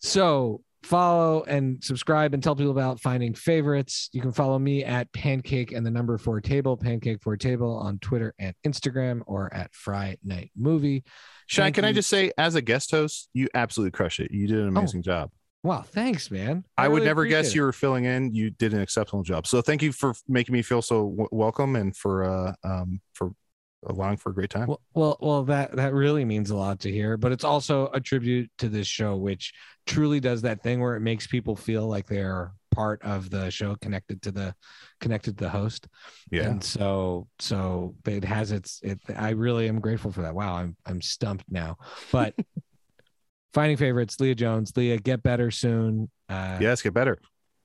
so 0.00 0.62
follow 0.88 1.44
and 1.44 1.84
subscribe 1.84 2.32
and 2.32 2.42
tell 2.42 2.56
people 2.56 2.72
about 2.72 2.98
finding 2.98 3.34
favorites. 3.34 4.08
You 4.12 4.22
can 4.22 4.32
follow 4.32 4.58
me 4.58 4.84
at 4.84 5.12
Pancake 5.12 5.72
and 5.72 5.84
the 5.84 5.90
number 5.90 6.16
four 6.16 6.40
table, 6.40 6.78
Pancake 6.78 7.22
four 7.22 7.36
table 7.36 7.76
on 7.76 7.98
Twitter 7.98 8.34
and 8.38 8.54
Instagram, 8.66 9.20
or 9.26 9.52
at 9.52 9.74
Fry 9.74 10.16
Night 10.24 10.50
Movie. 10.56 11.04
Thank 11.50 11.74
can 11.74 11.84
I 11.84 11.92
just 11.92 12.08
say, 12.08 12.32
as 12.38 12.54
a 12.54 12.62
guest 12.62 12.90
host, 12.90 13.28
you 13.34 13.48
absolutely 13.54 13.90
crushed 13.90 14.20
it. 14.20 14.30
You 14.30 14.46
did 14.46 14.60
an 14.60 14.68
amazing 14.68 15.02
job. 15.02 15.30
Wow, 15.62 15.82
thanks, 15.82 16.30
man. 16.30 16.64
I, 16.78 16.88
would 16.88 16.96
really 16.96 17.06
never 17.06 17.24
guess 17.26 17.48
appreciate 17.48 17.54
you 17.56 17.62
were 17.62 17.72
filling 17.72 18.04
in. 18.04 18.34
You 18.34 18.50
did 18.50 18.72
an 18.72 18.80
exceptional 18.80 19.22
job. 19.22 19.46
So 19.46 19.60
thank 19.60 19.82
you 19.82 19.92
for 19.92 20.14
making 20.26 20.54
me 20.54 20.62
feel 20.62 20.80
so 20.80 21.10
w- 21.10 21.28
welcome 21.32 21.76
and 21.76 21.94
for 21.94 22.24
uh 22.24 22.52
um 22.64 23.00
for 23.12 23.32
allowing 23.86 24.16
for 24.16 24.30
a 24.30 24.34
great 24.34 24.50
time. 24.50 24.68
Well, 24.68 24.80
well, 24.94 25.16
well, 25.20 25.44
that 25.44 25.76
that 25.76 25.92
really 25.94 26.24
means 26.24 26.50
a 26.50 26.56
lot 26.56 26.80
to 26.80 26.92
hear, 26.92 27.16
but 27.16 27.32
it's 27.32 27.44
also 27.44 27.88
a 27.92 28.00
tribute 28.00 28.50
to 28.58 28.68
this 28.68 28.86
show, 28.86 29.16
which 29.16 29.52
truly 29.86 30.20
does 30.20 30.42
that 30.42 30.62
thing 30.62 30.80
where 30.80 30.96
it 30.96 31.00
makes 31.00 31.26
people 31.26 31.56
feel 31.56 31.86
like 31.86 32.06
they're 32.06 32.52
part 32.78 33.02
of 33.02 33.28
the 33.30 33.50
show, 33.50 33.74
connected 33.76 34.22
to 34.22 34.30
the 34.30 34.54
connected 35.00 35.36
to 35.38 35.44
the 35.44 35.50
host. 35.50 35.88
yeah. 36.30 36.44
And 36.44 36.62
so, 36.62 37.26
so 37.38 37.96
it 38.06 38.24
has 38.24 38.52
its. 38.52 38.80
It. 38.82 39.00
I 39.16 39.30
really 39.30 39.68
am 39.68 39.80
grateful 39.80 40.12
for 40.12 40.22
that. 40.22 40.34
Wow, 40.34 40.54
I'm 40.54 40.76
I'm 40.86 41.00
stumped 41.02 41.44
now. 41.50 41.76
But 42.12 42.34
finding 43.52 43.76
favorites, 43.76 44.20
Leah 44.20 44.34
Jones. 44.34 44.76
Leah, 44.76 44.98
get 44.98 45.22
better 45.22 45.50
soon. 45.50 46.10
Uh, 46.28 46.58
yes, 46.60 46.82
get 46.82 46.94
better. 46.94 47.18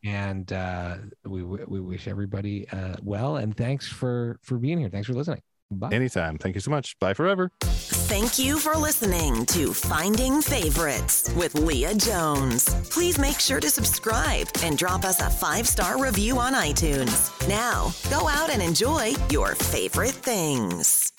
And 0.03 0.51
uh, 0.51 0.97
we 1.25 1.43
we 1.43 1.79
wish 1.79 2.07
everybody 2.07 2.67
uh, 2.69 2.95
well, 3.01 3.37
and 3.37 3.55
thanks 3.55 3.87
for 3.87 4.39
for 4.41 4.57
being 4.57 4.79
here. 4.79 4.89
Thanks 4.89 5.07
for 5.07 5.13
listening. 5.13 5.41
Bye. 5.73 5.89
Anytime. 5.91 6.37
Thank 6.37 6.55
you 6.55 6.61
so 6.61 6.71
much. 6.71 6.97
Bye 6.99 7.13
forever. 7.13 7.51
Thank 7.61 8.37
you 8.37 8.59
for 8.59 8.75
listening 8.75 9.45
to 9.47 9.73
Finding 9.73 10.41
Favorites 10.41 11.33
with 11.35 11.55
Leah 11.55 11.95
Jones. 11.95 12.73
Please 12.89 13.17
make 13.17 13.39
sure 13.39 13.59
to 13.59 13.69
subscribe 13.69 14.47
and 14.61 14.77
drop 14.77 15.03
us 15.03 15.19
a 15.21 15.29
five 15.29 15.67
star 15.67 16.01
review 16.01 16.39
on 16.39 16.53
iTunes. 16.53 17.31
Now, 17.47 17.91
go 18.09 18.27
out 18.27 18.49
and 18.49 18.61
enjoy 18.61 19.13
your 19.29 19.55
favorite 19.55 20.11
things. 20.11 21.11